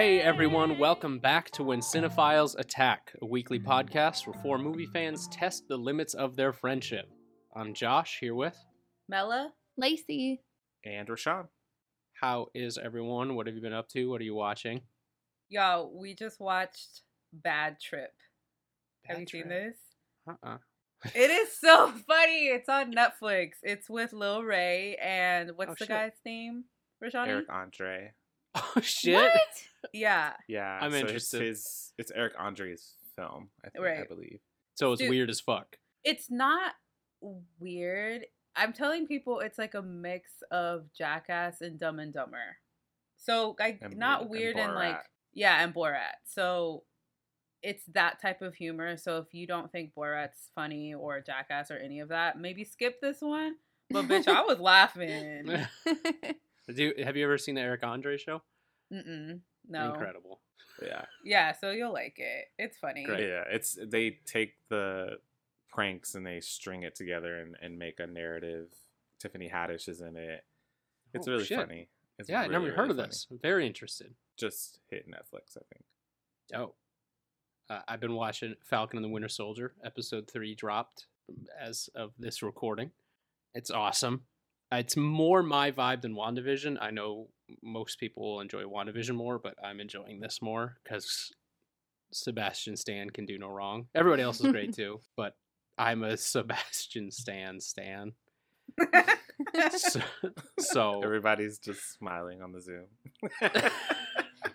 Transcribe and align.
Hey 0.00 0.22
everyone, 0.22 0.78
welcome 0.78 1.18
back 1.18 1.50
to 1.50 1.62
When 1.62 1.80
Cinephiles 1.80 2.58
Attack, 2.58 3.12
a 3.20 3.26
weekly 3.26 3.60
podcast 3.60 4.26
where 4.26 4.40
four 4.42 4.56
movie 4.56 4.86
fans 4.86 5.28
test 5.28 5.68
the 5.68 5.76
limits 5.76 6.14
of 6.14 6.36
their 6.36 6.54
friendship. 6.54 7.06
I'm 7.54 7.74
Josh, 7.74 8.16
here 8.18 8.34
with. 8.34 8.56
Mella? 9.10 9.52
Lacey. 9.76 10.40
and 10.86 11.06
Rashawn. 11.06 11.48
How 12.14 12.46
is 12.54 12.78
everyone? 12.78 13.34
What 13.34 13.46
have 13.46 13.54
you 13.54 13.60
been 13.60 13.74
up 13.74 13.90
to? 13.90 14.08
What 14.08 14.22
are 14.22 14.24
you 14.24 14.34
watching? 14.34 14.80
Yo, 15.50 15.92
we 15.94 16.14
just 16.14 16.40
watched 16.40 17.02
Bad 17.34 17.78
Trip. 17.78 18.14
Have 19.04 19.18
Bad 19.18 19.20
you 19.34 19.40
seen 19.42 19.48
this? 19.50 19.76
Uh-uh. 20.26 20.56
It 21.14 21.30
is 21.30 21.50
so 21.60 21.92
funny. 22.08 22.46
It's 22.46 22.70
on 22.70 22.94
Netflix. 22.94 23.50
It's 23.62 23.90
with 23.90 24.14
Lil 24.14 24.44
Rel 24.44 24.94
and 25.02 25.50
what's 25.56 25.72
Oh, 25.72 25.74
the 25.78 25.84
shit. 25.84 25.88
guy's 25.90 26.12
name? 26.24 26.64
Rashani? 27.04 27.28
Eric 27.28 27.52
Andre. 27.52 28.12
Oh 28.76 28.80
shit! 28.80 29.14
What? 29.14 29.32
Yeah. 29.92 30.32
Yeah, 30.48 30.78
I'm 30.80 30.90
so 30.90 30.98
interested. 30.98 31.42
It's, 31.42 31.48
his, 31.48 31.92
it's 31.98 32.12
Eric 32.14 32.34
Andre's 32.38 32.94
film, 33.16 33.50
I 33.64 33.70
think, 33.70 33.84
I 33.84 34.04
believe. 34.08 34.40
So 34.74 34.92
it's 34.92 35.00
Dude. 35.00 35.10
weird 35.10 35.30
as 35.30 35.40
fuck. 35.40 35.76
It's 36.04 36.30
not 36.30 36.72
weird. 37.58 38.26
I'm 38.56 38.72
telling 38.72 39.06
people 39.06 39.40
it's 39.40 39.58
like 39.58 39.74
a 39.74 39.82
mix 39.82 40.30
of 40.50 40.92
Jackass 40.96 41.60
and 41.60 41.78
Dumb 41.78 41.98
and 42.00 42.12
Dumber. 42.12 42.56
So 43.16 43.54
like 43.58 43.78
And 43.82 43.96
not 43.96 44.20
Bo- 44.20 44.22
and 44.22 44.30
weird 44.30 44.56
and 44.56 44.74
like 44.74 44.98
yeah, 45.32 45.62
and 45.62 45.74
Borat. 45.74 46.18
So 46.24 46.82
it's 47.62 47.84
that 47.92 48.20
type 48.20 48.42
of 48.42 48.54
humor. 48.54 48.96
So 48.96 49.18
if 49.18 49.32
you 49.32 49.46
don't 49.46 49.70
think 49.70 49.92
Borat's 49.96 50.50
funny 50.54 50.94
or 50.94 51.20
Jackass 51.20 51.70
or 51.70 51.76
any 51.76 52.00
of 52.00 52.08
that, 52.08 52.38
maybe 52.38 52.64
skip 52.64 53.00
this 53.00 53.20
one. 53.20 53.56
But 53.90 54.06
bitch, 54.06 54.26
I 54.28 54.42
was 54.42 54.58
laughing. 54.60 55.66
Do 56.74 56.82
you, 56.84 57.04
have 57.04 57.16
you 57.16 57.24
ever 57.24 57.36
seen 57.36 57.56
the 57.56 57.60
Eric 57.60 57.82
Andre 57.82 58.16
show? 58.16 58.42
Mm-mm. 58.92 59.40
No. 59.68 59.92
Incredible. 59.92 60.40
Yeah, 60.82 61.04
Yeah, 61.24 61.52
so 61.60 61.70
you'll 61.70 61.92
like 61.92 62.14
it. 62.18 62.46
It's 62.58 62.78
funny. 62.78 63.04
yeah. 63.08 63.44
It's 63.50 63.78
they 63.86 64.18
take 64.24 64.54
the 64.68 65.18
pranks 65.68 66.14
and 66.14 66.26
they 66.26 66.40
string 66.40 66.82
it 66.84 66.94
together 66.94 67.36
and, 67.38 67.54
and 67.60 67.78
make 67.78 68.00
a 68.00 68.06
narrative. 68.06 68.68
Tiffany 69.18 69.50
Haddish 69.52 69.88
is 69.88 70.00
in 70.00 70.16
it. 70.16 70.44
It's 71.12 71.28
Oh, 71.28 71.32
really 71.32 71.44
shit. 71.44 71.58
funny. 71.58 71.88
It's 72.18 72.28
yeah, 72.30 72.40
I 72.40 72.46
never 72.46 72.64
really, 72.64 72.70
heard 72.76 72.82
really 72.82 72.90
of 72.92 72.96
funny. 72.96 73.08
this. 73.08 73.26
I'm 73.30 73.38
very 73.38 73.66
interested. 73.66 74.14
Just 74.38 74.80
hit 74.88 75.06
Netflix, 75.06 75.56
I 75.56 75.62
think. 75.72 75.84
Oh. 76.54 76.74
Uh, 77.68 77.80
I've 77.86 78.00
been 78.00 78.14
watching 78.14 78.54
Falcon 78.64 78.96
and 78.98 79.04
the 79.04 79.08
Winter 79.10 79.28
Soldier. 79.28 79.74
Episode 79.84 80.28
3 80.30 80.54
dropped 80.54 81.06
as 81.60 81.88
of 81.94 82.12
this 82.18 82.42
recording. 82.42 82.90
It's 83.54 83.70
awesome. 83.70 84.22
It's 84.72 84.96
more 84.96 85.42
my 85.42 85.72
vibe 85.72 86.02
than 86.02 86.14
WandaVision. 86.14 86.78
I 86.80 86.90
know 86.90 87.28
most 87.62 87.98
people 87.98 88.22
will 88.22 88.40
enjoy 88.40 88.62
WandaVision 88.62 89.14
more, 89.14 89.38
but 89.38 89.54
I'm 89.62 89.80
enjoying 89.80 90.20
this 90.20 90.40
more 90.40 90.76
because 90.82 91.32
Sebastian 92.12 92.76
Stan 92.76 93.10
can 93.10 93.26
do 93.26 93.38
no 93.38 93.48
wrong. 93.48 93.86
Everybody 93.94 94.22
else 94.22 94.40
is 94.40 94.50
great 94.50 94.74
too, 94.76 95.00
but 95.16 95.36
I'm 95.76 96.02
a 96.04 96.16
Sebastian 96.16 97.10
Stan 97.10 97.60
Stan. 97.60 98.12
So, 99.76 100.00
so 100.58 101.02
Everybody's 101.02 101.58
just 101.58 101.94
smiling 101.94 102.42
on 102.42 102.52
the 102.52 102.60
Zoom. 102.60 102.84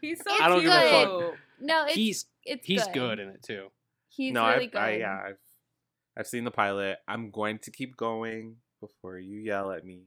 He's 0.01 0.19
so 0.23 0.31
I 0.31 0.47
don't 0.47 0.61
give 0.61 0.72
a 0.72 0.90
fuck. 0.91 1.34
no, 1.59 1.85
it's 1.85 1.95
he's 1.95 2.25
it's 2.44 2.66
he's 2.66 2.84
good. 2.85 2.94
good 2.94 3.19
in 3.19 3.29
it 3.29 3.44
too. 3.44 3.67
He's 4.09 4.34
no, 4.34 4.47
really 4.47 4.66
I've, 4.66 4.72
good. 4.72 4.78
I, 4.81 4.91
yeah, 4.97 5.19
I've 5.28 5.38
I've 6.17 6.28
seen 6.28 6.44
the 6.44 6.51
pilot. 6.51 7.00
I'm 7.07 7.31
going 7.31 7.59
to 7.59 7.72
keep 7.72 7.97
going 7.97 8.57
before 8.88 9.18
you 9.19 9.38
yell 9.40 9.72
at 9.72 9.85
me. 9.85 10.03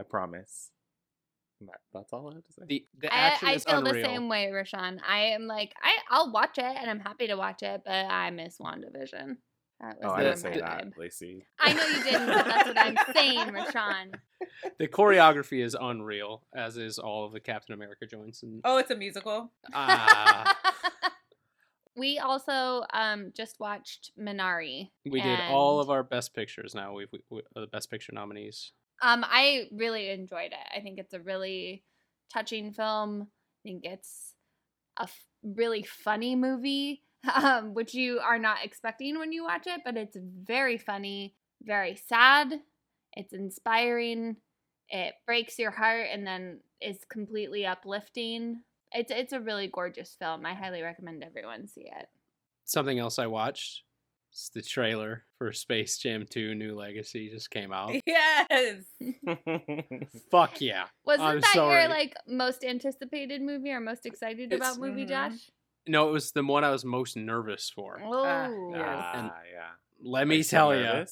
I 0.00 0.04
promise. 0.04 0.70
That- 1.60 1.80
that's 1.92 2.12
all 2.12 2.30
I 2.30 2.34
have 2.34 2.44
to 2.46 2.52
say. 2.52 2.62
The 2.68 2.86
the 3.00 3.12
I, 3.12 3.16
action 3.18 3.48
I 3.48 3.52
is 3.54 3.64
feel 3.64 3.78
unreal. 3.78 3.94
the 3.94 4.02
same 4.02 4.28
way, 4.28 4.48
Rashawn. 4.52 5.00
I 5.06 5.18
am 5.36 5.46
like 5.46 5.74
I 5.82 5.96
I'll 6.10 6.30
watch 6.30 6.58
it 6.58 6.64
and 6.64 6.88
I'm 6.88 7.00
happy 7.00 7.26
to 7.26 7.34
watch 7.36 7.62
it, 7.62 7.82
but 7.84 7.92
I 8.06 8.30
miss 8.30 8.58
WandaVision. 8.58 9.36
That 9.80 9.96
was 10.00 10.04
oh, 10.04 10.10
I 10.10 10.22
didn't 10.24 10.42
my 10.44 10.52
say 10.52 10.60
that. 10.60 10.84
Lacey. 10.96 11.44
I 11.60 11.72
know 11.72 11.84
you 11.86 12.02
didn't, 12.04 12.26
but 12.26 12.44
that's 12.46 12.68
what 12.68 12.78
I'm 12.78 12.96
saying, 13.14 13.38
Rashawn. 13.48 14.14
The 14.78 14.88
choreography 14.88 15.64
is 15.64 15.76
unreal, 15.80 16.42
as 16.54 16.76
is 16.76 16.98
all 16.98 17.24
of 17.24 17.32
the 17.32 17.38
Captain 17.40 17.74
America 17.74 18.04
joints. 18.06 18.42
And 18.42 18.60
Oh, 18.64 18.78
it's 18.78 18.90
a 18.90 18.96
musical. 18.96 19.52
ah, 19.72 20.56
we 21.98 22.18
also 22.18 22.84
um 22.92 23.32
just 23.36 23.60
watched 23.60 24.12
Minari. 24.18 24.90
we 25.04 25.20
did 25.20 25.40
all 25.50 25.80
of 25.80 25.90
our 25.90 26.02
best 26.02 26.34
pictures. 26.34 26.74
Now 26.74 26.94
we've 26.94 27.08
we, 27.12 27.20
we, 27.30 27.40
uh, 27.56 27.60
the 27.60 27.66
best 27.66 27.90
picture 27.90 28.12
nominees. 28.12 28.72
Um, 29.02 29.24
I 29.26 29.68
really 29.72 30.10
enjoyed 30.10 30.52
it. 30.52 30.76
I 30.76 30.80
think 30.80 30.98
it's 30.98 31.14
a 31.14 31.20
really 31.20 31.84
touching 32.32 32.72
film. 32.72 33.28
I 33.64 33.68
think 33.68 33.84
it's 33.84 34.34
a 34.98 35.02
f- 35.04 35.26
really 35.42 35.82
funny 35.82 36.34
movie, 36.34 37.02
um, 37.34 37.74
which 37.74 37.94
you 37.94 38.18
are 38.18 38.38
not 38.38 38.64
expecting 38.64 39.18
when 39.18 39.32
you 39.32 39.44
watch 39.44 39.66
it, 39.66 39.82
but 39.84 39.96
it's 39.96 40.16
very 40.20 40.78
funny, 40.78 41.34
very 41.62 41.96
sad. 41.96 42.52
It's 43.12 43.32
inspiring. 43.32 44.36
It 44.90 45.14
breaks 45.26 45.58
your 45.58 45.70
heart 45.70 46.08
and 46.12 46.26
then 46.26 46.60
is 46.80 46.98
completely 47.08 47.66
uplifting. 47.66 48.62
It's 48.92 49.10
it's 49.10 49.32
a 49.32 49.40
really 49.40 49.68
gorgeous 49.68 50.16
film. 50.18 50.46
I 50.46 50.54
highly 50.54 50.82
recommend 50.82 51.22
everyone 51.22 51.66
see 51.68 51.82
it. 51.82 52.06
Something 52.64 52.98
else 52.98 53.18
I 53.18 53.26
watched. 53.26 53.82
It's 54.30 54.50
the 54.50 54.60
trailer 54.62 55.24
for 55.38 55.52
Space 55.52 55.98
Jam 55.98 56.26
2: 56.28 56.54
New 56.54 56.74
Legacy 56.76 57.30
just 57.30 57.50
came 57.50 57.72
out. 57.72 57.92
Yes. 58.06 58.84
Fuck 60.30 60.60
yeah! 60.60 60.84
Wasn't 61.04 61.26
I'm 61.28 61.40
that 61.40 61.54
sorry. 61.54 61.80
your 61.82 61.88
like 61.90 62.14
most 62.26 62.64
anticipated 62.64 63.40
movie 63.42 63.70
or 63.70 63.80
most 63.80 64.06
excited 64.06 64.52
It's- 64.52 64.58
about 64.60 64.80
movie, 64.80 65.04
Mhm. 65.04 65.08
Josh? 65.08 65.50
No, 65.86 66.08
it 66.08 66.12
was 66.12 66.32
the 66.32 66.44
one 66.44 66.64
I 66.64 66.70
was 66.70 66.84
most 66.84 67.16
nervous 67.16 67.70
for. 67.70 67.98
Oh, 68.04 68.24
And- 68.24 68.72
yeah. 68.74 69.30
Let 70.02 70.22
Are 70.24 70.26
me 70.26 70.36
you 70.36 70.42
so 70.42 70.56
tell 70.56 70.76
you, 70.76 71.04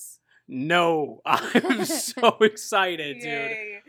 no, 0.49 1.23
I'm 1.25 1.85
so 1.87 2.37
excited, 2.43 3.17
dude. 3.17 3.25
Yay. 3.25 3.81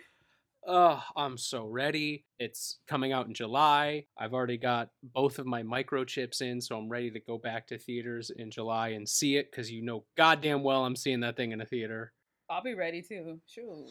Oh, 0.69 1.01
I'm 1.15 1.37
so 1.37 1.65
ready. 1.65 2.25
It's 2.39 2.79
coming 2.89 3.13
out 3.13 3.27
in 3.27 3.33
July. 3.33 4.03
I've 4.17 4.33
already 4.33 4.57
got 4.57 4.89
both 5.01 5.39
of 5.39 5.45
my 5.45 5.63
microchips 5.63 6.41
in, 6.41 6.59
so 6.59 6.77
I'm 6.77 6.89
ready 6.89 7.09
to 7.11 7.21
go 7.21 7.37
back 7.37 7.67
to 7.67 7.77
theaters 7.77 8.31
in 8.35 8.51
July 8.51 8.89
and 8.89 9.07
see 9.07 9.37
it 9.37 9.49
because 9.49 9.71
you 9.71 9.81
know 9.81 10.03
goddamn 10.17 10.63
well 10.63 10.83
I'm 10.83 10.97
seeing 10.97 11.21
that 11.21 11.37
thing 11.37 11.53
in 11.53 11.61
a 11.61 11.65
theater. 11.65 12.11
I'll 12.49 12.61
be 12.61 12.73
ready 12.73 13.01
too. 13.01 13.39
Shoot. 13.47 13.69
I'm 13.71 13.87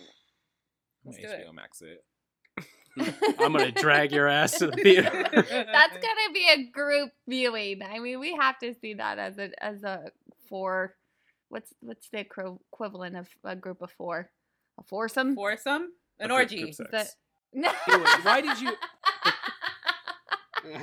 Let's 1.07 1.19
gonna 1.19 1.39
do 1.39 1.49
it. 1.49 1.55
Max 1.55 1.81
it. 1.81 2.05
Mm, 2.99 3.35
I'm 3.41 3.53
gonna 3.53 3.73
drag 3.73 4.13
your 4.13 4.29
ass 4.29 4.59
to 4.59 4.67
the 4.67 4.77
theater. 4.83 5.11
That's 5.11 5.97
gonna 5.97 6.33
be 6.35 6.47
a 6.51 6.71
group 6.71 7.11
viewing. 7.27 7.81
I 7.83 8.01
mean, 8.01 8.21
we 8.21 8.35
have 8.35 8.59
to 8.59 8.75
see 8.83 8.95
that 8.95 9.19
as 9.19 9.39
a 9.39 9.51
as 9.65 9.83
a 9.83 10.11
four. 10.51 10.95
What's 11.49 11.73
what's 11.81 12.11
the 12.11 12.19
equivalent 12.19 13.17
of 13.17 13.29
a 13.45 13.57
group 13.57 13.81
of 13.81 13.91
four? 13.93 14.31
A 14.79 14.83
foursome. 14.83 15.35
Foursome? 15.37 15.89
An 16.19 16.27
A 16.27 16.29
group- 16.29 16.39
orgy. 16.41 16.57
group 16.59 16.71
Is 16.71 16.77
sex. 16.77 16.91
that- 16.93 17.15
Anyway, 17.89 18.11
why 18.23 18.41
did 18.41 18.61
you? 18.61 18.73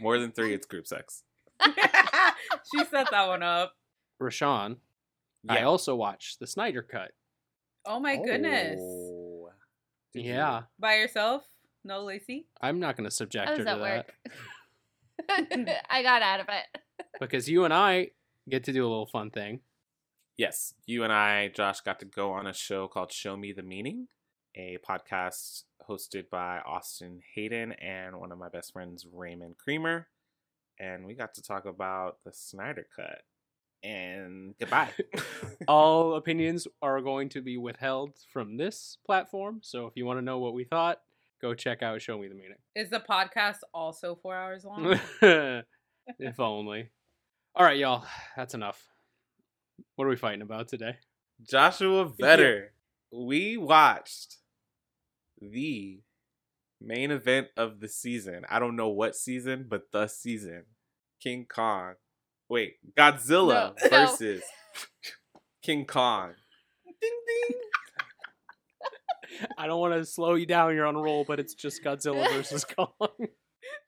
More 0.00 0.18
than 0.18 0.32
three, 0.32 0.52
it's 0.54 0.66
group 0.66 0.86
sex. 0.86 1.22
she 1.64 2.84
set 2.84 3.10
that 3.10 3.26
one 3.28 3.42
up. 3.42 3.74
Rashawn, 4.20 4.76
I 5.48 5.62
also 5.62 5.94
watched 5.94 6.40
the 6.40 6.46
Snyder 6.46 6.82
Cut. 6.82 7.12
Oh 7.86 8.00
my 8.00 8.16
goodness. 8.16 8.78
Oh. 8.80 9.50
Did 10.12 10.24
you? 10.24 10.32
Yeah, 10.32 10.62
By 10.78 10.96
yourself? 10.96 11.44
No 11.84 12.02
Lacey? 12.04 12.46
I'm 12.60 12.80
not 12.80 12.96
gonna 12.96 13.10
subject 13.10 13.46
I 13.48 13.50
her 13.52 13.56
was 13.56 13.66
to 13.66 13.70
at 13.72 13.78
that 13.78 13.82
work. 15.58 15.80
I 15.90 16.02
got 16.02 16.22
out 16.22 16.40
of 16.40 16.46
it. 16.48 16.80
because 17.20 17.48
you 17.48 17.64
and 17.64 17.74
I 17.74 18.10
get 18.48 18.64
to 18.64 18.72
do 18.72 18.82
a 18.82 18.88
little 18.88 19.06
fun 19.06 19.30
thing. 19.30 19.60
Yes, 20.36 20.74
you 20.86 21.04
and 21.04 21.12
I, 21.12 21.48
Josh, 21.48 21.80
got 21.80 22.00
to 22.00 22.06
go 22.06 22.32
on 22.32 22.46
a 22.46 22.52
show 22.52 22.88
called 22.88 23.12
Show 23.12 23.36
Me 23.36 23.52
the 23.52 23.62
Meaning, 23.62 24.08
a 24.56 24.78
podcast 24.88 25.64
hosted 25.88 26.30
by 26.30 26.58
Austin 26.60 27.20
Hayden 27.34 27.72
and 27.72 28.18
one 28.18 28.32
of 28.32 28.38
my 28.38 28.48
best 28.48 28.72
friends, 28.72 29.06
Raymond 29.12 29.56
Creamer. 29.58 30.08
And 30.78 31.06
we 31.06 31.14
got 31.14 31.34
to 31.34 31.42
talk 31.42 31.66
about 31.66 32.18
the 32.24 32.32
Snyder 32.32 32.86
Cut. 32.94 33.22
And 33.82 34.54
goodbye. 34.58 34.90
All 35.68 36.14
opinions 36.14 36.66
are 36.80 37.00
going 37.00 37.28
to 37.30 37.42
be 37.42 37.56
withheld 37.56 38.14
from 38.32 38.56
this 38.56 38.98
platform. 39.04 39.60
So 39.62 39.86
if 39.86 39.92
you 39.96 40.06
want 40.06 40.18
to 40.18 40.24
know 40.24 40.38
what 40.38 40.54
we 40.54 40.64
thought, 40.64 41.00
go 41.40 41.54
check 41.54 41.82
out 41.82 42.00
Show 42.00 42.18
Me 42.18 42.28
the 42.28 42.34
Meaning. 42.34 42.56
Is 42.74 42.90
the 42.90 43.00
podcast 43.00 43.58
also 43.72 44.18
four 44.20 44.34
hours 44.34 44.64
long? 44.64 44.98
if 46.18 46.40
only. 46.40 46.90
All 47.54 47.64
right, 47.64 47.78
y'all. 47.78 48.04
That's 48.36 48.54
enough. 48.54 48.88
What 49.96 50.06
are 50.06 50.10
we 50.10 50.16
fighting 50.16 50.42
about 50.42 50.68
today? 50.68 50.96
Joshua 51.42 52.08
Vetter. 52.08 52.68
We 53.12 53.56
watched 53.56 54.38
the 55.52 56.00
main 56.80 57.10
event 57.10 57.48
of 57.56 57.80
the 57.80 57.88
season. 57.88 58.44
I 58.48 58.58
don't 58.58 58.76
know 58.76 58.88
what 58.88 59.14
season, 59.16 59.66
but 59.68 59.90
the 59.92 60.06
season. 60.06 60.64
King 61.22 61.46
Kong. 61.48 61.94
Wait, 62.48 62.74
Godzilla 62.96 63.48
No, 63.48 63.74
no. 63.82 63.88
versus 64.06 64.42
King 65.62 65.86
Kong. 65.86 66.34
Ding 67.00 67.10
ding. 67.26 67.58
I 69.58 69.66
don't 69.66 69.80
want 69.80 69.94
to 69.94 70.04
slow 70.04 70.34
you 70.34 70.46
down. 70.46 70.74
You're 70.74 70.86
on 70.86 70.96
a 70.96 71.00
roll, 71.02 71.24
but 71.26 71.40
it's 71.40 71.54
just 71.54 71.82
Godzilla 71.82 72.28
versus 72.32 72.64
Kong. 72.76 72.88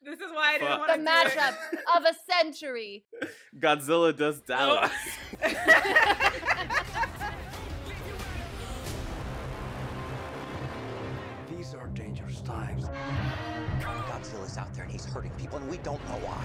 This 0.03 0.21
is 0.21 0.33
why 0.33 0.55
I 0.55 0.59
didn't 0.59 0.69
Fuck. 0.69 0.79
want 0.89 0.93
The 0.93 1.05
to 1.05 1.11
matchup 1.11 1.57
of 1.99 2.05
a 2.05 2.33
century. 2.33 3.05
Godzilla 3.61 4.17
does 4.17 4.41
oh. 4.41 4.47
Dallas. 4.47 4.93
Godzilla's 14.57 14.59
out 14.59 14.75
there 14.75 14.85
and 14.85 14.93
he's 14.93 15.05
hurting 15.05 15.31
people, 15.39 15.59
and 15.59 15.71
we 15.71 15.79
don't 15.79 16.03
know 16.09 16.19
why. 16.25 16.45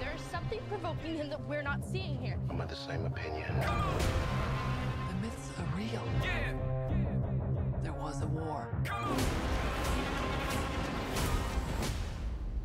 There's 0.00 0.20
something 0.30 0.60
provoking 0.68 1.16
him 1.16 1.28
that 1.30 1.40
we're 1.48 1.62
not 1.62 1.84
seeing 1.84 2.18
here. 2.18 2.38
I'm 2.50 2.60
of 2.60 2.68
the 2.68 2.76
same 2.76 3.06
opinion. 3.06 3.48
The 5.08 5.14
myths 5.22 5.50
are 5.58 5.76
real. 5.76 6.04
There 7.82 7.92
was 7.92 8.22
a 8.22 8.26
war. 8.26 8.68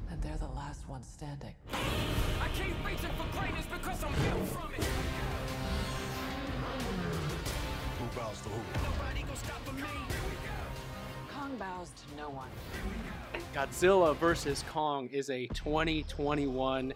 And 0.10 0.22
they're 0.22 0.38
the 0.38 0.48
last 0.48 0.88
ones 0.88 1.08
standing. 1.08 1.54
I 1.74 2.48
keep 2.56 2.76
reaching 2.86 3.12
for 3.18 3.40
greatness 3.40 3.66
because 3.66 4.04
I'm 4.04 4.14
built 4.14 4.48
from 4.50 4.74
it. 4.74 4.88
Who 8.00 8.20
bows 8.20 8.42
to 8.42 8.50
who? 8.50 8.62
Nobody 8.84 9.22
gonna 9.22 9.36
stop 9.36 9.74
me. 9.74 9.82
Kong 11.48 11.58
bows 11.58 11.92
to 11.92 12.18
no 12.18 12.30
one. 12.30 12.50
Godzilla 13.54 14.16
versus 14.18 14.66
Kong 14.70 15.08
is 15.14 15.30
a 15.30 15.48
2021 15.48 16.94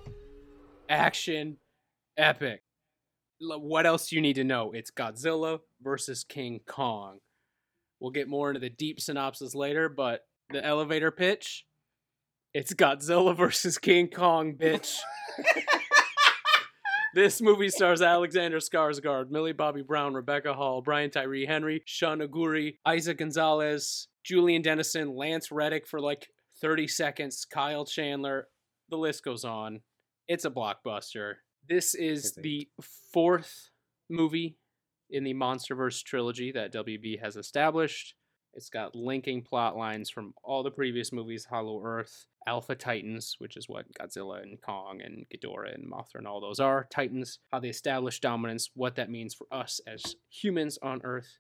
action 0.90 1.58
epic. 2.18 2.62
What 3.40 3.86
else 3.86 4.10
do 4.10 4.18
you 4.18 4.22
need 4.22 4.36
to 4.36 4.44
know? 4.44 4.72
It's 4.74 4.92
Godzilla 4.92 5.60
versus 5.82 6.26
King 6.26 6.60
Kong. 6.66 7.20
We'll 8.00 8.12
get 8.12 8.28
more 8.28 8.50
into 8.50 8.60
the 8.60 8.70
deep 8.70 9.00
synopsis 9.00 9.56
later, 9.56 9.88
but 9.88 10.26
the 10.50 10.66
elevator 10.66 11.12
pitch 11.12 11.66
it's 12.54 12.74
Godzilla 12.74 13.38
versus 13.38 13.78
King 13.78 14.10
Kong, 14.10 14.56
bitch. 14.56 14.98
This 17.14 17.42
movie 17.42 17.68
stars 17.68 18.02
Alexander 18.02 18.60
Skarsgård, 18.60 19.32
Millie 19.32 19.52
Bobby 19.52 19.82
Brown, 19.82 20.14
Rebecca 20.14 20.54
Hall, 20.54 20.82
Brian 20.82 21.10
Tyree 21.10 21.46
Henry, 21.46 21.84
Shun 21.84 22.20
Oguri, 22.20 22.78
Eiza 22.88 23.18
Gonzalez, 23.18 24.08
Julian 24.24 24.62
Dennison, 24.62 25.16
Lance 25.16 25.52
Reddick 25.52 25.88
for 25.88 26.00
like 26.00 26.30
30 26.62 26.88
seconds, 26.88 27.46
Kyle 27.46 27.86
Chandler. 27.86 28.48
The 28.90 28.98
list 28.98 29.24
goes 29.24 29.44
on. 29.44 29.82
It's 30.28 30.46
a 30.46 30.50
blockbuster. 30.50 31.36
This 31.68 31.96
is 31.96 32.34
the 32.34 32.68
fourth 33.14 33.70
movie 34.10 34.58
in 35.10 35.24
the 35.24 35.34
Monsterverse 35.34 36.04
trilogy 36.04 36.52
that 36.52 36.74
WB 36.74 37.20
has 37.22 37.36
established. 37.36 38.16
It's 38.54 38.70
got 38.70 38.96
linking 38.96 39.44
plot 39.44 39.78
lines 39.78 40.10
from 40.10 40.34
all 40.44 40.62
the 40.62 40.72
previous 40.72 41.14
movies 41.14 41.46
Hollow 41.46 41.82
Earth, 41.84 42.26
Alpha 42.46 42.76
Titans, 42.76 43.36
which 43.40 43.56
is 43.56 43.70
what 43.70 43.86
Godzilla 43.94 44.42
and 44.42 44.62
Kong 44.62 45.02
and 45.02 45.26
Ghidorah 45.34 45.74
and 45.74 45.90
Mothra 45.90 46.16
and 46.16 46.28
all 46.28 46.42
those 46.42 46.60
are. 46.60 46.88
Titans, 46.92 47.40
how 47.52 47.60
they 47.60 47.70
establish 47.70 48.20
dominance, 48.20 48.70
what 48.74 48.96
that 48.96 49.10
means 49.10 49.34
for 49.34 49.48
us 49.52 49.80
as 49.88 50.16
humans 50.30 50.78
on 50.82 51.02
Earth, 51.04 51.38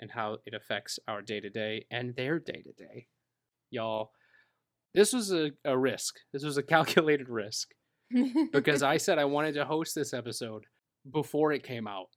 and 0.00 0.10
how 0.10 0.38
it 0.46 0.54
affects 0.54 0.98
our 1.06 1.22
day 1.22 1.38
to 1.40 1.50
day 1.50 1.86
and 1.90 2.16
their 2.16 2.38
day 2.40 2.62
to 2.62 2.72
day. 2.72 3.06
Y'all, 3.70 4.10
this 4.94 5.12
was 5.12 5.32
a, 5.32 5.52
a 5.64 5.78
risk. 5.78 6.16
This 6.32 6.42
was 6.42 6.56
a 6.56 6.62
calculated 6.74 7.28
risk 7.28 7.68
because 8.52 8.82
I 8.82 8.96
said 8.96 9.18
I 9.18 9.26
wanted 9.26 9.54
to 9.54 9.64
host 9.64 9.94
this 9.94 10.12
episode 10.12 10.64
before 11.10 11.52
it 11.52 11.62
came 11.62 11.86
out. 11.86 12.08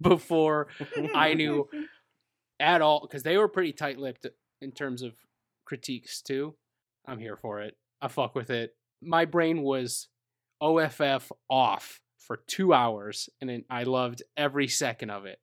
Before 0.00 0.68
I 1.14 1.34
knew 1.34 1.68
at 2.60 2.82
all, 2.82 3.00
because 3.00 3.22
they 3.22 3.36
were 3.36 3.48
pretty 3.48 3.72
tight 3.72 3.98
lipped 3.98 4.26
in 4.60 4.70
terms 4.70 5.02
of 5.02 5.14
critiques 5.64 6.22
too. 6.22 6.54
I'm 7.06 7.18
here 7.18 7.36
for 7.36 7.60
it. 7.60 7.74
I 8.00 8.08
fuck 8.08 8.34
with 8.34 8.50
it. 8.50 8.74
My 9.02 9.24
brain 9.24 9.62
was 9.62 10.08
OFF 10.60 11.32
off 11.48 12.00
for 12.18 12.40
two 12.46 12.72
hours, 12.72 13.28
and 13.40 13.64
I 13.68 13.82
loved 13.84 14.22
every 14.36 14.68
second 14.68 15.10
of 15.10 15.26
it. 15.26 15.38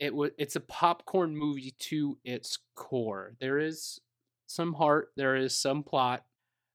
It 0.00 0.14
was 0.14 0.30
it's 0.38 0.56
a 0.56 0.60
popcorn 0.60 1.36
movie 1.36 1.74
to 1.90 2.18
its 2.24 2.58
core. 2.74 3.34
There 3.40 3.58
is 3.58 4.00
some 4.46 4.72
heart, 4.72 5.10
there 5.16 5.36
is 5.36 5.56
some 5.56 5.82
plot, 5.84 6.24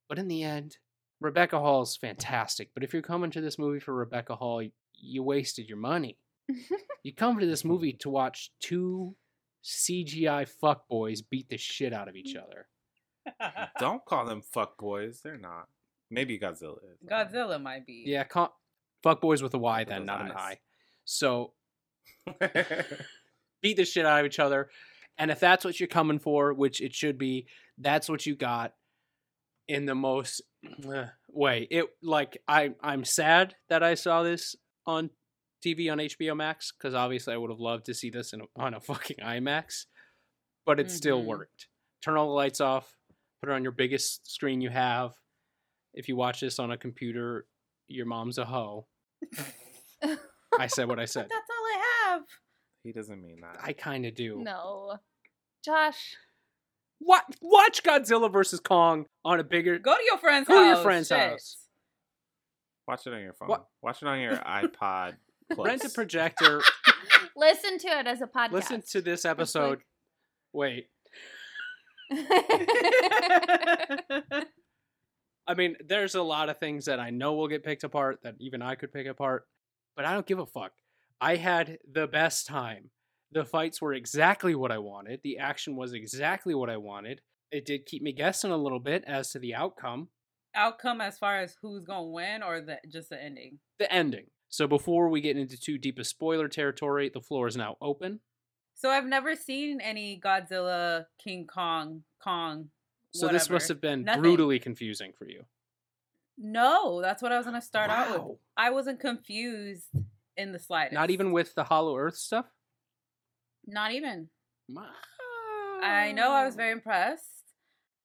but 0.08 0.18
in 0.20 0.28
the 0.30 0.44
end, 0.44 0.78
Rebecca 1.20 1.60
Hall 1.60 1.82
is 1.82 1.98
fantastic. 1.98 2.70
But 2.74 2.84
if 2.84 2.94
you're 2.94 3.02
coming 3.02 3.32
to 3.32 3.42
this 3.42 3.58
movie 3.60 3.80
for 3.80 3.94
Rebecca 3.94 4.36
Hall, 4.36 4.58
y- 4.58 4.72
you 4.94 5.24
wasted 5.24 5.68
your 5.68 5.78
money. 5.80 6.18
you 7.04 7.14
come 7.14 7.40
to 7.40 7.46
this 7.48 7.66
movie 7.66 7.94
to 7.94 8.10
watch 8.10 8.52
two 8.62 9.16
CGI 9.64 10.48
fuckboys 10.64 11.22
beat 11.28 11.50
the 11.50 11.58
shit 11.58 11.92
out 11.94 12.08
of 12.08 12.16
each 12.16 12.36
other. 12.38 12.68
Don't 13.80 14.06
call 14.06 14.26
them 14.26 14.42
fuck 14.44 14.78
boys. 14.78 15.22
They're 15.24 15.38
not. 15.38 15.68
Maybe 16.12 16.38
Godzilla 16.38 16.78
is. 16.78 17.10
Godzilla 17.10 17.60
might 17.60 17.88
be. 17.88 18.04
Yeah, 18.06 18.24
con- 18.26 18.50
fuckboys 19.04 19.42
with 19.42 19.56
a 19.56 19.58
Y 19.58 19.80
With 19.80 19.88
then, 19.88 20.02
those 20.02 20.06
not 20.08 20.22
an. 20.22 20.32
I. 20.38 20.60
So 21.06 21.54
beat 23.62 23.78
the 23.78 23.86
shit 23.86 24.06
out 24.06 24.20
of 24.20 24.26
each 24.26 24.40
other. 24.40 24.70
And 25.18 25.32
if 25.32 25.40
that's 25.40 25.64
what 25.64 25.80
you're 25.80 25.88
coming 25.88 26.20
for, 26.20 26.54
which 26.54 26.82
it 26.82 26.94
should 26.94 27.18
be, 27.18 27.48
that's 27.78 28.10
what 28.10 28.26
you 28.26 28.36
got 28.36 28.74
in 29.68 29.86
the 29.86 29.96
most 29.96 30.42
uh, 30.88 31.06
way. 31.30 31.68
It 31.72 31.86
like 32.04 32.42
I 32.48 32.74
I'm 32.82 33.04
sad 33.06 33.56
that 33.70 33.82
I 33.84 33.96
saw 33.96 34.24
this 34.24 34.56
on 34.86 35.10
TV 35.66 35.92
on 35.92 35.98
HBO 36.00 36.36
Max 36.36 36.72
because 36.72 36.94
obviously 36.94 37.34
I 37.34 37.38
would 37.38 37.50
have 37.50 37.60
loved 37.60 37.86
to 37.86 37.94
see 37.94 38.10
this 38.10 38.34
in 38.34 38.42
a, 38.42 38.44
on 38.56 38.74
a 38.74 38.80
fucking 38.82 39.18
IMAX, 39.24 39.86
but 40.66 40.80
it 40.80 40.92
still 40.92 41.22
Mhm. 41.22 41.26
worked. 41.28 41.68
Turn 42.04 42.18
all 42.18 42.28
the 42.28 42.34
lights 42.34 42.62
off, 42.62 42.96
put 43.42 43.50
it 43.50 43.54
on 43.54 43.64
your 43.64 43.72
biggest 43.72 44.32
screen 44.32 44.62
you 44.62 44.70
have. 44.70 45.14
If 45.94 46.08
you 46.10 46.16
watch 46.16 46.42
this 46.42 46.60
on 46.60 46.72
a 46.72 46.78
computer, 46.78 47.48
your 47.88 48.06
mom's 48.06 48.38
a 48.38 48.46
hoe. 48.46 48.86
I 50.60 50.68
said 50.68 50.88
what 50.88 51.00
I 51.00 51.06
said. 51.06 51.30
That's 52.20 52.32
all 52.32 52.38
I 52.42 52.82
have. 52.82 52.84
he 52.84 52.92
doesn't 52.92 53.22
mean 53.22 53.42
that. 53.42 53.58
I 53.64 53.74
kind 53.74 54.06
of 54.06 54.16
do. 54.16 54.42
no. 54.44 54.98
Josh. 55.64 56.16
What? 57.00 57.24
Watch 57.42 57.84
Godzilla 57.84 58.32
versus 58.32 58.60
Kong 58.60 59.06
on 59.26 59.40
a 59.40 59.44
bigger. 59.44 59.78
Go 59.80 59.96
to 59.98 60.04
your 60.04 60.18
friend's 60.18 60.48
Go 60.48 60.54
to 60.56 60.60
house. 60.68 60.76
your 60.78 60.84
friend's 60.84 61.08
shit. 61.10 61.18
house. 61.20 61.58
Watch 62.88 63.08
it 63.08 63.14
on 63.14 63.22
your 63.22 63.34
phone. 63.34 63.50
What? 63.50 63.66
Watch 63.82 64.02
it 64.02 64.08
on 64.08 64.20
your 64.20 64.36
iPod. 64.38 65.16
Plus. 65.52 65.68
Rent 65.68 65.84
a 65.86 65.90
projector. 65.94 66.62
Listen 67.36 67.78
to 67.80 67.88
it 67.88 68.08
as 68.08 68.22
a 68.22 68.28
podcast. 68.28 68.52
listen 68.52 68.84
to 68.92 69.02
this 69.02 69.26
episode. 69.26 69.82
Wait, 70.54 70.88
I 75.48 75.54
mean, 75.56 75.76
there's 75.86 76.16
a 76.16 76.22
lot 76.24 76.50
of 76.50 76.58
things 76.60 76.86
that 76.86 77.00
I 77.00 77.10
know 77.12 77.34
will 77.34 77.48
get 77.48 77.64
picked 77.64 77.84
apart 77.84 78.20
that 78.24 78.36
even 78.40 78.62
I 78.62 78.76
could 78.76 78.92
pick 78.92 79.06
apart, 79.08 79.46
but 79.96 80.06
I 80.06 80.14
don't 80.14 80.26
give 80.26 80.40
a 80.40 80.46
fuck. 80.46 80.72
I 81.26 81.38
had 81.38 81.80
the 81.92 82.06
best 82.06 82.46
time. 82.46 82.92
The 83.32 83.44
fights 83.46 83.82
were 83.82 83.96
exactly 83.96 84.54
what 84.54 84.72
I 84.72 84.78
wanted. 84.78 85.22
The 85.24 85.40
action 85.40 85.76
was 85.76 85.92
exactly 85.92 86.54
what 86.54 86.70
I 86.70 86.78
wanted. 86.78 87.22
It 87.52 87.66
did 87.66 87.88
keep 87.88 88.04
me 88.04 88.12
guessing 88.14 88.52
a 88.52 88.58
little 88.58 88.80
bit 88.80 89.04
as 89.08 89.32
to 89.32 89.40
the 89.40 89.56
outcome, 89.56 90.10
Outcome 90.54 91.02
as 91.02 91.18
far 91.18 91.40
as 91.42 91.56
who's 91.62 91.84
gonna 91.84 92.06
win 92.08 92.44
or 92.44 92.62
the 92.62 92.78
just 92.88 93.10
the 93.10 93.22
ending. 93.22 93.58
the 93.80 93.92
ending. 93.92 94.28
So 94.50 94.68
before 94.68 95.10
we 95.10 95.20
get 95.20 95.36
into 95.36 95.58
too 95.60 95.80
deep 95.80 95.98
a 95.98 96.04
spoiler 96.04 96.48
territory, 96.48 97.10
the 97.12 97.20
floor 97.22 97.48
is 97.48 97.58
now 97.58 97.76
open. 97.82 98.20
So 98.76 98.90
I've 98.92 99.06
never 99.06 99.36
seen 99.36 99.82
any 99.82 100.20
Godzilla, 100.24 101.08
King 101.22 101.48
Kong, 101.48 102.04
Kong. 102.24 102.70
So 103.12 103.28
this 103.30 103.50
must 103.50 103.68
have 103.68 103.82
been 103.82 104.04
Nothing. 104.04 104.22
brutally 104.22 104.60
confusing 104.60 105.12
for 105.18 105.26
you. 105.28 105.44
No, 106.38 107.02
that's 107.02 107.24
what 107.24 107.32
I 107.32 107.38
was 107.38 107.46
gonna 107.48 107.62
start 107.62 107.90
out 107.90 108.12
with. 108.30 108.38
I 108.56 108.70
wasn't 108.70 109.00
confused 109.00 109.88
in 110.38 110.52
the 110.52 110.60
slightest. 110.60 110.94
Not 110.94 111.10
even 111.10 111.32
with 111.32 111.54
the 111.56 111.64
Hollow 111.64 111.98
Earth 111.98 112.18
stuff. 112.18 112.46
Not 113.66 113.92
even. 113.92 114.30
I 115.82 116.12
know 116.12 116.32
I 116.32 116.46
was 116.46 116.56
very 116.56 116.72
impressed 116.72 117.54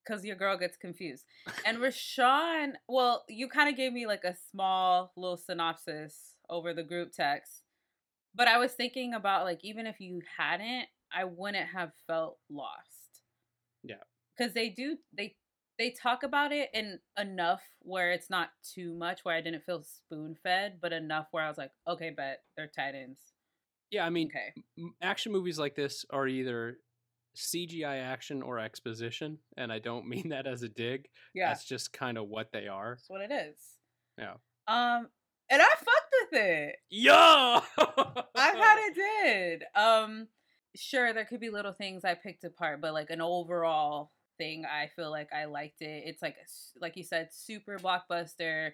because 0.04 0.24
your 0.24 0.36
girl 0.36 0.56
gets 0.56 0.76
confused. 0.76 1.24
And 1.64 1.78
Rashawn, 1.78 2.72
well, 2.88 3.24
you 3.28 3.48
kind 3.48 3.68
of 3.68 3.76
gave 3.76 3.92
me 3.92 4.06
like 4.06 4.24
a 4.24 4.36
small 4.50 5.12
little 5.16 5.36
synopsis 5.36 6.34
over 6.48 6.74
the 6.74 6.82
group 6.82 7.12
text. 7.12 7.62
But 8.34 8.48
I 8.48 8.58
was 8.58 8.72
thinking 8.72 9.14
about 9.14 9.44
like 9.44 9.60
even 9.62 9.86
if 9.86 10.00
you 10.00 10.20
hadn't, 10.38 10.86
I 11.12 11.24
wouldn't 11.24 11.68
have 11.68 11.90
felt 12.06 12.38
lost. 12.50 13.22
Yeah. 13.82 13.96
Cuz 14.38 14.52
they 14.52 14.68
do 14.70 14.96
they 15.12 15.36
they 15.80 15.90
talk 15.90 16.22
about 16.22 16.52
it 16.52 16.68
in 16.74 16.98
enough 17.18 17.62
where 17.80 18.12
it's 18.12 18.28
not 18.28 18.50
too 18.74 18.92
much 18.92 19.20
where 19.24 19.34
I 19.34 19.40
didn't 19.40 19.64
feel 19.64 19.82
spoon 19.82 20.36
fed, 20.42 20.74
but 20.82 20.92
enough 20.92 21.28
where 21.30 21.42
I 21.42 21.48
was 21.48 21.56
like, 21.56 21.70
okay, 21.88 22.12
but 22.14 22.42
they're 22.54 22.66
Titans. 22.68 23.18
Yeah, 23.90 24.04
I 24.04 24.10
mean, 24.10 24.28
Okay. 24.28 24.52
action 25.00 25.32
movies 25.32 25.58
like 25.58 25.74
this 25.74 26.04
are 26.10 26.28
either 26.28 26.76
CGI 27.34 27.98
action 28.02 28.42
or 28.42 28.58
exposition, 28.58 29.38
and 29.56 29.72
I 29.72 29.78
don't 29.78 30.06
mean 30.06 30.28
that 30.28 30.46
as 30.46 30.62
a 30.62 30.68
dig. 30.68 31.08
Yeah. 31.34 31.48
That's 31.48 31.64
just 31.64 31.94
kind 31.94 32.18
of 32.18 32.28
what 32.28 32.52
they 32.52 32.68
are. 32.68 32.96
That's 32.98 33.08
what 33.08 33.22
it 33.22 33.32
is. 33.32 33.56
Yeah. 34.18 34.34
Um, 34.68 35.08
and 35.48 35.62
I 35.62 35.68
fucked 35.68 36.14
with 36.30 36.40
it. 36.40 36.76
Yo! 36.90 37.12
I 37.14 37.62
kind 38.36 38.90
of 38.90 38.94
did. 39.24 39.64
Um, 39.74 40.28
sure, 40.76 41.14
there 41.14 41.24
could 41.24 41.40
be 41.40 41.48
little 41.48 41.72
things 41.72 42.04
I 42.04 42.14
picked 42.14 42.44
apart, 42.44 42.82
but 42.82 42.92
like 42.92 43.08
an 43.08 43.22
overall 43.22 44.12
thing, 44.40 44.64
I 44.64 44.88
feel 44.96 45.10
like 45.10 45.32
I 45.32 45.44
liked 45.44 45.82
it. 45.82 46.04
It's 46.06 46.22
like, 46.22 46.36
like 46.80 46.96
you 46.96 47.04
said, 47.04 47.28
super 47.30 47.78
blockbuster, 47.78 48.70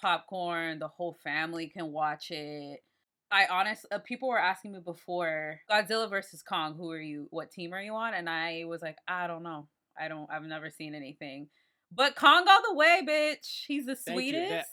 popcorn. 0.00 0.78
The 0.78 0.88
whole 0.88 1.16
family 1.24 1.66
can 1.66 1.90
watch 1.92 2.30
it. 2.30 2.84
I 3.30 3.46
honest, 3.50 3.84
uh, 3.90 3.98
people 3.98 4.28
were 4.28 4.38
asking 4.38 4.72
me 4.72 4.78
before 4.82 5.60
Godzilla 5.70 6.08
versus 6.08 6.42
Kong. 6.42 6.76
Who 6.76 6.90
are 6.92 7.00
you? 7.00 7.26
What 7.30 7.50
team 7.50 7.74
are 7.74 7.82
you 7.82 7.94
on? 7.94 8.14
And 8.14 8.30
I 8.30 8.64
was 8.66 8.80
like, 8.80 8.96
I 9.06 9.26
don't 9.26 9.42
know. 9.42 9.66
I 10.00 10.08
don't. 10.08 10.30
I've 10.30 10.44
never 10.44 10.70
seen 10.70 10.94
anything. 10.94 11.48
But 11.92 12.14
Kong 12.14 12.44
all 12.48 12.62
the 12.68 12.74
way, 12.74 13.02
bitch. 13.06 13.64
He's 13.66 13.86
the 13.86 13.96
Thank 13.96 14.16
sweetest. 14.16 14.50
That- 14.50 14.66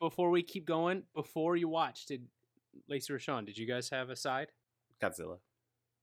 before 0.00 0.30
we 0.30 0.42
keep 0.42 0.64
going, 0.64 1.02
before 1.14 1.56
you 1.56 1.68
watch, 1.68 2.06
did 2.06 2.26
Lacey 2.88 3.12
or 3.12 3.18
Sean, 3.18 3.44
did 3.44 3.58
you 3.58 3.66
guys 3.66 3.90
have 3.90 4.08
a 4.08 4.16
side? 4.16 4.48
Godzilla. 5.02 5.38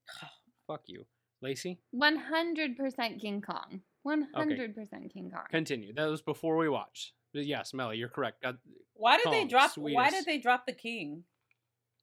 Fuck 0.67 0.84
you. 0.86 1.06
Lacey? 1.41 1.79
100% 1.96 3.20
King 3.20 3.41
Kong. 3.41 3.82
100% 4.06 5.13
King 5.13 5.32
Kong. 5.32 5.44
Continue. 5.50 5.94
That 5.94 6.06
was 6.06 6.22
before 6.22 6.58
we 6.58 6.70
watched. 6.70 7.13
But 7.34 7.46
yes, 7.46 7.74
Melly, 7.74 7.98
you're 7.98 8.10
correct. 8.10 8.41
God, 8.41 8.58
Why 8.96 9.17
did 9.17 9.32
they 9.32 9.41
Kong, 9.41 9.48
drop? 9.50 9.72
Why 9.77 10.10
did 10.10 10.25
they 10.25 10.38
drop 10.38 10.65
the 10.65 10.74
king? 10.74 11.24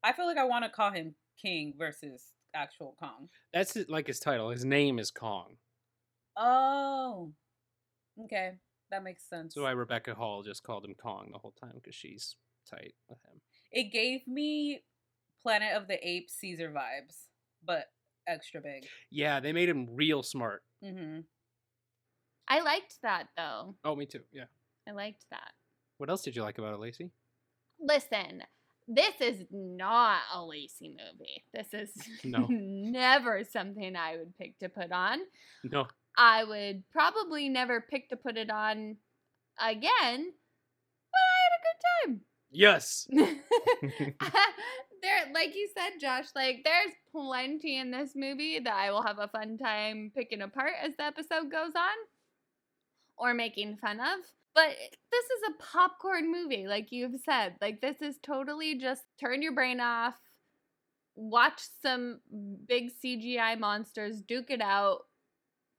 I 0.02 0.12
feel 0.12 0.26
like 0.26 0.36
I 0.36 0.44
want 0.44 0.64
to 0.64 0.70
call 0.70 0.90
him 0.90 1.14
King 1.40 1.74
versus 1.78 2.22
actual 2.54 2.94
Kong. 3.00 3.28
that's 3.52 3.76
like 3.88 4.06
his 4.06 4.20
title. 4.20 4.50
His 4.50 4.64
name 4.64 4.98
is 4.98 5.10
Kong. 5.10 5.56
Oh, 6.36 7.32
okay, 8.24 8.58
that 8.90 9.02
makes 9.02 9.28
sense. 9.28 9.54
So 9.54 9.62
why 9.62 9.70
Rebecca 9.70 10.14
Hall 10.14 10.42
just 10.42 10.62
called 10.62 10.84
him 10.84 10.94
Kong 10.94 11.30
the 11.32 11.38
whole 11.38 11.54
time 11.60 11.72
because 11.76 11.94
she's 11.94 12.36
tight 12.68 12.94
with 13.08 13.18
him. 13.24 13.40
It 13.72 13.92
gave 13.92 14.26
me 14.28 14.82
Planet 15.42 15.74
of 15.74 15.88
the 15.88 16.06
Apes 16.06 16.34
Caesar 16.34 16.70
vibes, 16.70 17.26
but 17.64 17.86
extra 18.26 18.60
big. 18.60 18.86
Yeah, 19.10 19.40
they 19.40 19.52
made 19.52 19.68
him 19.68 19.88
real 19.94 20.22
smart. 20.22 20.62
Mm-hmm. 20.84 21.20
I 22.48 22.60
liked 22.60 22.98
that 23.02 23.28
though. 23.36 23.74
Oh, 23.84 23.96
me 23.96 24.06
too. 24.06 24.20
Yeah. 24.32 24.44
I 24.88 24.92
liked 24.92 25.24
that. 25.30 25.52
What 25.98 26.10
else 26.10 26.22
did 26.22 26.36
you 26.36 26.42
like 26.42 26.58
about 26.58 26.74
it, 26.74 26.80
Lacey? 26.80 27.10
Listen, 27.80 28.42
this 28.86 29.14
is 29.20 29.44
not 29.50 30.20
a 30.34 30.44
Lacey 30.44 30.88
movie. 30.90 31.44
This 31.54 31.72
is 31.72 31.90
No. 32.24 32.46
never 32.50 33.44
something 33.44 33.96
I 33.96 34.16
would 34.18 34.36
pick 34.36 34.58
to 34.58 34.68
put 34.68 34.92
on. 34.92 35.20
No. 35.62 35.86
I 36.16 36.44
would 36.44 36.84
probably 36.92 37.48
never 37.48 37.80
pick 37.80 38.08
to 38.10 38.16
put 38.16 38.36
it 38.36 38.50
on 38.50 38.96
again, 39.58 40.32
but 41.10 41.20
I 41.20 41.36
had 41.40 41.54
a 41.58 41.64
good 41.64 41.80
time. 42.06 42.20
Yes. 42.50 43.08
there 45.04 45.32
like 45.34 45.54
you 45.54 45.68
said 45.76 46.00
josh 46.00 46.26
like 46.34 46.62
there's 46.64 46.94
plenty 47.12 47.78
in 47.78 47.90
this 47.90 48.12
movie 48.16 48.58
that 48.58 48.74
i 48.74 48.90
will 48.90 49.02
have 49.02 49.18
a 49.18 49.28
fun 49.28 49.58
time 49.58 50.10
picking 50.14 50.42
apart 50.42 50.72
as 50.82 50.92
the 50.96 51.04
episode 51.04 51.50
goes 51.50 51.74
on 51.76 51.96
or 53.16 53.34
making 53.34 53.76
fun 53.76 54.00
of 54.00 54.18
but 54.54 54.68
this 55.10 55.24
is 55.24 55.42
a 55.48 55.62
popcorn 55.62 56.30
movie 56.32 56.66
like 56.66 56.90
you've 56.90 57.20
said 57.24 57.54
like 57.60 57.80
this 57.80 58.00
is 58.00 58.16
totally 58.22 58.78
just 58.78 59.02
turn 59.20 59.42
your 59.42 59.54
brain 59.54 59.80
off 59.80 60.14
watch 61.16 61.62
some 61.82 62.20
big 62.66 62.90
cgi 63.04 63.58
monsters 63.58 64.22
duke 64.22 64.50
it 64.50 64.60
out 64.60 65.00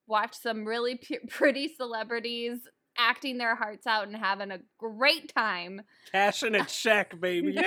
watch 0.08 0.34
some 0.34 0.66
really 0.66 0.96
p- 0.96 1.20
pretty 1.30 1.74
celebrities 1.76 2.60
acting 2.98 3.38
their 3.38 3.56
hearts 3.56 3.86
out 3.88 4.08
and 4.08 4.16
having 4.16 4.52
a 4.52 4.60
great 4.78 5.34
time 5.34 5.82
Cashing 6.12 6.56
a 6.56 6.64
check, 6.66 7.20
baby. 7.20 7.58
um 7.58 7.64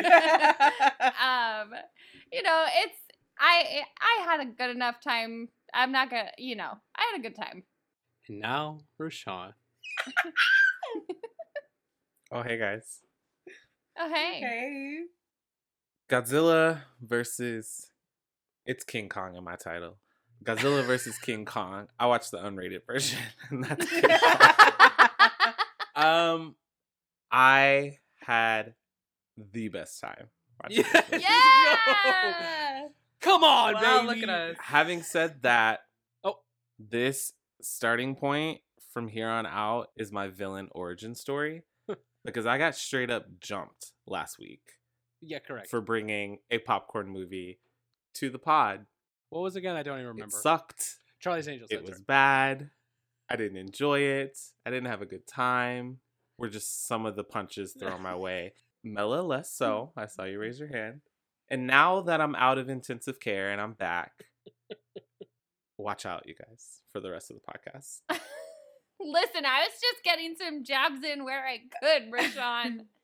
you 2.32 2.42
know 2.42 2.64
it's 2.76 2.98
i 3.38 3.82
i 4.00 4.24
had 4.24 4.40
a 4.40 4.46
good 4.46 4.70
enough 4.70 4.96
time 5.02 5.48
i'm 5.74 5.92
not 5.92 6.10
gonna 6.10 6.30
you 6.38 6.56
know 6.56 6.72
i 6.96 7.02
had 7.12 7.18
a 7.20 7.22
good 7.22 7.34
time 7.36 7.62
and 8.28 8.40
now 8.40 8.80
Rashawn. 9.00 9.52
Oh, 12.30 12.42
hey 12.42 12.58
guys. 12.58 13.00
oh 13.98 14.08
hey 14.12 14.40
Hey. 14.40 14.98
Godzilla 16.10 16.82
versus 17.00 17.90
it's 18.66 18.84
King 18.84 19.08
Kong 19.08 19.34
in 19.36 19.42
my 19.44 19.56
title. 19.56 19.96
Godzilla 20.44 20.84
versus 20.84 21.16
King 21.18 21.44
Kong. 21.46 21.88
I 21.98 22.06
watched 22.06 22.30
the 22.30 22.38
unrated 22.38 22.80
version. 22.86 23.18
and 23.50 23.64
that's 23.64 23.88
King 23.90 24.02
Kong. 24.02 25.08
Um, 25.98 26.54
I 27.30 27.98
had 28.20 28.74
the 29.36 29.68
best 29.68 30.00
time. 30.00 30.28
watching 30.62 30.82
this 30.82 31.02
movie. 31.10 31.22
yeah 31.22 32.88
Come 33.20 33.44
on, 33.44 33.74
Wow, 33.74 34.02
baby. 34.02 34.06
look 34.20 34.28
at 34.28 34.30
us. 34.30 34.56
Having 34.60 35.02
said 35.02 35.42
that, 35.42 35.80
Oh. 36.24 36.38
this 36.78 37.32
starting 37.60 38.14
point 38.16 38.60
from 38.92 39.08
here 39.08 39.28
on 39.28 39.46
out 39.46 39.88
is 39.96 40.10
my 40.12 40.28
villain 40.28 40.68
origin 40.72 41.14
story 41.14 41.62
because 42.24 42.46
I 42.46 42.58
got 42.58 42.74
straight 42.74 43.10
up 43.10 43.26
jumped 43.40 43.92
last 44.06 44.38
week 44.38 44.62
Yeah, 45.20 45.38
correct. 45.40 45.68
for 45.68 45.80
bringing 45.80 46.38
a 46.50 46.58
popcorn 46.58 47.08
movie 47.08 47.58
to 48.14 48.30
the 48.30 48.38
pod. 48.38 48.86
what 49.30 49.40
was 49.42 49.56
it 49.56 49.60
again? 49.60 49.76
I 49.76 49.82
don't 49.82 49.98
even 49.98 50.08
remember. 50.08 50.36
It 50.36 50.40
sucked. 50.40 50.98
Charlie's 51.20 51.48
Angels. 51.48 51.70
Sucked 51.70 51.82
it 51.82 51.88
was 51.88 51.98
right. 51.98 52.06
bad. 52.06 52.70
I 53.30 53.36
didn't 53.36 53.58
enjoy 53.58 54.00
it. 54.00 54.38
I 54.64 54.70
didn't 54.70 54.88
have 54.88 55.02
a 55.02 55.06
good 55.06 55.26
time. 55.26 55.98
Were 56.38 56.48
just 56.48 56.86
some 56.86 57.04
of 57.04 57.16
the 57.16 57.24
punches 57.24 57.76
thrown 57.78 58.02
my 58.02 58.14
way. 58.16 58.54
Mela, 58.84 59.22
less 59.22 59.52
so. 59.52 59.92
I 59.96 60.06
saw 60.06 60.24
you 60.24 60.32
mm-hmm. 60.32 60.40
raise 60.40 60.60
your 60.60 60.68
hand. 60.68 61.00
And 61.50 61.66
now 61.66 62.02
that 62.02 62.20
I'm 62.20 62.34
out 62.34 62.58
of 62.58 62.68
intensive 62.68 63.20
care 63.20 63.50
and 63.50 63.60
I'm 63.60 63.72
back, 63.72 64.12
watch 65.78 66.04
out, 66.06 66.28
you 66.28 66.34
guys, 66.34 66.82
for 66.92 67.00
the 67.00 67.10
rest 67.10 67.30
of 67.30 67.36
the 67.36 67.42
podcast. 67.42 68.00
listen 69.00 69.46
i 69.46 69.60
was 69.60 69.80
just 69.80 70.02
getting 70.02 70.34
some 70.34 70.64
jabs 70.64 71.04
in 71.04 71.24
where 71.24 71.46
i 71.46 71.60
could 71.80 72.10
rashawn 72.10 72.80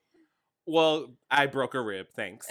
Well, 0.67 1.15
I 1.31 1.47
broke 1.47 1.75
a 1.75 1.81
rib. 1.81 2.07
Thanks. 2.17 2.47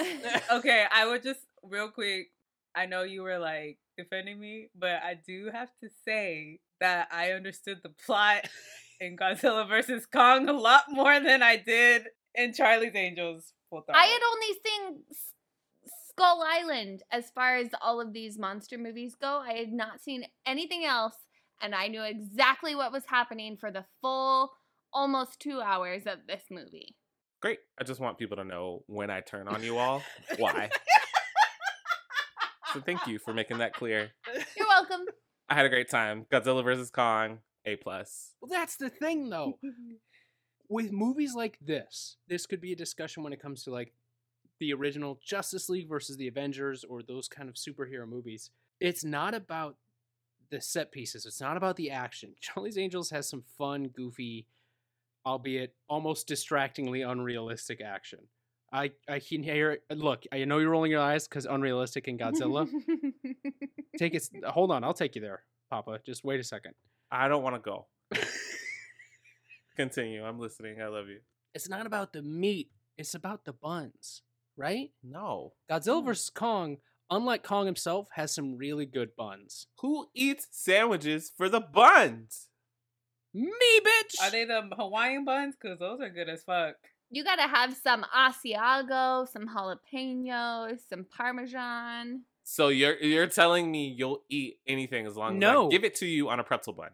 Okay, 0.51 0.86
I 0.92 1.08
would 1.08 1.24
just 1.24 1.39
real 1.63 1.89
quick. 1.89 2.30
I 2.75 2.86
know 2.86 3.03
you 3.03 3.24
were 3.24 3.39
like 3.39 3.77
defending 3.98 4.39
me, 4.39 4.70
but 4.77 5.01
I 5.03 5.15
do 5.25 5.50
have 5.51 5.70
to 5.82 5.89
say 6.06 6.60
that 6.80 7.08
I 7.12 7.32
understood 7.32 7.80
the 7.84 7.94
plot 8.06 8.50
in 9.00 9.18
Godzilla 9.18 9.68
versus 9.68 10.06
Kong 10.06 10.48
a 10.48 10.53
lot 10.53 10.84
more 10.89 11.20
than 11.20 11.44
I 11.44 11.58
did 11.58 12.08
in 12.36 12.53
Charlie's 12.53 12.96
Angels. 12.96 13.53
I 13.92 14.06
had 14.06 14.22
only 14.32 14.60
seen 14.63 15.03
skull 16.10 16.44
island 16.46 17.01
as 17.12 17.32
far 17.32 17.56
as 17.56 17.70
all 17.82 18.00
of 18.00 18.13
these 18.13 18.38
monster 18.38 18.77
movies 18.77 19.15
go 19.20 19.39
i 19.39 19.53
had 19.53 19.74
not 19.74 20.00
seen 20.00 20.24
anything 20.46 20.86
else 20.86 21.15
and 21.60 21.74
i 21.74 21.88
knew 21.88 22.03
exactly 22.03 22.75
what 22.75 22.92
was 22.92 23.01
happening 23.08 23.58
for 23.58 23.72
the 23.72 23.84
full 24.00 24.51
almost 24.94 25.39
two 25.39 25.60
hours 25.60 26.03
of 26.06 26.20
this 26.27 26.44
movie 26.51 26.96
Great. 27.44 27.60
I 27.77 27.84
just 27.84 28.00
want 28.00 28.18
people 28.18 28.38
to 28.38 28.46
know 28.46 28.86
when 28.88 29.10
I 29.10 29.20
turn 29.20 29.50
on 29.50 29.62
you 29.63 29.77
all, 29.77 30.01
why. 30.38 30.70
so 32.74 32.80
thank 32.80 33.06
you 33.06 33.20
for 33.20 33.34
making 33.34 33.58
that 33.58 33.74
clear. 33.74 34.12
you're 34.56 34.65
welcome 34.65 35.01
I 35.53 35.55
had 35.55 35.67
a 35.67 35.69
great 35.69 35.88
time. 35.88 36.25
Godzilla 36.31 36.63
versus 36.63 36.89
Kong, 36.89 37.38
A 37.65 37.75
plus. 37.75 38.31
Well, 38.41 38.50
that's 38.50 38.75
the 38.75 38.89
thing, 38.89 39.29
though. 39.29 39.60
With 40.67 40.91
movies 40.91 41.36
like 41.36 41.60
this, 41.62 42.17
this 42.27 42.48
could 42.48 42.60
be 42.60 42.72
a 42.72 42.75
discussion 42.75 43.22
when 43.22 43.33
it 43.33 43.39
comes 43.39 43.63
to 43.65 43.69
like 43.69 43.93
the 44.60 44.74
original 44.74 45.19
Justice 45.24 45.69
League 45.69 45.88
versus 45.88 46.17
the 46.17 46.27
Avengers 46.27 46.83
or 46.83 47.03
those 47.03 47.27
kind 47.27 47.50
of 47.50 47.53
superhero 47.55 48.07
movies. 48.07 48.50
It's 48.79 49.03
not 49.03 49.36
about 49.36 49.75
the 50.50 50.60
set 50.60 50.91
pieces. 50.91 51.27
It's 51.27 51.39
not 51.39 51.55
about 51.55 51.75
the 51.75 51.91
action. 51.91 52.33
Charlie's 52.41 52.79
Angels 52.79 53.12
has 53.12 53.29
some 53.29 53.43
fun, 53.55 53.89
goofy, 53.89 54.48
albeit 55.24 55.75
almost 55.88 56.25
distractingly 56.25 57.03
unrealistic 57.03 57.79
action. 57.79 58.22
I 58.74 58.92
I 59.08 59.20
can 59.20 59.44
hear 59.44 59.72
it. 59.74 59.84
Look, 59.98 60.24
I 60.32 60.44
know 60.46 60.58
you're 60.58 60.72
rolling 60.72 60.92
your 60.92 61.01
eyes 61.01 61.27
because 61.27 61.46
unrealistic 61.46 62.08
in 62.08 62.18
Godzilla. 62.18 62.68
take 63.98 64.15
it. 64.15 64.27
Hold 64.46 64.72
on, 64.72 64.84
I'll 64.84 64.94
take 64.96 65.15
you 65.15 65.22
there, 65.22 65.44
Papa. 65.70 66.00
Just 66.06 66.24
wait 66.25 66.39
a 66.39 66.44
second. 66.44 66.74
I 67.12 67.27
don't 67.27 67.44
want 67.44 67.56
to 67.56 67.60
go. 67.60 67.86
Continue. 69.75 70.24
I'm 70.24 70.39
listening. 70.39 70.82
I 70.82 70.88
love 70.88 71.08
you. 71.08 71.20
it's 71.53 71.70
not 71.70 71.86
about 71.86 72.13
the 72.13 72.22
meat, 72.22 72.70
it's 72.98 73.13
about 73.15 73.46
the 73.46 73.53
buns, 73.53 74.22
right? 74.58 74.89
No. 75.03 75.53
Godzilla 75.70 76.00
Hmm. 76.01 76.08
vs. 76.08 76.30
Kong, 76.32 76.77
unlike 77.10 77.44
Kong 77.44 77.65
himself, 77.65 78.08
has 78.13 78.34
some 78.34 78.58
really 78.58 78.86
good 78.86 79.15
buns. 79.15 79.68
Who 79.82 80.08
eats 80.15 80.48
sandwiches 80.51 81.32
for 81.36 81.50
the 81.50 81.60
buns? 81.62 82.48
Me, 83.34 83.80
bitch. 83.84 84.22
Are 84.22 84.30
they 84.32 84.46
the 84.46 84.62
Hawaiian 84.77 85.25
buns? 85.25 85.56
Because 85.60 85.80
those 85.80 86.00
are 86.01 86.10
good 86.10 86.30
as 86.30 86.44
fuck. 86.44 86.75
You 87.13 87.24
gotta 87.24 87.43
have 87.43 87.75
some 87.75 88.03
Asiago, 88.15 89.27
some 89.29 89.48
jalapenos, 89.48 90.79
some 90.89 91.05
Parmesan. 91.15 92.22
So 92.43 92.70
you're 92.70 92.98
you're 92.98 93.27
telling 93.27 93.72
me 93.72 93.93
you'll 93.96 94.24
eat 94.29 94.58
anything 94.65 95.05
as 95.05 95.15
long 95.15 95.36
as 95.36 95.39
No. 95.39 95.67
I 95.67 95.70
give 95.70 95.84
it 95.84 95.93
to 95.98 96.08
you 96.08 96.29
on 96.29 96.39
a 96.39 96.43
pretzel 96.43 96.74
bun? 96.74 96.89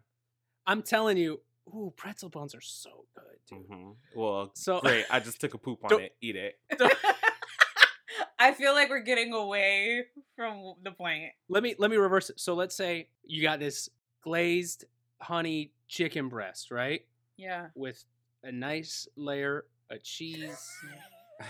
I'm 0.68 0.82
telling 0.84 1.16
you, 1.18 1.40
ooh, 1.70 1.94
pretzel 1.96 2.28
buns 2.30 2.54
are 2.54 2.60
so 2.62 3.06
good, 3.16 3.40
dude. 3.48 3.66
hmm 3.68 3.92
Well, 4.14 4.52
So 4.56 4.80
great. 4.84 5.06
I 5.10 5.22
just 5.22 5.40
took 5.40 5.54
a 5.54 5.58
poop 5.58 5.80
on 5.86 6.02
it. 6.02 6.16
Eat 6.22 6.36
it. 6.36 6.60
I 8.40 8.52
feel 8.54 8.74
like 8.74 8.90
we're 8.90 9.00
getting 9.00 9.34
away 9.34 10.04
from 10.36 10.74
the 10.84 10.92
point. 10.92 11.32
let 11.48 11.64
me 11.64 11.76
let 11.80 11.90
me 11.92 11.98
reverse 11.98 12.30
it. 12.30 12.40
So 12.42 12.56
let's 12.56 12.76
say 12.76 13.08
you 13.24 13.42
got 13.42 13.60
this 13.60 13.90
glazed 14.22 14.84
honey 15.22 15.72
chicken 15.88 16.28
breast, 16.28 16.72
right? 16.72 17.06
Yeah. 17.38 17.68
With 17.74 18.04
a 18.44 18.52
nice 18.52 19.08
layer 19.16 19.66
of 19.90 20.04
cheese, 20.04 20.70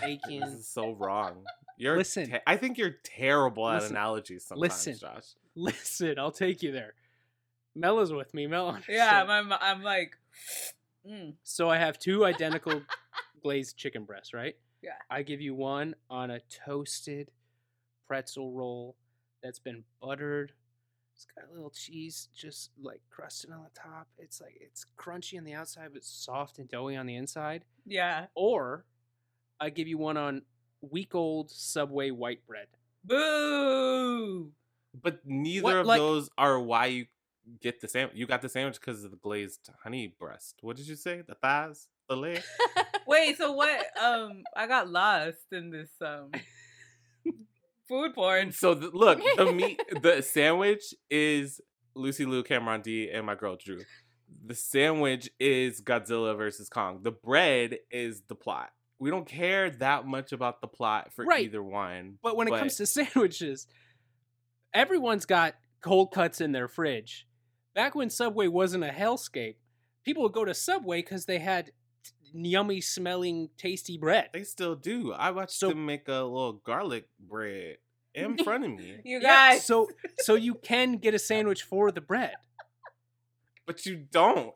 This 0.28 0.50
is 0.50 0.68
so 0.68 0.92
wrong. 0.92 1.44
You're 1.76 1.96
Listen. 1.96 2.30
te- 2.30 2.38
I 2.46 2.56
think 2.56 2.78
you're 2.78 2.96
terrible 3.04 3.68
at 3.68 3.82
Listen. 3.82 3.96
analogies 3.96 4.44
sometimes, 4.44 4.60
Listen. 4.86 4.98
Josh. 4.98 5.24
Listen, 5.56 6.18
I'll 6.18 6.30
take 6.30 6.62
you 6.62 6.70
there. 6.72 6.94
Mel 7.74 7.98
is 8.00 8.12
with 8.12 8.32
me. 8.34 8.46
Mel. 8.46 8.66
Yeah, 8.88 9.22
understands. 9.22 9.30
I'm, 9.30 9.52
I'm 9.78 9.82
like, 9.82 10.16
mm. 11.08 11.34
So 11.42 11.68
I 11.68 11.78
have 11.78 11.98
two 11.98 12.24
identical 12.24 12.82
glazed 13.42 13.76
chicken 13.76 14.04
breasts, 14.04 14.32
right? 14.32 14.54
Yeah. 14.82 14.90
I 15.10 15.22
give 15.22 15.40
you 15.40 15.54
one 15.54 15.94
on 16.08 16.30
a 16.30 16.40
toasted 16.64 17.30
pretzel 18.06 18.52
roll 18.52 18.96
that's 19.42 19.58
been 19.58 19.82
buttered. 20.00 20.52
It's 21.22 21.26
got 21.34 21.50
a 21.50 21.52
little 21.52 21.68
cheese 21.70 22.28
just 22.34 22.70
like 22.80 23.02
crusted 23.10 23.50
on 23.50 23.62
the 23.62 23.78
top. 23.78 24.08
It's 24.16 24.40
like 24.40 24.56
it's 24.58 24.86
crunchy 24.98 25.36
on 25.36 25.44
the 25.44 25.52
outside, 25.52 25.90
but 25.92 26.02
soft 26.02 26.58
and 26.58 26.66
doughy 26.66 26.96
on 26.96 27.04
the 27.04 27.14
inside. 27.16 27.64
yeah. 27.84 28.26
Or 28.34 28.86
I 29.60 29.68
give 29.68 29.86
you 29.86 29.98
one 29.98 30.16
on 30.16 30.42
week 30.80 31.14
old 31.14 31.50
Subway 31.50 32.10
white 32.10 32.46
bread. 32.46 32.68
Boo. 33.04 34.50
But 35.02 35.20
neither 35.26 35.62
What, 35.64 35.76
of 35.76 35.86
like- 35.86 35.98
those 35.98 36.30
are 36.38 36.58
why 36.58 36.86
you 36.86 37.06
get 37.60 37.82
the 37.82 37.88
sandwich. 37.88 38.16
You 38.16 38.26
got 38.26 38.40
the 38.40 38.48
sandwich 38.48 38.80
because 38.80 39.04
of 39.04 39.10
the 39.10 39.18
glazed 39.18 39.68
honey 39.82 40.14
breast. 40.18 40.56
What 40.62 40.76
did 40.78 40.88
you 40.88 40.96
say? 40.96 41.20
The 41.20 41.34
thighs, 41.34 41.88
the 42.08 42.16
leg. 42.16 42.42
Wait, 43.06 43.36
so 43.36 43.52
what? 43.52 43.84
Um, 44.02 44.42
I 44.56 44.66
got 44.66 44.88
lost 44.88 45.52
in 45.52 45.70
this 45.70 45.90
um 46.00 46.30
food 47.90 48.14
porn. 48.14 48.52
so 48.52 48.72
the, 48.74 48.88
look, 48.94 49.20
the 49.36 49.52
meat, 49.52 49.80
the 50.02 50.22
sandwich 50.22 50.94
is 51.10 51.60
Lucy 51.94 52.24
Liu, 52.24 52.42
Cameron 52.42 52.80
D, 52.80 53.10
and 53.12 53.26
my 53.26 53.34
girl 53.34 53.56
Drew. 53.62 53.80
The 54.46 54.54
sandwich 54.54 55.28
is 55.38 55.82
Godzilla 55.82 56.36
versus 56.36 56.68
Kong. 56.68 57.00
The 57.02 57.10
bread 57.10 57.78
is 57.90 58.22
the 58.28 58.34
plot. 58.36 58.70
We 59.00 59.10
don't 59.10 59.26
care 59.26 59.70
that 59.70 60.06
much 60.06 60.30
about 60.32 60.60
the 60.60 60.68
plot 60.68 61.12
for 61.12 61.24
Right. 61.24 61.44
either 61.46 61.62
one. 61.62 62.18
But 62.22 62.36
when 62.36 62.46
it 62.48 62.56
comes 62.56 62.76
to 62.76 62.86
sandwiches, 62.86 63.66
everyone's 64.72 65.26
got 65.26 65.54
cold 65.82 66.12
cuts 66.12 66.40
in 66.40 66.52
their 66.52 66.68
fridge. 66.68 67.26
Back 67.74 67.94
when 67.94 68.10
Subway 68.10 68.46
wasn't 68.46 68.84
a 68.84 68.88
hellscape, 68.88 69.56
people 70.04 70.22
would 70.22 70.32
go 70.32 70.44
to 70.44 70.54
Subway 70.54 71.02
because 71.02 71.26
they 71.26 71.38
had 71.38 71.72
yummy 72.34 72.80
smelling, 72.80 73.50
tasty 73.58 73.98
bread. 73.98 74.28
They 74.32 74.44
still 74.44 74.74
do. 74.74 75.12
I 75.12 75.30
watched 75.30 75.52
So- 75.52 75.68
them 75.70 75.86
make 75.86 76.08
a 76.08 76.22
little 76.22 76.54
garlic 76.64 77.06
bread 77.18 77.78
in 78.14 78.36
front 78.44 78.64
of 78.64 78.70
me. 78.70 79.00
You 79.04 79.20
Yeah, 79.20 79.52
guys. 79.52 79.64
so 79.66 79.88
so 80.18 80.34
you 80.34 80.54
can 80.54 80.94
get 80.98 81.14
a 81.14 81.18
sandwich 81.18 81.62
for 81.62 81.90
the 81.92 82.00
bread. 82.00 82.34
But 83.66 83.86
you 83.86 83.96
don't. 84.10 84.54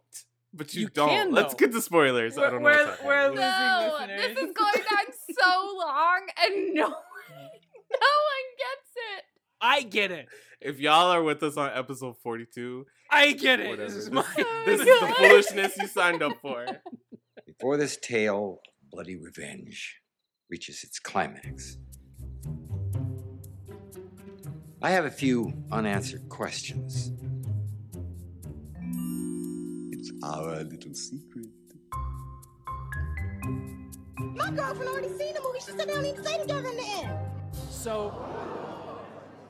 But 0.52 0.73
you, 0.75 0.83
You 0.83 0.88
don't. 0.88 1.09
can, 1.09 1.33
Let's 1.33 1.54
get 1.54 1.73
to 1.73 1.81
spoilers. 1.81 2.38
I 2.38 2.43
We're- 2.43 2.50
don't 2.52 2.62
know 2.62 2.69
we're- 2.69 2.87
what's 2.87 3.02
we're 3.02 3.28
losing 3.28 3.40
No, 3.40 3.97
listeners. 4.00 4.21
this 4.21 4.38
is 4.45 4.54
going 4.54 4.85
on 4.99 5.04
so 5.43 5.76
long, 5.78 6.21
and 6.45 6.75
no 6.75 6.82
one, 6.84 6.93
no 7.91 8.13
one 8.30 8.47
gets 8.58 8.91
it. 9.17 9.25
I 9.60 9.82
get 9.82 10.10
it. 10.13 10.28
If 10.60 10.78
y'all 10.78 11.10
are 11.10 11.23
with 11.23 11.43
us 11.43 11.56
on 11.56 11.71
episode 11.75 12.17
42, 12.23 12.87
I 13.10 13.32
get 13.32 13.60
it. 13.60 13.69
whatever. 13.71 13.89
This 13.89 13.97
is 13.97 14.04
This, 14.10 14.15
my 14.15 14.25
this 14.65 14.80
is 14.87 14.87
the 14.87 15.15
foolishness 15.19 15.76
you 15.76 15.87
signed 15.89 16.23
up 16.23 16.39
for. 16.41 16.67
Before 17.58 17.76
this 17.76 17.97
tale, 17.97 18.60
of 18.64 18.90
bloody 18.90 19.17
revenge, 19.17 20.00
reaches 20.50 20.82
its 20.82 20.99
climax. 20.99 21.78
I 24.82 24.90
have 24.90 25.04
a 25.04 25.10
few 25.10 25.52
unanswered 25.71 26.28
questions. 26.28 27.12
It's 29.93 30.10
our 30.25 30.64
little 30.64 30.95
secret. 30.95 31.47
My 34.19 34.50
girlfriend 34.50 34.88
already 34.88 35.08
seen 35.17 35.34
the 35.34 35.40
movie. 35.40 35.60
She 35.60 35.67
said 35.67 35.78
they 35.78 35.86
don't 35.86 36.02
need 36.02 36.17
to 36.17 36.25
stay 36.25 36.38
together 36.38 36.69
in 36.69 36.76
the 36.76 36.86
end. 37.04 37.19
So 37.71 38.12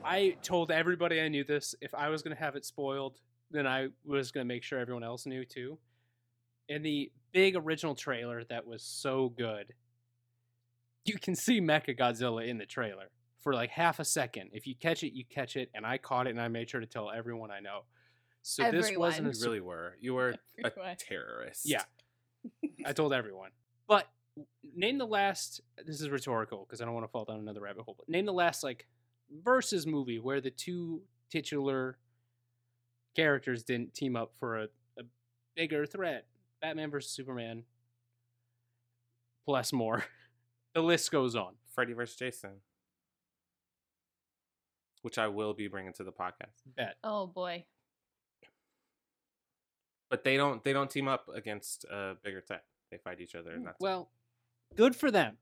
I 0.03 0.37
told 0.43 0.69
everybody 0.69 1.21
I 1.21 1.27
knew 1.27 1.43
this. 1.43 1.73
If 1.81 1.95
I 1.95 2.09
was 2.09 2.21
going 2.21 2.35
to 2.35 2.41
have 2.41 2.55
it 2.55 2.65
spoiled, 2.65 3.19
then 3.49 3.65
I 3.65 3.87
was 4.05 4.31
going 4.31 4.45
to 4.45 4.47
make 4.47 4.63
sure 4.63 4.77
everyone 4.77 5.03
else 5.03 5.25
knew 5.25 5.43
too. 5.43 5.79
In 6.67 6.81
the 6.81 7.11
big 7.31 7.55
original 7.55 7.95
trailer 7.95 8.43
that 8.45 8.65
was 8.65 8.83
so 8.83 9.29
good, 9.29 9.73
you 11.05 11.17
can 11.19 11.35
see 11.35 11.61
Mecha 11.61 11.97
Godzilla 11.97 12.47
in 12.47 12.57
the 12.57 12.65
trailer 12.65 13.11
for 13.41 13.53
like 13.53 13.69
half 13.69 13.99
a 13.99 14.05
second. 14.05 14.49
If 14.53 14.65
you 14.65 14.75
catch 14.75 15.03
it, 15.03 15.13
you 15.13 15.23
catch 15.23 15.55
it. 15.55 15.69
And 15.75 15.85
I 15.85 15.97
caught 15.97 16.27
it 16.27 16.31
and 16.31 16.41
I 16.41 16.47
made 16.47 16.69
sure 16.69 16.79
to 16.79 16.87
tell 16.87 17.11
everyone 17.11 17.51
I 17.51 17.59
know. 17.59 17.81
So 18.41 18.69
this 18.71 18.91
wasn't 18.97 19.27
a 19.35 19.37
You 19.37 19.45
really 19.45 19.61
were. 19.61 19.97
You 19.99 20.13
were 20.15 20.35
a 20.63 20.95
terrorist. 20.95 21.61
Yeah. 21.65 21.83
I 22.85 22.93
told 22.93 23.13
everyone. 23.13 23.51
But 23.87 24.07
name 24.75 24.97
the 24.97 25.05
last. 25.05 25.61
This 25.85 26.01
is 26.01 26.09
rhetorical 26.09 26.65
because 26.65 26.81
I 26.81 26.85
don't 26.85 26.93
want 26.93 27.05
to 27.05 27.11
fall 27.11 27.25
down 27.25 27.39
another 27.39 27.61
rabbit 27.61 27.83
hole. 27.83 27.95
But 27.97 28.09
name 28.09 28.25
the 28.25 28.33
last 28.33 28.63
like 28.63 28.87
versus 29.43 29.85
movie 29.85 30.19
where 30.19 30.41
the 30.41 30.51
two 30.51 31.01
titular 31.29 31.97
characters 33.15 33.63
didn't 33.63 33.93
team 33.93 34.15
up 34.15 34.33
for 34.39 34.57
a, 34.57 34.63
a 34.99 35.03
bigger 35.55 35.85
threat. 35.85 36.25
Batman 36.65 36.89
versus 36.89 37.11
Superman. 37.11 37.63
Plus 39.45 39.71
more. 39.71 40.03
The 40.73 40.81
list 40.81 41.09
goes 41.09 41.37
on. 41.37 41.53
Freddy 41.73 41.93
vs. 41.93 42.17
Jason. 42.17 42.49
Which 45.03 45.17
I 45.17 45.29
will 45.29 45.53
be 45.53 45.69
bringing 45.69 45.93
to 45.93 46.03
the 46.03 46.11
podcast. 46.11 46.51
Bet. 46.65 46.95
Oh 47.01 47.27
boy. 47.27 47.63
But 50.09 50.25
they 50.25 50.35
don't 50.35 50.61
they 50.65 50.73
don't 50.73 50.91
team 50.91 51.07
up 51.07 51.29
against 51.33 51.85
a 51.85 52.15
bigger 52.21 52.41
tech. 52.41 52.65
They 52.91 52.97
fight 52.97 53.21
each 53.21 53.35
other 53.35 53.51
and 53.51 53.61
mm, 53.61 53.65
that's 53.67 53.79
Well, 53.79 54.09
good 54.75 54.97
for 54.97 55.11
them. 55.11 55.37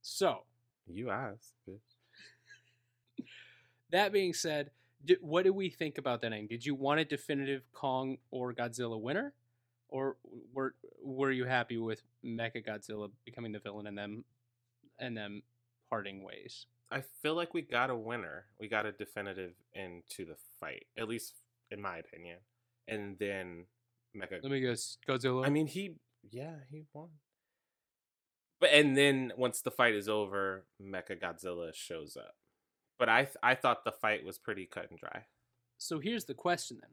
So 0.00 0.44
you 0.86 1.10
asked, 1.10 1.52
bitch. 1.68 3.26
that 3.90 4.14
being 4.14 4.32
said, 4.32 4.70
di 5.04 5.16
what 5.20 5.44
do 5.44 5.52
we 5.52 5.68
think 5.68 5.98
about 5.98 6.22
that 6.22 6.30
name? 6.30 6.46
Did 6.46 6.64
you 6.64 6.74
want 6.74 7.00
a 7.00 7.04
definitive 7.04 7.70
Kong 7.74 8.16
or 8.30 8.54
Godzilla 8.54 8.98
winner, 8.98 9.34
or 9.90 10.16
were 10.52 10.74
were 11.02 11.30
you 11.30 11.44
happy 11.44 11.78
with 11.78 12.02
Mecha 12.24 12.66
Godzilla 12.66 13.10
becoming 13.24 13.52
the 13.52 13.58
villain 13.58 13.86
and 13.86 13.98
them 13.98 14.24
and 14.98 15.16
them 15.16 15.42
parting 15.88 16.22
ways? 16.22 16.66
I 16.90 17.02
feel 17.22 17.34
like 17.34 17.54
we 17.54 17.62
got 17.62 17.90
a 17.90 17.96
winner. 17.96 18.46
We 18.58 18.68
got 18.68 18.86
a 18.86 18.92
definitive 18.92 19.52
into 19.74 20.24
the 20.24 20.36
fight, 20.58 20.86
at 20.98 21.08
least 21.08 21.34
in 21.70 21.80
my 21.80 21.98
opinion. 21.98 22.38
And 22.88 23.16
then 23.18 23.66
Mecha. 24.16 24.42
Let 24.42 24.50
me 24.50 24.60
guess, 24.60 24.98
Godzilla. 25.08 25.46
I 25.46 25.50
mean, 25.50 25.66
he 25.66 25.94
yeah, 26.30 26.56
he 26.70 26.84
won. 26.92 27.08
But 28.60 28.70
and 28.72 28.96
then 28.96 29.32
once 29.36 29.62
the 29.62 29.70
fight 29.70 29.94
is 29.94 30.08
over, 30.08 30.64
Mecha 30.82 31.20
Godzilla 31.20 31.72
shows 31.74 32.16
up. 32.16 32.34
But 32.98 33.08
I 33.08 33.24
th- 33.24 33.36
I 33.42 33.54
thought 33.54 33.84
the 33.84 33.92
fight 33.92 34.24
was 34.24 34.38
pretty 34.38 34.66
cut 34.66 34.90
and 34.90 34.98
dry. 34.98 35.24
so 35.78 35.98
here's 35.98 36.26
the 36.26 36.34
question 36.34 36.78
then. 36.80 36.90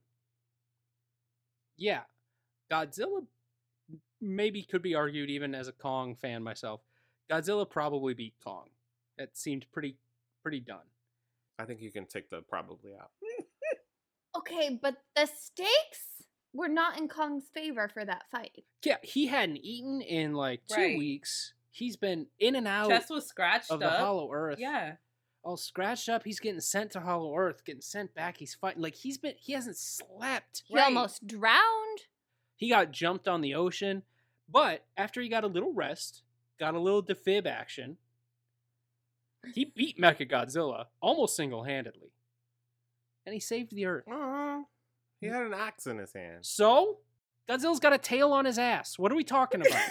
Yeah, 1.77 2.01
Godzilla 2.71 3.25
maybe 4.21 4.63
could 4.63 4.81
be 4.81 4.95
argued 4.95 5.29
even 5.29 5.53
as 5.55 5.67
a 5.67 5.71
Kong 5.73 6.15
fan 6.15 6.43
myself. 6.43 6.81
Godzilla 7.31 7.69
probably 7.69 8.13
beat 8.13 8.35
Kong. 8.43 8.69
That 9.17 9.37
seemed 9.37 9.65
pretty 9.71 9.97
pretty 10.43 10.59
done. 10.59 10.85
I 11.59 11.65
think 11.65 11.81
you 11.81 11.91
can 11.91 12.05
take 12.05 12.29
the 12.29 12.41
probably 12.41 12.91
out. 12.99 13.11
Okay, 14.37 14.77
but 14.81 14.97
the 15.15 15.25
stakes 15.25 16.23
were 16.53 16.67
not 16.67 16.97
in 16.97 17.07
Kong's 17.07 17.45
favor 17.53 17.89
for 17.91 18.05
that 18.05 18.23
fight. 18.31 18.63
Yeah, 18.83 18.97
he 19.01 19.27
hadn't 19.27 19.57
eaten 19.57 20.01
in 20.01 20.33
like 20.33 20.61
two 20.67 20.75
Right. 20.75 20.97
weeks. 20.97 21.53
He's 21.71 21.95
been 21.97 22.27
in 22.39 22.55
and 22.55 22.67
out 22.67 22.89
Chest 22.89 23.09
was 23.09 23.25
scratched 23.27 23.71
of 23.71 23.79
the 23.79 23.91
up. 23.91 23.99
Hollow 23.99 24.31
Earth. 24.31 24.59
Yeah. 24.59 24.95
all 25.43 25.55
scratched 25.57 26.09
up. 26.09 26.23
He's 26.25 26.39
getting 26.41 26.59
sent 26.59 26.91
to 26.91 26.99
Hollow 26.99 27.33
Earth, 27.35 27.63
getting 27.63 27.81
sent 27.81 28.13
back. 28.13 28.37
He's 28.37 28.53
fighting 28.53 28.81
like 28.81 28.95
he's 28.95 29.17
been. 29.17 29.35
He 29.39 29.53
hasn't 29.53 29.77
slept. 29.77 30.63
He 30.67 30.75
Right. 30.75 30.83
almost 30.85 31.25
drowned. 31.25 31.86
He 32.57 32.69
got 32.69 32.91
jumped 32.91 33.27
on 33.27 33.41
the 33.41 33.55
ocean, 33.55 34.03
but 34.49 34.83
after 34.97 35.21
he 35.21 35.29
got 35.29 35.43
a 35.43 35.47
little 35.47 35.73
rest, 35.73 36.23
got 36.59 36.73
a 36.73 36.79
little 36.79 37.03
defib 37.03 37.45
action, 37.45 37.97
he 39.53 39.65
beat 39.65 39.97
Mecha 39.97 40.29
Godzilla 40.29 40.85
almost 40.99 41.35
single 41.35 41.63
handedly, 41.63 42.11
and 43.25 43.33
he 43.33 43.39
saved 43.39 43.73
the 43.73 43.85
Earth. 43.85 44.05
Aw, 44.11 44.63
he 45.21 45.27
had 45.27 45.43
an 45.43 45.53
axe 45.53 45.87
in 45.87 45.99
his 45.99 46.13
hand. 46.13 46.45
So, 46.45 46.97
Godzilla's 47.47 47.79
got 47.79 47.93
a 47.93 47.97
tail 47.97 48.33
on 48.33 48.45
his 48.45 48.57
ass. 48.57 48.99
What 48.99 49.11
are 49.11 49.15
we 49.15 49.23
talking 49.23 49.61
about? 49.61 49.81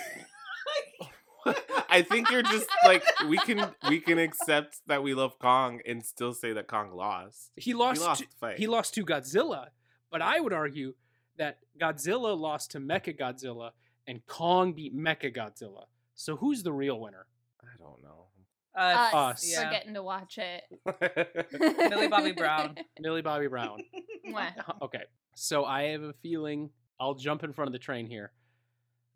I 1.89 2.03
think 2.03 2.31
you're 2.31 2.43
just 2.43 2.69
like 2.85 3.05
we 3.29 3.39
can 3.39 3.71
we 3.89 4.01
can 4.01 4.19
accept 4.19 4.81
that 4.87 5.03
we 5.03 5.15
love 5.15 5.39
Kong 5.39 5.81
and 5.87 6.05
still 6.05 6.33
say 6.33 6.53
that 6.53 6.67
Kong 6.67 6.91
lost. 6.93 7.53
He 7.57 7.75
lost. 7.75 8.01
lost 8.01 8.23
to, 8.23 8.27
fight. 8.41 8.59
He 8.59 8.67
lost 8.67 8.95
to 8.95 9.05
Godzilla, 9.05 9.69
but 10.11 10.23
I 10.23 10.41
would 10.41 10.53
argue 10.53 10.95
that 11.39 11.59
Godzilla 11.81 12.39
lost 12.39 12.71
to 12.73 12.79
Mecha 12.81 13.19
Godzilla, 13.19 13.71
and 14.07 14.25
Kong 14.27 14.73
beat 14.73 14.97
Mecha 14.97 15.35
Godzilla. 15.35 15.85
So 16.15 16.37
who's 16.37 16.63
the 16.63 16.73
real 16.73 17.01
winner? 17.01 17.27
I 17.63 17.67
don't 17.79 18.03
know. 18.03 18.27
Us, 18.75 19.15
Us. 19.15 19.55
for 19.55 19.63
Yeah. 19.63 19.71
getting 19.71 19.95
to 19.95 20.03
watch 20.03 20.39
it. 20.39 20.65
Millie 21.91 22.09
Bobby 22.09 22.33
Brown. 22.33 22.77
Millie 23.01 23.23
Bobby 23.23 23.49
Brown. 23.49 23.81
Uh, 24.35 24.51
okay, 24.83 25.05
so 25.37 25.65
I 25.65 25.85
have 25.91 26.03
a 26.03 26.13
feeling 26.15 26.71
I'll 26.99 27.15
jump 27.15 27.45
in 27.45 27.53
front 27.53 27.69
of 27.69 27.73
the 27.73 27.79
train 27.79 28.09
here 28.09 28.33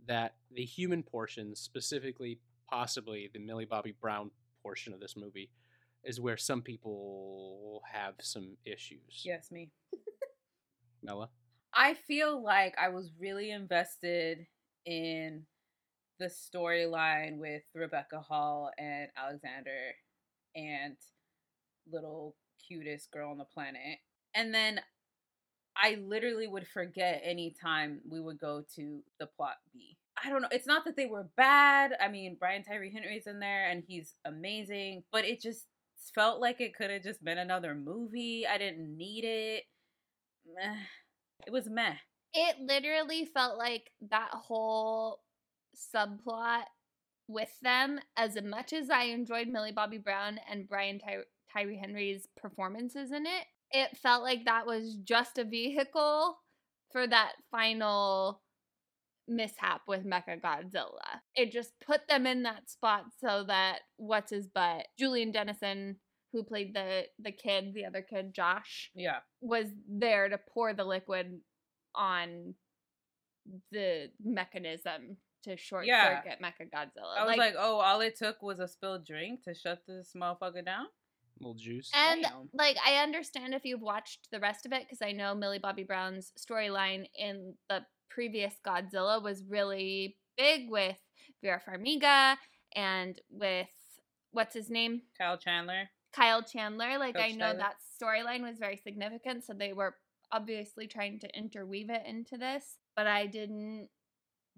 that 0.07 0.37
the 0.55 0.65
human 0.65 1.03
portion, 1.03 1.57
specifically, 1.57 2.39
possibly 2.71 3.29
the 3.33 3.41
Millie 3.41 3.65
Bobby 3.65 3.93
Brown 4.01 4.31
portion 4.63 4.95
of 4.95 5.01
this 5.01 5.17
movie, 5.17 5.51
is 6.05 6.21
where 6.21 6.37
some 6.37 6.63
people 6.63 7.83
have 7.93 8.15
some 8.21 8.57
issues. 8.65 9.23
Yes, 9.25 9.51
me. 9.51 9.73
Mella. 11.03 11.29
I 11.75 11.95
feel 11.95 12.43
like 12.43 12.75
I 12.81 12.89
was 12.89 13.13
really 13.19 13.51
invested 13.51 14.47
in 14.87 15.45
the 16.19 16.27
storyline 16.27 17.39
with 17.39 17.63
Rebecca 17.75 18.21
Hall 18.21 18.71
and 18.79 19.09
Alexander 19.17 19.95
and 20.55 20.97
little 21.91 22.37
cutest 22.67 23.11
girl 23.11 23.31
on 23.31 23.39
the 23.39 23.45
planet. 23.45 23.99
And 24.35 24.53
then 24.55 24.81
I 25.77 25.99
literally 26.03 26.47
would 26.47 26.67
forget 26.67 27.23
anytime 27.25 28.01
we 28.09 28.21
would 28.21 28.39
go 28.39 28.65
to 28.77 29.01
the 29.19 29.27
plot 29.27 29.57
B. 29.73 29.97
I 30.23 30.29
don't 30.29 30.43
know. 30.43 30.49
It's 30.51 30.67
not 30.67 30.85
that 30.85 30.97
they 30.97 31.07
were 31.07 31.29
bad. 31.37 31.93
I 32.01 32.09
mean, 32.09 32.37
Brian 32.39 32.63
Tyree 32.63 32.93
Henry's 32.93 33.27
in 33.27 33.41
there 33.41 33.71
and 33.71 33.83
he's 33.87 34.15
amazing, 34.27 35.05
but 35.11 35.25
it 35.25 35.41
just 35.41 35.67
felt 36.15 36.41
like 36.41 36.61
it 36.61 36.75
could 36.75 36.91
have 36.91 37.03
just 37.03 37.25
been 37.25 37.39
another 37.39 37.75
movie. 37.75 38.47
I 38.47 38.59
didn't 38.59 38.97
need 38.97 39.25
it. 39.25 39.65
It 41.46 41.53
was 41.53 41.68
meh. 41.68 41.94
It 42.33 42.57
literally 42.61 43.24
felt 43.24 43.59
like 43.59 43.90
that 44.11 44.31
whole 44.33 45.20
subplot 45.74 46.64
with 47.29 47.50
them, 47.62 48.00
as 48.16 48.37
much 48.42 48.72
as 48.72 48.90
I 48.90 49.05
enjoyed 49.05 49.48
Millie 49.48 49.72
Bobby 49.72 49.98
Brown 49.98 50.38
and 50.50 50.68
Brian 50.68 50.98
Ty- 50.98 51.24
Tyree 51.53 51.79
Henry's 51.79 52.26
performances 52.37 53.12
in 53.12 53.26
it, 53.26 53.46
it 53.70 53.96
felt 53.96 54.22
like 54.22 54.44
that 54.44 54.66
was 54.66 54.96
just 55.05 55.38
a 55.38 55.44
vehicle 55.44 56.38
for 56.90 57.07
that 57.07 57.33
final 57.50 58.42
mishap 59.29 59.83
with 59.87 60.05
Mecha 60.05 60.40
Godzilla. 60.40 61.20
It 61.37 61.53
just 61.53 61.72
put 61.81 62.09
them 62.09 62.26
in 62.26 62.42
that 62.42 62.68
spot 62.68 63.05
so 63.20 63.44
that 63.44 63.81
what's 63.96 64.33
his 64.33 64.48
butt, 64.48 64.87
Julian 64.98 65.31
Dennison, 65.31 65.96
who 66.33 66.43
played 66.45 66.75
the 66.75 67.07
the 67.19 67.33
kid, 67.33 67.75
the 67.75 67.85
other 67.85 68.03
kid, 68.03 68.33
Josh, 68.35 68.90
Yeah. 68.95 69.21
was 69.40 69.66
there 69.88 70.29
to 70.29 70.38
pour 70.38 70.73
the 70.75 70.85
liquid 70.85 71.40
on 71.95 72.55
the 73.73 74.11
mechanism 74.23 75.16
to 75.43 75.57
short 75.57 75.87
Yeah. 75.87 76.23
circuit 76.23 76.40
Mecha 76.40 76.71
Godzilla. 76.71 77.16
I 77.16 77.25
was 77.25 77.37
like, 77.37 77.55
oh, 77.59 77.79
all 77.81 78.01
it 78.01 78.16
took 78.16 78.43
was 78.43 78.61
a 78.61 78.69
spilled 78.69 79.07
drink 79.07 79.43
to 79.45 79.55
shut 79.55 79.87
this 79.87 80.12
motherfucker 80.14 80.64
down? 80.64 80.87
little 81.43 81.55
juice. 81.55 81.90
and 81.95 82.21
Damn. 82.23 82.51
like 82.53 82.77
I 82.87 82.97
understand 83.03 83.55
if 83.55 83.64
you've 83.64 83.81
watched 83.81 84.29
the 84.31 84.38
rest 84.40 84.66
of 84.66 84.73
it 84.75 84.83
because 84.83 85.01
I 85.01 85.12
know 85.12 85.35
Millie 85.35 85.59
Bobby 85.59 85.85
Brown's 85.85 86.33
storyline 86.38 87.09
in 87.14 87.55
the 87.71 87.87
previous 88.11 88.55
Godzilla 88.62 89.23
was 89.23 89.43
really 89.45 90.19
big 90.37 90.69
with 90.69 90.99
Vera 91.43 91.59
Farmiga 91.66 92.37
and 92.77 93.19
with 93.31 93.69
what's 94.33 94.53
his 94.53 94.69
name 94.69 95.01
Kyle 95.16 95.38
Chandler. 95.38 95.88
Kyle 96.12 96.42
Chandler. 96.42 96.99
Like 96.99 97.16
I 97.18 97.31
know 97.33 97.46
Tyler. 97.53 97.59
that 97.59 97.75
storyline 98.01 98.42
was 98.42 98.59
very 98.59 98.77
significant, 98.77 99.44
so 99.44 99.53
they 99.53 99.73
were 99.73 99.94
obviously 100.33 100.87
trying 100.87 101.18
to 101.20 101.37
interweave 101.37 101.90
it 101.90 102.03
into 102.07 102.37
this, 102.37 102.77
but 102.96 103.07
I 103.07 103.27
didn't 103.27 103.88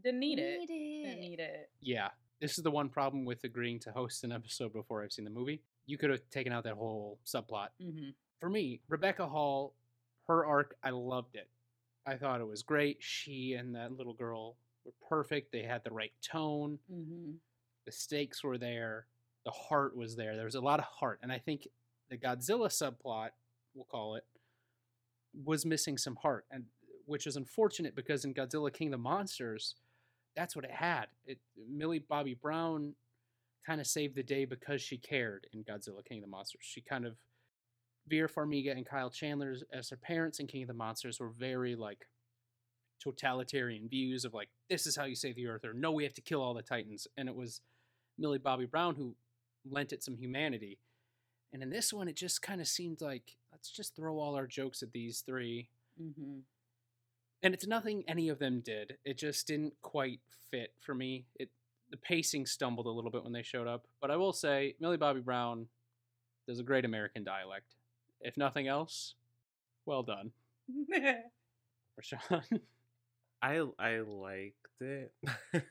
Didn't 0.03 0.21
need 0.21 0.39
it. 0.39 0.61
need 0.69 1.05
Didn't 1.05 1.21
need 1.21 1.41
it. 1.41 1.71
Yeah, 1.81 2.09
this 2.41 2.59
is 2.59 2.65
the 2.65 2.71
one 2.71 2.89
problem 2.89 3.25
with 3.25 3.43
agreeing 3.45 3.79
to 3.81 3.91
host 3.93 4.25
an 4.25 4.33
episode 4.33 4.73
before 4.73 5.03
I've 5.03 5.13
seen 5.13 5.25
the 5.25 5.31
movie. 5.31 5.63
You 5.87 5.99
could 5.99 6.11
have 6.11 6.21
taken 6.31 6.53
out 6.53 6.65
that 6.65 6.75
whole 6.75 7.19
subplot. 7.27 7.69
Mm-hmm. 7.83 8.11
For 8.41 8.51
me, 8.51 8.81
Rebecca 8.89 9.27
Hall, 9.27 9.75
her 10.27 10.45
arc, 10.45 10.77
I 10.83 10.91
loved 10.91 11.37
it. 11.37 11.49
I 12.07 12.17
thought 12.17 12.41
it 12.41 12.47
was 12.47 12.63
great. 12.63 12.97
She 13.01 13.55
and 13.55 13.75
that 13.77 13.93
little 13.97 14.15
girl 14.15 14.57
were 14.85 14.93
perfect. 15.09 15.53
They 15.53 15.63
had 15.63 15.85
the 15.85 15.93
right 15.93 16.13
tone. 16.23 16.79
Mm-hmm. 16.93 17.33
The 17.87 17.93
stakes 17.93 18.43
were 18.45 18.59
there. 18.59 19.07
The 19.45 19.51
heart 19.51 19.97
was 19.97 20.17
there. 20.17 20.37
There 20.37 20.45
was 20.45 20.55
a 20.55 20.61
lot 20.61 20.79
of 20.79 20.85
heart. 20.85 21.21
And 21.23 21.33
I 21.33 21.39
think 21.39 21.67
the 22.11 22.17
Godzilla 22.17 22.69
subplot, 22.69 23.31
we'll 23.75 23.85
call 23.85 24.15
it, 24.15 24.25
was 25.45 25.67
missing 25.67 25.99
some 25.99 26.17
heart. 26.17 26.45
And 26.51 26.65
which 27.07 27.27
is 27.27 27.37
unfortunate 27.37 27.97
because 27.97 28.25
in 28.25 28.35
Godzilla 28.35 28.73
King 28.73 28.89
of 28.89 28.93
the 28.93 28.99
Monsters, 28.99 29.75
that's 30.37 30.55
what 30.55 30.65
it 30.65 30.71
had. 30.71 31.07
It 31.27 31.39
Millie 31.71 31.99
Bobby 31.99 32.35
Brown 32.35 32.95
kind 33.67 33.81
of 33.81 33.87
saved 33.87 34.15
the 34.15 34.23
day 34.23 34.45
because 34.45 34.83
she 34.83 34.97
cared 34.97 35.47
in 35.53 35.65
Godzilla 35.65 36.05
King 36.05 36.19
of 36.19 36.25
the 36.25 36.31
Monsters. 36.31 36.63
She 36.63 36.81
kind 36.81 37.07
of 37.07 37.17
Vera 38.09 38.29
Farmiga 38.29 38.73
and 38.73 38.87
Kyle 38.87 39.11
Chandler 39.11 39.55
as 39.73 39.91
her 39.91 39.97
parents 39.97 40.41
in 40.41 40.47
King 40.47 40.63
of 40.63 40.69
the 40.69 40.75
Monsters 40.75 41.21
were 41.21 41.31
very 41.31 41.77
like 41.77 42.07
totalitarian 43.01 43.89
views 43.89 44.25
of 44.25 44.33
like 44.33 44.49
this 44.71 44.87
is 44.87 44.97
how 44.97 45.05
you 45.05 45.15
save 45.17 45.35
the 45.35 45.47
earth 45.47 45.65
or 45.65 45.75
no 45.75 45.91
we 45.91 46.05
have 46.05 46.15
to 46.15 46.21
kill 46.21 46.41
all 46.41 46.55
the 46.55 46.63
titans 46.63 47.09
and 47.17 47.29
it 47.29 47.35
was 47.35 47.61
Millie 48.17 48.39
Bobby 48.39 48.65
Brown 48.65 48.95
who 48.95 49.17
lent 49.71 49.93
it 49.93 50.03
some 50.03 50.17
humanity. 50.17 50.79
And 51.53 51.63
in 51.63 51.71
this 51.71 51.93
one 51.93 52.09
it 52.09 52.17
just 52.17 52.43
kind 52.43 52.61
of 52.61 52.69
seemed 52.69 53.01
like 53.01 53.37
let's 53.53 53.71
just 53.71 53.95
throw 53.95 54.19
all 54.19 54.35
our 54.35 54.47
jokes 54.47 54.83
at 54.83 54.93
these 54.93 55.21
three 55.21 55.69
Mm-hmm. 56.03 56.39
and 57.43 57.53
it's 57.55 57.67
nothing 57.67 58.03
any 58.09 58.31
of 58.31 58.39
them 58.39 58.61
did. 58.65 58.97
It 59.05 59.19
just 59.19 59.47
didn't 59.47 59.75
quite 59.83 60.21
fit 60.51 60.73
for 60.81 60.95
me. 60.95 61.27
It 61.37 61.51
the 61.91 61.99
pacing 61.99 62.47
stumbled 62.47 62.87
a 62.87 62.91
little 62.91 63.11
bit 63.11 63.23
when 63.23 63.35
they 63.35 63.43
showed 63.43 63.67
up, 63.67 63.87
but 64.01 64.11
I 64.11 64.17
will 64.17 64.33
say 64.33 64.75
Millie 64.81 64.97
Bobby 64.97 65.21
Brown 65.21 65.67
does 66.49 66.59
a 66.59 66.63
great 66.63 66.87
American 66.87 67.25
dialect. 67.25 67.75
If 68.23 68.39
nothing 68.39 68.69
else, 68.69 69.15
well 69.85 70.03
done, 70.03 70.31
Rashawn. 72.01 72.61
I 73.43 73.67
I 73.79 73.99
liked 73.99 74.81
it. 74.81 75.13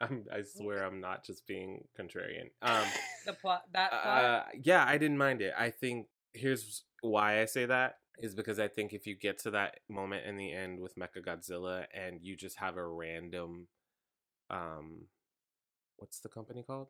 I'm, 0.00 0.24
I 0.32 0.42
swear 0.42 0.84
I'm 0.84 1.00
not 1.00 1.24
just 1.24 1.46
being 1.46 1.84
contrarian. 1.98 2.50
Um, 2.60 2.86
the 3.26 3.32
plot 3.32 3.62
that 3.72 3.90
plot. 3.90 4.24
uh, 4.24 4.42
yeah, 4.62 4.84
I 4.86 4.98
didn't 4.98 5.18
mind 5.18 5.42
it. 5.42 5.52
I 5.58 5.70
think 5.70 6.06
here's 6.32 6.84
why 7.02 7.40
I 7.40 7.44
say 7.44 7.66
that 7.66 7.96
is 8.18 8.34
because 8.34 8.58
I 8.58 8.68
think 8.68 8.92
if 8.92 9.06
you 9.06 9.14
get 9.14 9.38
to 9.40 9.50
that 9.52 9.80
moment 9.88 10.26
in 10.26 10.36
the 10.36 10.52
end 10.52 10.80
with 10.80 10.96
Mecha 10.96 11.24
Godzilla 11.26 11.84
and 11.94 12.20
you 12.22 12.36
just 12.36 12.58
have 12.58 12.76
a 12.76 12.86
random, 12.86 13.68
um, 14.50 15.06
what's 15.96 16.20
the 16.20 16.28
company 16.28 16.62
called? 16.62 16.88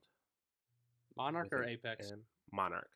Monarch 1.17 1.49
or 1.53 1.65
Apex? 1.65 2.13
Monarch. 2.53 2.91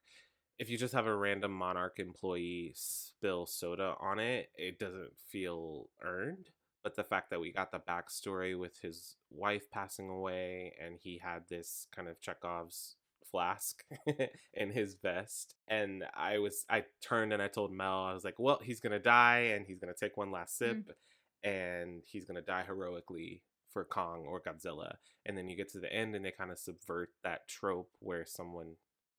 If 0.58 0.70
you 0.70 0.78
just 0.78 0.94
have 0.94 1.06
a 1.06 1.16
random 1.16 1.52
Monarch 1.52 1.98
employee 1.98 2.72
spill 2.74 3.46
soda 3.46 3.94
on 4.00 4.18
it, 4.18 4.50
it 4.56 4.78
doesn't 4.78 5.12
feel 5.30 5.88
earned. 6.02 6.50
But 6.82 6.96
the 6.96 7.04
fact 7.04 7.30
that 7.30 7.40
we 7.40 7.50
got 7.50 7.72
the 7.72 7.78
backstory 7.78 8.58
with 8.58 8.78
his 8.80 9.16
wife 9.30 9.70
passing 9.70 10.10
away 10.10 10.74
and 10.84 10.98
he 11.00 11.18
had 11.22 11.48
this 11.48 11.86
kind 11.94 12.08
of 12.08 12.20
Chekhov's 12.20 12.96
flask 13.34 13.82
in 14.54 14.70
his 14.70 14.94
vest. 14.94 15.56
And 15.66 16.04
I 16.16 16.38
was, 16.38 16.64
I 16.70 16.84
turned 17.02 17.32
and 17.32 17.42
I 17.42 17.48
told 17.48 17.72
Mel, 17.72 18.04
I 18.04 18.14
was 18.14 18.24
like, 18.24 18.38
well, 18.38 18.60
he's 18.62 18.78
going 18.78 18.92
to 18.92 19.00
die 19.00 19.50
and 19.56 19.66
he's 19.66 19.80
going 19.80 19.92
to 19.92 19.98
take 19.98 20.16
one 20.16 20.30
last 20.30 20.60
mm-hmm. 20.60 20.82
sip 20.86 20.96
and 21.42 22.02
he's 22.06 22.26
going 22.26 22.36
to 22.36 22.42
die 22.42 22.62
heroically 22.64 23.42
for 23.72 23.84
Kong 23.84 24.24
or 24.28 24.40
Godzilla. 24.40 24.94
And 25.26 25.36
then 25.36 25.48
you 25.48 25.56
get 25.56 25.72
to 25.72 25.80
the 25.80 25.92
end 25.92 26.14
and 26.14 26.24
they 26.24 26.30
kind 26.30 26.52
of 26.52 26.60
subvert 26.60 27.10
that 27.24 27.48
trope 27.48 27.90
where 27.98 28.24
someone 28.24 28.76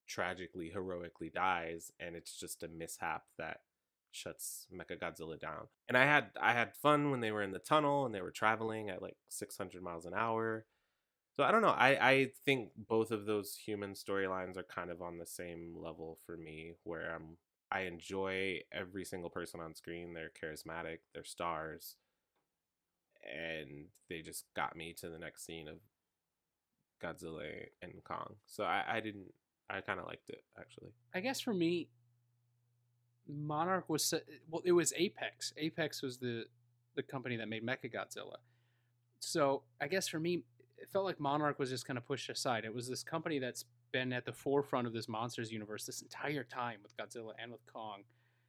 tragically, 0.08 0.70
heroically 0.70 1.30
dies 1.30 1.92
and 2.00 2.16
it's 2.16 2.40
just 2.40 2.64
a 2.64 2.70
mishap 2.70 3.24
that 3.38 3.58
shuts 4.14 4.66
Mecha 4.74 4.98
Godzilla 4.98 5.38
down. 5.38 5.68
And 5.90 5.98
I 5.98 6.06
had 6.06 6.28
I 6.42 6.54
had 6.54 6.74
fun 6.74 7.12
when 7.12 7.20
they 7.20 7.34
were 7.34 7.44
in 7.44 7.52
the 7.52 7.60
tunnel 7.60 8.06
and 8.06 8.16
they 8.16 8.22
were 8.22 8.32
traveling 8.32 8.90
at 8.90 9.02
like 9.02 9.18
600 9.28 9.84
miles 9.84 10.06
an 10.06 10.14
hour. 10.16 10.66
So 11.36 11.44
I 11.44 11.52
don't 11.52 11.62
know. 11.62 11.70
I 11.70 12.10
I 12.10 12.32
think 12.46 12.70
both 12.78 13.12
of 13.12 13.26
those 13.26 13.56
human 13.58 13.94
storylines 13.94 14.58
are 14.58 14.64
kind 14.64 14.90
of 14.90 15.02
on 15.02 15.18
the 15.18 15.26
same 15.26 15.76
level 15.78 16.18
for 16.26 16.38
me 16.38 16.74
where 16.84 17.14
I'm 17.14 17.38
I 17.72 17.82
enjoy 17.82 18.62
every 18.72 19.04
single 19.04 19.30
person 19.30 19.60
on 19.60 19.76
screen. 19.76 20.14
They're 20.14 20.32
charismatic, 20.32 21.00
they're 21.14 21.26
stars. 21.26 21.98
And 23.26 23.88
they 24.08 24.22
just 24.22 24.46
got 24.56 24.76
me 24.76 24.94
to 25.00 25.10
the 25.10 25.18
next 25.18 25.46
scene 25.46 25.68
of 25.68 25.78
Godzilla 27.04 27.50
and 27.82 28.04
Kong. 28.04 28.36
So 28.46 28.64
I, 28.64 28.84
I 28.88 29.00
didn't 29.00 29.34
I 29.70 29.82
kind 29.82 30.00
of 30.00 30.06
liked 30.06 30.30
it 30.30 30.44
actually. 30.58 30.92
I 31.14 31.20
guess 31.20 31.42
for 31.42 31.54
me, 31.54 31.90
Monarch 33.28 33.90
was 33.90 34.14
well, 34.50 34.62
it 34.64 34.72
was 34.72 34.94
Apex. 34.96 35.54
Apex 35.58 36.02
was 36.02 36.18
the 36.18 36.46
the 36.96 37.04
company 37.04 37.36
that 37.36 37.50
made 37.50 37.66
Mechagodzilla, 37.66 38.38
So 39.20 39.64
I 39.82 39.88
guess 39.88 40.08
for 40.08 40.20
me, 40.20 40.44
it 40.86 40.92
felt 40.92 41.06
like 41.06 41.20
Monarch 41.20 41.60
was 41.60 41.70
just 41.70 41.86
kind 41.86 41.98
of 41.98 42.06
pushed 42.06 42.30
aside. 42.30 42.64
It 42.66 42.74
was 42.74 42.88
this 42.88 43.04
company 43.04 43.40
that's 43.40 43.66
been 43.92 44.14
at 44.14 44.26
the 44.26 44.32
forefront 44.34 44.88
of 44.88 44.94
this 44.94 45.08
monsters 45.10 45.52
universe 45.52 45.86
this 45.86 46.02
entire 46.02 46.44
time 46.44 46.80
with 46.84 46.96
Godzilla 46.98 47.34
and 47.42 47.52
with 47.52 47.66
Kong, 47.72 48.04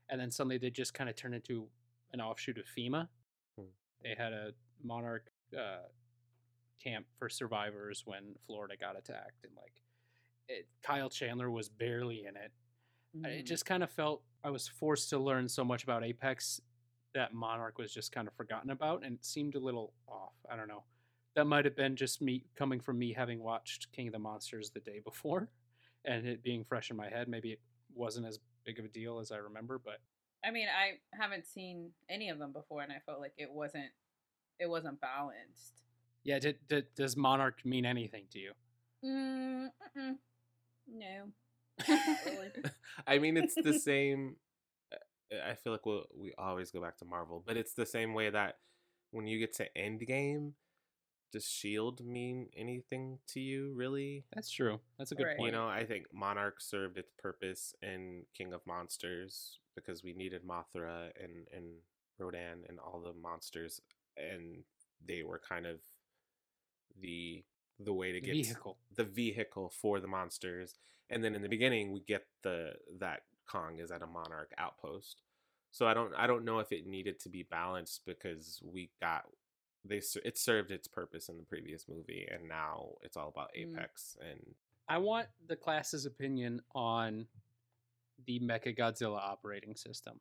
and 0.09 0.21
then 0.21 0.31
suddenly 0.31 0.59
they 0.59 0.71
just 0.71 0.95
kind 0.95 1.09
of 1.09 1.17
turned 1.17 1.35
into 1.35 1.67
an 2.13 2.21
offshoot 2.21 2.59
of 2.59 2.65
FEMA. 2.67 3.09
Hmm. 3.59 3.67
They 4.03 4.15
had 4.17 4.33
a 4.33 4.53
Monarch 4.83 5.31
uh, 5.57 5.87
camp 6.83 7.07
for 7.19 7.29
survivors 7.29 8.03
when 8.05 8.35
Florida 8.47 8.75
got 8.79 8.97
attacked, 8.99 9.45
and 9.45 9.53
like 9.57 9.73
it, 10.49 10.67
Kyle 10.83 11.09
Chandler 11.11 11.51
was 11.51 11.69
barely 11.69 12.25
in 12.27 12.37
it. 12.37 12.53
It 13.15 13.45
Mm. 13.45 13.47
just 13.47 13.65
kind 13.65 13.83
of 13.83 13.91
felt 13.91 14.23
I 14.45 14.51
was 14.51 14.69
forced 14.69 15.09
to 15.11 15.19
learn 15.19 15.49
so 15.49 15.65
much 15.65 15.85
about 15.85 16.05
Apex 16.05 16.61
that 17.15 17.33
Monarch 17.33 17.79
was 17.79 17.95
just 17.95 18.13
kind 18.13 18.29
of 18.29 18.35
forgotten 18.35 18.71
about, 18.71 19.05
and 19.05 19.15
it 19.17 19.25
seemed 19.25 19.55
a 19.55 19.59
little 19.59 19.95
off. 20.07 20.35
I 20.51 20.55
don't 20.57 20.69
know. 20.69 20.85
That 21.37 21.47
might 21.47 21.65
have 21.67 21.77
been 21.77 21.97
just 21.97 22.21
me 22.23 22.45
coming 22.57 22.81
from 22.81 22.99
me 22.99 23.13
having 23.13 23.43
watched 23.43 23.93
King 23.93 24.09
of 24.09 24.13
the 24.15 24.19
Monsters 24.19 24.71
the 24.71 24.81
day 24.81 25.01
before, 25.05 25.49
and 26.05 26.27
it 26.27 26.43
being 26.43 26.65
fresh 26.65 26.91
in 26.91 26.97
my 26.97 27.09
head. 27.09 27.29
Maybe 27.29 27.53
it 27.53 27.61
wasn't 27.95 28.27
as 28.27 28.39
big 28.65 28.79
of 28.79 28.85
a 28.85 28.89
deal 28.89 29.19
as 29.21 29.31
I 29.31 29.37
remember, 29.37 29.79
but 29.83 29.99
I 30.45 30.51
mean, 30.51 30.67
I 30.69 30.99
haven't 31.21 31.47
seen 31.47 31.91
any 32.09 32.29
of 32.31 32.39
them 32.39 32.53
before, 32.53 32.83
and 32.83 32.91
I 32.93 33.01
felt 33.05 33.21
like 33.21 33.35
it 33.37 33.51
wasn't 33.53 33.91
it 34.59 34.69
wasn't 34.69 35.01
balanced. 35.01 35.83
yeah. 36.25 36.39
Did, 36.39 36.57
did, 36.69 36.87
does 36.97 37.17
Monarch 37.17 37.65
mean 37.67 37.85
anything 37.85 38.25
to 38.33 38.39
you? 38.39 38.53
Mm, 39.05 39.69
no. 40.89 41.29
Really. 42.27 42.49
I 43.07 43.19
mean, 43.19 43.37
it's 43.37 43.55
the 43.55 43.75
same. 43.79 44.37
uh, 44.93 45.37
I 45.51 45.55
feel 45.55 45.73
like 45.73 45.85
we'll, 45.85 46.07
we 46.17 46.33
always 46.39 46.71
go 46.71 46.81
back 46.81 46.97
to 46.99 47.05
Marvel, 47.05 47.43
but 47.47 47.57
it's 47.59 47.75
the 47.75 47.85
same 47.85 48.15
way 48.15 48.31
that 48.31 48.57
when 49.11 49.27
you 49.27 49.39
get 49.39 49.53
to 49.57 49.67
Endgame, 49.77 50.53
does 51.33 51.47
Shield 51.49 52.05
mean 52.05 52.49
anything 52.57 53.19
to 53.29 53.41
you, 53.41 53.73
really? 53.75 54.25
That's 54.35 54.51
true. 54.51 54.81
That's 54.99 55.13
a 55.13 55.15
good 55.15 55.25
Right. 55.27 55.37
point. 55.37 55.53
You 55.53 55.59
know, 55.59 55.69
I 55.69 55.85
think 55.85 56.07
Monarch 56.13 56.61
served 56.61 56.99
its 56.99 57.13
purpose 57.19 57.75
in 57.83 58.25
King 58.35 58.53
of 58.53 58.65
Monsters 58.67 59.59
because 59.75 60.03
we 60.03 60.13
needed 60.15 60.43
Mothra 60.45 61.11
and, 61.23 61.47
and 61.55 61.65
Rodan 62.19 62.65
and 62.69 62.79
all 62.79 63.01
the 63.01 63.13
monsters, 63.13 63.81
and 64.17 64.65
they 65.07 65.23
were 65.23 65.39
kind 65.39 65.67
of 65.67 65.81
the 67.01 67.45
the 67.79 67.93
way 67.93 68.13
to 68.13 68.21
get 68.21 68.33
vehicle. 68.33 68.79
the 68.95 69.05
vehicle 69.05 69.69
for 69.71 70.01
the 70.01 70.09
monsters. 70.09 70.75
And 71.11 71.23
then 71.23 71.35
in 71.35 71.43
the 71.43 71.49
beginning, 71.49 71.93
we 71.93 72.01
get 72.01 72.27
the 72.43 72.73
that 72.99 73.23
Kong 73.47 73.79
is 73.79 73.91
at 73.91 74.03
a 74.03 74.07
Monarch 74.07 74.53
outpost. 74.59 75.23
So 75.73 75.87
I 75.87 75.95
don't 75.95 76.15
I 76.17 76.27
don't 76.27 76.45
know 76.45 76.59
if 76.61 76.73
it 76.73 76.87
needed 76.87 77.21
to 77.21 77.29
be 77.29 77.43
balanced 77.43 78.03
because 78.07 78.61
we 78.65 78.91
got 79.01 79.25
they 79.89 80.03
it 80.25 80.39
served 80.39 80.71
its 80.71 80.89
purpose 80.89 81.29
in 81.29 81.37
the 81.37 81.43
previous 81.43 81.87
movie, 81.89 82.27
and 82.31 82.49
now 82.49 82.91
it's 83.03 83.17
all 83.17 83.29
about 83.29 83.51
Mm. 83.57 83.73
Apex 83.73 84.17
and 84.21 84.55
I 84.89 84.99
want 84.99 85.27
the 85.49 85.57
class's 85.57 86.07
opinion 86.07 86.63
on 86.75 87.27
the 88.25 88.39
Mecha 88.41 88.77
Godzilla 88.77 89.19
operating 89.19 89.75
system 89.75 90.21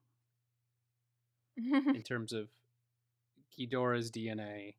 in 1.57 2.01
terms 2.07 2.33
of 2.33 2.49
Ghidorah's 3.57 4.11
DNA 4.11 4.75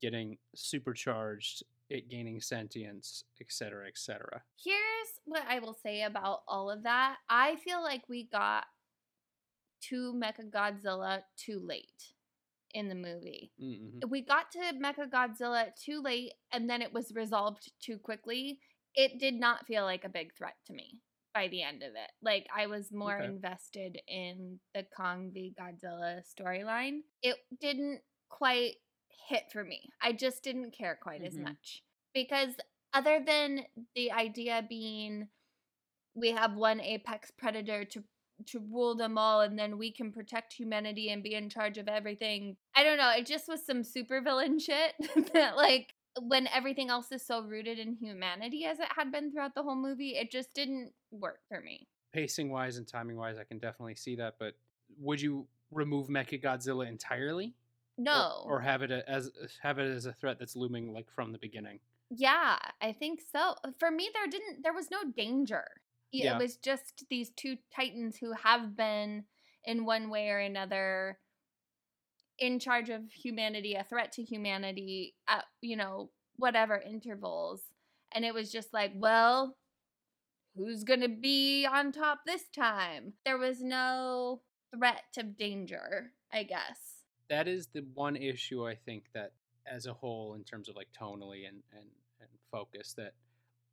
getting 0.00 0.38
supercharged, 0.54 1.62
it 1.90 2.08
gaining 2.08 2.40
sentience, 2.40 3.24
etc., 3.40 3.88
etc. 3.88 4.42
Here's 4.62 5.20
what 5.24 5.42
I 5.48 5.58
will 5.58 5.76
say 5.82 6.02
about 6.02 6.42
all 6.48 6.70
of 6.70 6.82
that. 6.84 7.16
I 7.28 7.56
feel 7.56 7.82
like 7.82 8.08
we 8.08 8.24
got 8.24 8.64
to 9.82 10.12
Mecha 10.14 10.50
Godzilla 10.50 11.22
too 11.36 11.60
late 11.60 12.14
in 12.74 12.88
the 12.88 12.94
movie. 12.94 13.52
Mm-hmm. 13.62 14.08
We 14.10 14.22
got 14.22 14.50
to 14.52 14.58
Mecha 14.74 15.10
Godzilla 15.10 15.66
too 15.76 16.00
late 16.00 16.32
and 16.52 16.68
then 16.68 16.82
it 16.82 16.92
was 16.92 17.12
resolved 17.14 17.72
too 17.80 17.98
quickly. 17.98 18.60
It 18.94 19.18
did 19.18 19.34
not 19.34 19.66
feel 19.66 19.84
like 19.84 20.04
a 20.04 20.08
big 20.08 20.34
threat 20.36 20.56
to 20.66 20.72
me 20.72 21.00
by 21.34 21.48
the 21.48 21.62
end 21.62 21.82
of 21.82 21.90
it. 21.90 22.10
Like 22.22 22.46
I 22.54 22.66
was 22.66 22.92
more 22.92 23.16
Okay. 23.16 23.26
invested 23.26 23.98
in 24.08 24.58
the 24.74 24.84
Kong 24.96 25.30
v 25.32 25.54
Godzilla 25.58 26.22
storyline. 26.26 27.00
It 27.22 27.36
didn't 27.60 28.00
quite 28.28 28.76
hit 29.28 29.44
for 29.52 29.62
me. 29.64 29.90
I 30.02 30.12
just 30.12 30.42
didn't 30.42 30.72
care 30.72 30.98
quite 31.00 31.22
as 31.22 31.36
Mhm. 31.36 31.42
much 31.44 31.82
because 32.14 32.56
other 32.92 33.22
than 33.24 33.66
the 33.94 34.10
idea 34.12 34.62
being 34.68 35.28
we 36.14 36.30
have 36.30 36.54
one 36.56 36.80
apex 36.80 37.30
predator 37.30 37.84
to 37.84 38.02
to 38.46 38.60
rule 38.70 38.94
them 38.94 39.18
all 39.18 39.40
and 39.40 39.58
then 39.58 39.78
we 39.78 39.90
can 39.90 40.12
protect 40.12 40.52
humanity 40.52 41.10
and 41.10 41.22
be 41.22 41.34
in 41.34 41.48
charge 41.48 41.78
of 41.78 41.88
everything. 41.88 42.56
I 42.74 42.84
don't 42.84 42.98
know, 42.98 43.12
it 43.16 43.26
just 43.26 43.48
was 43.48 43.64
some 43.64 43.82
supervillain 43.82 44.60
shit 44.64 44.94
that 45.32 45.56
like 45.56 45.94
when 46.22 46.48
everything 46.48 46.90
else 46.90 47.12
is 47.12 47.24
so 47.24 47.42
rooted 47.42 47.78
in 47.78 47.94
humanity 47.94 48.64
as 48.64 48.78
it 48.78 48.88
had 48.94 49.12
been 49.12 49.30
throughout 49.30 49.54
the 49.54 49.62
whole 49.62 49.76
movie, 49.76 50.10
it 50.10 50.30
just 50.30 50.52
didn't 50.54 50.92
work 51.10 51.40
for 51.48 51.60
me. 51.60 51.86
Pacing 52.12 52.50
wise 52.50 52.78
and 52.78 52.86
timing 52.86 53.16
wise, 53.16 53.36
I 53.38 53.44
can 53.44 53.58
definitely 53.58 53.94
see 53.94 54.16
that. 54.16 54.36
But 54.38 54.54
would 54.98 55.20
you 55.20 55.46
remove 55.70 56.08
Mecha 56.08 56.42
Godzilla 56.42 56.88
entirely? 56.88 57.54
No. 58.00 58.44
or, 58.46 58.60
have 58.60 58.82
it 58.82 58.92
as 58.92 59.30
have 59.60 59.80
it 59.80 59.90
as 59.90 60.06
a 60.06 60.12
threat 60.12 60.38
that's 60.38 60.54
looming 60.54 60.92
like 60.92 61.10
from 61.10 61.32
the 61.32 61.38
beginning. 61.38 61.80
Yeah, 62.10 62.56
I 62.80 62.92
think 62.92 63.20
so. 63.32 63.54
For 63.78 63.90
me 63.90 64.08
there 64.14 64.28
didn't 64.28 64.62
there 64.62 64.72
was 64.72 64.88
no 64.90 64.98
danger. 65.16 65.64
Yeah. 66.12 66.36
It 66.36 66.38
was 66.38 66.56
just 66.56 67.04
these 67.10 67.30
two 67.36 67.56
titans 67.74 68.16
who 68.16 68.32
have 68.32 68.76
been 68.76 69.24
in 69.64 69.84
one 69.84 70.10
way 70.10 70.28
or 70.28 70.38
another 70.38 71.18
in 72.38 72.58
charge 72.58 72.88
of 72.88 73.02
humanity, 73.12 73.74
a 73.74 73.84
threat 73.84 74.12
to 74.12 74.22
humanity 74.22 75.14
at, 75.28 75.44
you 75.60 75.76
know, 75.76 76.10
whatever 76.36 76.80
intervals. 76.80 77.62
And 78.12 78.24
it 78.24 78.32
was 78.32 78.50
just 78.50 78.72
like, 78.72 78.92
well, 78.94 79.56
who's 80.56 80.84
going 80.84 81.00
to 81.00 81.08
be 81.08 81.66
on 81.66 81.92
top 81.92 82.20
this 82.24 82.44
time? 82.54 83.14
There 83.24 83.38
was 83.38 83.60
no 83.60 84.40
threat 84.76 85.02
of 85.18 85.36
danger, 85.36 86.12
I 86.32 86.44
guess. 86.44 87.02
That 87.28 87.48
is 87.48 87.68
the 87.74 87.84
one 87.94 88.16
issue 88.16 88.66
I 88.66 88.74
think 88.74 89.04
that 89.14 89.32
as 89.70 89.86
a 89.86 89.92
whole 89.92 90.34
in 90.34 90.44
terms 90.44 90.68
of 90.68 90.76
like 90.76 90.88
tonally 90.98 91.46
and 91.46 91.62
and, 91.72 91.88
and 92.20 92.30
focus 92.50 92.94
that 92.96 93.12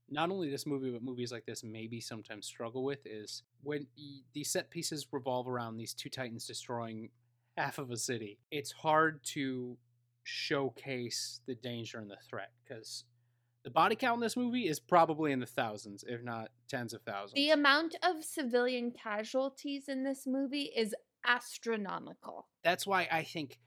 not 0.09 0.29
only 0.29 0.49
this 0.49 0.65
movie 0.65 0.91
but 0.91 1.01
movies 1.03 1.31
like 1.31 1.45
this 1.45 1.63
maybe 1.63 1.99
sometimes 1.99 2.45
struggle 2.45 2.83
with 2.83 3.05
is 3.05 3.43
when 3.63 3.87
these 4.33 4.51
set 4.51 4.69
pieces 4.69 5.07
revolve 5.11 5.47
around 5.47 5.77
these 5.77 5.93
two 5.93 6.09
titans 6.09 6.45
destroying 6.45 7.09
half 7.57 7.77
of 7.77 7.89
a 7.91 7.97
city 7.97 8.37
it's 8.51 8.71
hard 8.71 9.23
to 9.23 9.77
showcase 10.23 11.39
the 11.47 11.55
danger 11.55 11.99
and 11.99 12.09
the 12.09 12.17
threat 12.29 12.51
because 12.63 13.03
the 13.63 13.69
body 13.71 13.95
count 13.95 14.15
in 14.15 14.21
this 14.21 14.37
movie 14.37 14.67
is 14.67 14.79
probably 14.79 15.31
in 15.31 15.39
the 15.39 15.45
thousands 15.45 16.03
if 16.07 16.21
not 16.23 16.49
tens 16.67 16.93
of 16.93 17.01
thousands 17.01 17.33
The 17.33 17.49
amount 17.51 17.95
of 18.03 18.23
civilian 18.23 18.91
casualties 18.91 19.87
in 19.87 20.03
this 20.03 20.25
movie 20.27 20.71
is 20.75 20.93
astronomical. 21.27 22.47
that's 22.63 22.85
why 22.85 23.07
I 23.11 23.23
think 23.23 23.59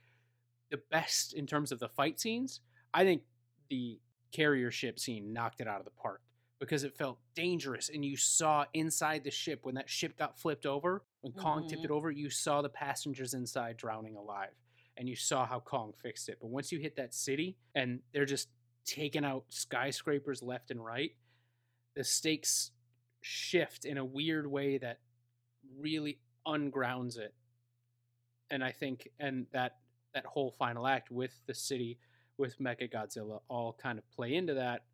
the 0.70 0.80
best 0.90 1.32
in 1.32 1.46
terms 1.46 1.72
of 1.72 1.80
the 1.80 1.88
fight 1.88 2.20
scenes, 2.20 2.60
I 2.92 3.02
think 3.04 3.22
the 3.70 3.98
carrier 4.32 4.70
ship 4.70 4.98
scene 5.00 5.32
knocked 5.32 5.60
it 5.60 5.66
out 5.66 5.78
of 5.78 5.84
the 5.84 5.90
park 5.90 6.20
because 6.60 6.84
it 6.84 6.96
felt 6.96 7.18
dangerous 7.34 7.88
and 7.88 8.04
you 8.04 8.16
saw 8.16 8.64
inside 8.74 9.24
the 9.24 9.30
ship 9.30 9.60
when 9.62 9.76
that 9.76 9.88
ship 9.88 10.18
got 10.18 10.38
flipped 10.38 10.66
over, 10.66 11.02
when 11.20 11.32
Kong 11.32 11.68
tipped 11.68 11.82
mm-hmm. 11.82 11.92
it 11.92 11.94
over, 11.94 12.10
you 12.10 12.30
saw 12.30 12.62
the 12.62 12.68
passengers 12.68 13.34
inside 13.34 13.76
drowning 13.76 14.16
alive 14.16 14.54
and 14.96 15.08
you 15.08 15.14
saw 15.14 15.46
how 15.46 15.60
Kong 15.60 15.92
fixed 16.02 16.28
it. 16.28 16.38
But 16.40 16.50
once 16.50 16.72
you 16.72 16.78
hit 16.78 16.96
that 16.96 17.14
city 17.14 17.56
and 17.74 18.00
they're 18.12 18.24
just 18.24 18.48
taking 18.84 19.24
out 19.24 19.44
skyscrapers 19.50 20.42
left 20.42 20.70
and 20.70 20.84
right, 20.84 21.12
the 21.94 22.02
stakes 22.02 22.72
shift 23.20 23.84
in 23.84 23.98
a 23.98 24.04
weird 24.04 24.46
way 24.46 24.78
that 24.78 24.98
really 25.78 26.18
ungrounds 26.46 27.16
it 27.16 27.34
and 28.50 28.64
I 28.64 28.72
think 28.72 29.08
and 29.18 29.46
that 29.52 29.76
that 30.14 30.24
whole 30.24 30.50
final 30.58 30.86
act 30.86 31.10
with 31.10 31.38
the 31.46 31.54
city 31.54 31.98
with 32.38 32.58
Mecha 32.58 32.92
Godzilla 32.92 33.40
all 33.48 33.76
kind 33.80 33.98
of 33.98 34.10
play 34.10 34.34
into 34.34 34.54
that 34.54 34.84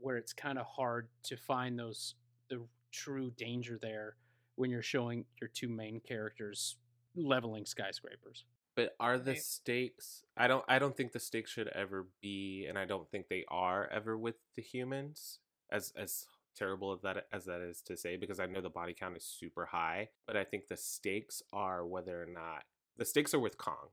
where 0.00 0.16
it's 0.16 0.32
kind 0.32 0.58
of 0.58 0.66
hard 0.66 1.08
to 1.24 1.36
find 1.36 1.78
those 1.78 2.14
the 2.48 2.60
true 2.92 3.30
danger 3.36 3.78
there 3.80 4.16
when 4.56 4.70
you're 4.70 4.82
showing 4.82 5.24
your 5.40 5.48
two 5.48 5.68
main 5.68 6.00
characters 6.00 6.76
leveling 7.14 7.64
skyscrapers. 7.64 8.44
But 8.76 8.94
are 9.00 9.18
the 9.18 9.32
Right. 9.32 9.42
stakes? 9.42 10.24
I 10.36 10.46
don't. 10.48 10.64
I 10.68 10.78
don't 10.78 10.96
think 10.96 11.12
the 11.12 11.20
stakes 11.20 11.50
should 11.50 11.68
ever 11.68 12.06
be, 12.20 12.66
and 12.66 12.78
I 12.78 12.84
don't 12.86 13.10
think 13.10 13.28
they 13.28 13.44
are 13.48 13.86
ever 13.88 14.16
with 14.16 14.36
the 14.56 14.62
humans. 14.62 15.40
As 15.70 15.92
as 15.96 16.26
terrible 16.56 16.92
as 16.92 17.00
that 17.02 17.26
as 17.32 17.44
that 17.46 17.60
is 17.60 17.80
to 17.82 17.96
say, 17.96 18.16
because 18.16 18.40
I 18.40 18.46
know 18.46 18.60
the 18.60 18.70
body 18.70 18.92
count 18.94 19.16
is 19.16 19.24
super 19.24 19.66
high, 19.66 20.08
but 20.26 20.36
I 20.36 20.44
think 20.44 20.68
the 20.68 20.76
stakes 20.76 21.42
are 21.52 21.86
whether 21.86 22.22
or 22.22 22.26
not 22.26 22.64
the 22.96 23.04
stakes 23.04 23.34
are 23.34 23.40
with 23.40 23.56
Kong. 23.58 23.90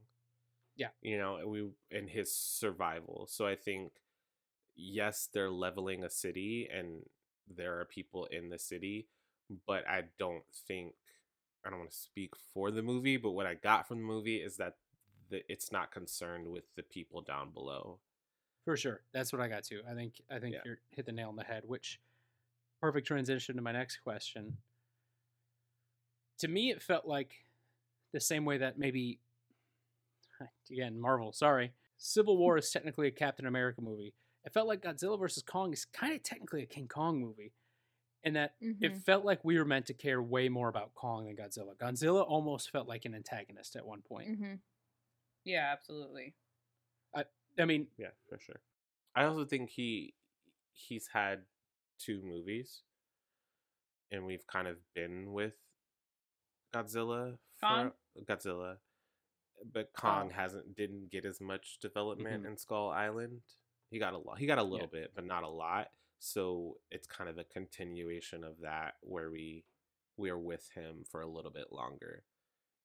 Yeah. 0.75 0.89
you 1.01 1.17
know, 1.17 1.37
and 1.37 1.49
we 1.49 1.69
and 1.91 2.07
his 2.09 2.33
survival. 2.35 3.25
So 3.29 3.47
I 3.47 3.55
think 3.55 3.93
yes, 4.77 5.27
they're 5.33 5.49
leveling 5.51 6.03
a 6.03 6.09
city, 6.09 6.69
and 6.73 7.01
there 7.53 7.79
are 7.79 7.85
people 7.85 8.25
in 8.25 8.49
the 8.49 8.59
city, 8.59 9.07
but 9.65 9.87
I 9.87 10.03
don't 10.19 10.43
think 10.67 10.93
I 11.65 11.69
don't 11.69 11.79
want 11.79 11.91
to 11.91 11.97
speak 11.97 12.31
for 12.53 12.71
the 12.71 12.81
movie, 12.81 13.17
but 13.17 13.31
what 13.31 13.45
I 13.45 13.55
got 13.55 13.87
from 13.87 13.97
the 13.97 14.03
movie 14.05 14.37
is 14.37 14.55
that 14.57 14.75
the, 15.29 15.41
it's 15.51 15.71
not 15.71 15.91
concerned 15.91 16.47
with 16.47 16.63
the 16.75 16.83
people 16.83 17.21
down 17.21 17.49
below. 17.51 17.99
For 18.63 18.77
sure. 18.77 19.01
That's 19.11 19.33
what 19.33 19.41
I 19.41 19.47
got 19.49 19.63
too. 19.63 19.81
I 19.89 19.93
think 19.93 20.21
I 20.31 20.39
think 20.39 20.55
Yeah. 20.55 20.61
you 20.65 20.75
hit 20.91 21.05
the 21.05 21.11
nail 21.11 21.29
on 21.29 21.35
the 21.35 21.43
head, 21.43 21.63
which 21.65 21.99
perfect 22.79 23.07
transition 23.07 23.55
to 23.55 23.61
my 23.61 23.71
next 23.71 23.97
question. 23.97 24.57
To 26.39 26.47
me 26.47 26.69
it 26.71 26.81
felt 26.83 27.05
like 27.05 27.31
the 28.13 28.19
same 28.19 28.45
way 28.45 28.57
that 28.59 28.77
maybe 28.77 29.19
again, 30.71 30.99
Marvel, 30.99 31.31
sorry. 31.33 31.73
Civil 31.97 32.37
War 32.41 32.57
is 32.57 32.69
technically 32.71 33.07
a 33.07 33.11
Captain 33.11 33.45
America 33.47 33.81
movie. 33.81 34.13
It 34.47 34.53
felt 34.53 34.69
like 34.69 34.81
Godzilla 34.81 35.19
vs. 35.19 35.43
Kong 35.43 35.73
is 35.73 35.83
kind 35.83 36.13
of 36.13 36.23
technically 36.23 36.63
a 36.63 36.65
King 36.65 36.88
Kong 36.88 37.19
movie. 37.19 37.51
And 38.23 38.33
that 38.38 38.55
it 38.62 38.93
Mhm. 38.93 39.03
felt 39.03 39.25
like 39.25 39.43
we 39.43 39.57
were 39.60 39.65
meant 39.65 39.86
to 39.88 39.93
care 39.93 40.23
way 40.23 40.47
more 40.47 40.69
about 40.69 40.93
Kong 40.95 41.25
than 41.25 41.36
Godzilla. 41.36 41.75
Godzilla 41.75 42.25
almost 42.25 42.71
felt 42.71 42.88
like 42.88 43.03
an 43.03 43.13
antagonist 43.13 43.75
at 43.75 43.86
one 43.86 44.01
point. 44.01 44.38
hmm 44.38 44.55
Yeah, 45.43 45.69
absolutely. 45.71 46.33
I 47.13 47.25
I 47.60 47.65
mean, 47.65 47.91
Yeah, 47.97 48.12
for 48.29 48.39
sure. 48.39 48.62
I 49.15 49.25
also 49.25 49.43
think 49.45 49.69
he 49.69 50.15
he's 50.71 51.07
had 51.07 51.45
two 51.97 52.21
movies, 52.23 52.83
and 54.12 54.25
we've 54.25 54.47
kind 54.47 54.67
of 54.69 54.77
been 54.93 55.33
with 55.33 55.55
Godzilla. 56.73 57.38
Kong? 57.60 57.91
For, 58.13 58.21
Godzilla, 58.21 58.79
but 59.65 59.91
Kong 59.93 60.29
Oh. 60.31 60.33
hasn't 60.33 60.73
didn't 60.75 61.10
get 61.10 61.25
as 61.25 61.41
much 61.41 61.79
development 61.79 62.43
Mhm. 62.43 62.47
in 62.47 62.57
Skull 62.57 62.89
Island. 62.89 63.43
He 63.89 64.00
got 64.00 64.13
a 64.13 64.17
lot. 64.17 64.38
He 64.39 64.45
got 64.45 64.58
a 64.58 64.63
little 64.63 64.88
bit, 64.88 65.12
but 65.15 65.26
not 65.26 65.43
a 65.43 65.47
lot. 65.50 65.89
So 66.19 66.78
it's 66.91 67.08
kind 67.08 67.30
of 67.30 67.38
a 67.38 67.43
continuation 67.43 68.43
of 68.43 68.54
that, 68.62 68.95
where 69.02 69.30
we 69.32 69.63
we 70.17 70.30
are 70.30 70.38
with 70.38 70.67
him 70.73 71.04
for 71.12 71.21
a 71.21 71.28
little 71.28 71.52
bit 71.52 71.71
longer, 71.71 72.23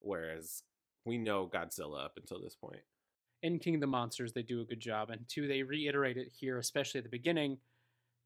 whereas 0.00 0.62
we 1.04 1.18
know 1.18 1.46
Godzilla 1.52 2.04
up 2.04 2.14
until 2.16 2.40
this 2.42 2.54
point. 2.54 2.82
in 3.42 3.58
King 3.58 3.74
of 3.76 3.80
the 3.80 3.86
Monsters, 3.86 4.32
they 4.34 4.42
do 4.42 4.60
a 4.60 4.64
good 4.64 4.78
job. 4.80 5.10
And 5.10 5.26
two, 5.28 5.48
they 5.48 5.62
reiterate 5.64 6.16
it 6.16 6.28
here, 6.38 6.58
especially 6.58 6.98
at 6.98 7.04
the 7.04 7.10
beginning, 7.10 7.58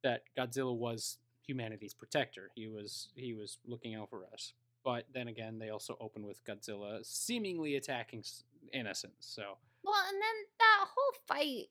that 0.02 0.24
Godzilla 0.36 0.76
was 0.76 1.18
humanity's 1.46 1.94
protector. 1.94 2.50
He 2.54 2.66
was 2.68 3.08
he 3.14 3.32
was 3.32 3.58
looking 3.64 3.94
out 3.94 4.10
for 4.10 4.24
us. 4.32 4.52
But 4.84 5.06
then 5.14 5.28
again, 5.28 5.58
they 5.58 5.70
also 5.70 5.96
open 6.00 6.26
with 6.26 6.44
Godzilla 6.44 7.04
seemingly 7.06 7.76
attacking 7.76 8.20
s- 8.20 8.44
innocents. 8.72 9.26
So 9.26 9.56
Well, 9.84 9.94
and 10.08 10.20
then 10.20 10.36
that 10.58 10.84
whole 10.94 11.14
fight 11.26 11.68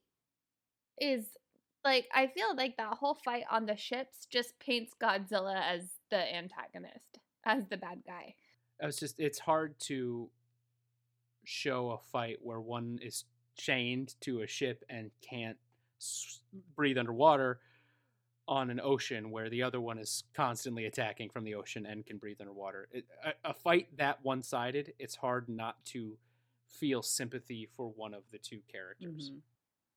is 0.99 1.25
like 1.83 2.07
I 2.13 2.27
feel 2.27 2.55
like 2.55 2.77
that 2.77 2.93
whole 2.97 3.15
fight 3.15 3.43
on 3.51 3.65
the 3.65 3.75
ships 3.77 4.25
just 4.29 4.57
paints 4.59 4.93
Godzilla 5.01 5.61
as 5.61 5.89
the 6.09 6.35
antagonist, 6.35 7.19
as 7.45 7.63
the 7.69 7.77
bad 7.77 8.01
guy. 8.07 8.35
it's 8.79 8.99
just 8.99 9.19
it's 9.19 9.39
hard 9.39 9.79
to 9.81 10.29
show 11.43 11.91
a 11.91 11.97
fight 12.11 12.37
where 12.41 12.59
one 12.59 12.99
is 13.01 13.25
chained 13.57 14.15
to 14.21 14.41
a 14.41 14.47
ship 14.47 14.83
and 14.89 15.11
can't 15.21 15.57
s- 16.01 16.41
breathe 16.75 16.97
underwater 16.97 17.59
on 18.47 18.69
an 18.69 18.79
ocean 18.79 19.31
where 19.31 19.49
the 19.49 19.61
other 19.63 19.79
one 19.81 19.97
is 19.97 20.23
constantly 20.35 20.85
attacking 20.85 21.29
from 21.29 21.43
the 21.43 21.55
ocean 21.55 21.85
and 21.85 22.05
can 22.05 22.17
breathe 22.17 22.37
underwater. 22.39 22.87
It, 22.91 23.05
a, 23.23 23.49
a 23.49 23.53
fight 23.53 23.87
that 23.97 24.19
one-sided, 24.23 24.93
it's 24.99 25.15
hard 25.15 25.49
not 25.49 25.83
to 25.85 26.17
feel 26.67 27.01
sympathy 27.01 27.67
for 27.75 27.87
one 27.89 28.13
of 28.13 28.23
the 28.31 28.37
two 28.37 28.59
characters. 28.71 29.31
Mhm. 29.31 29.41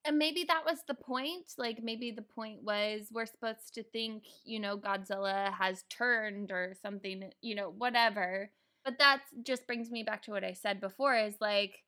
And 0.09 0.17
maybe 0.17 0.45
that 0.49 0.65
was 0.65 0.79
the 0.89 0.95
point. 0.95 1.53
Like 1.59 1.83
maybe 1.83 2.11
the 2.11 2.23
point 2.23 2.63
was 2.63 3.09
we're 3.13 3.27
supposed 3.27 3.75
to 3.75 3.83
think, 3.83 4.25
you 4.43 4.59
know, 4.59 4.79
Godzilla 4.79 5.53
has 5.53 5.85
turned 5.91 6.51
or 6.51 6.75
something, 6.81 7.31
you 7.43 7.55
know, 7.55 7.69
whatever. 7.77 8.51
But 8.87 8.99
that 9.01 9.21
just 9.43 9.67
brings 9.67 9.91
me 9.91 10.03
back 10.03 10.23
to 10.23 10.31
what 10.31 10.45
I 10.45 10.55
said 10.55 10.81
before 10.81 11.15
is 11.15 11.35
like 11.43 11.83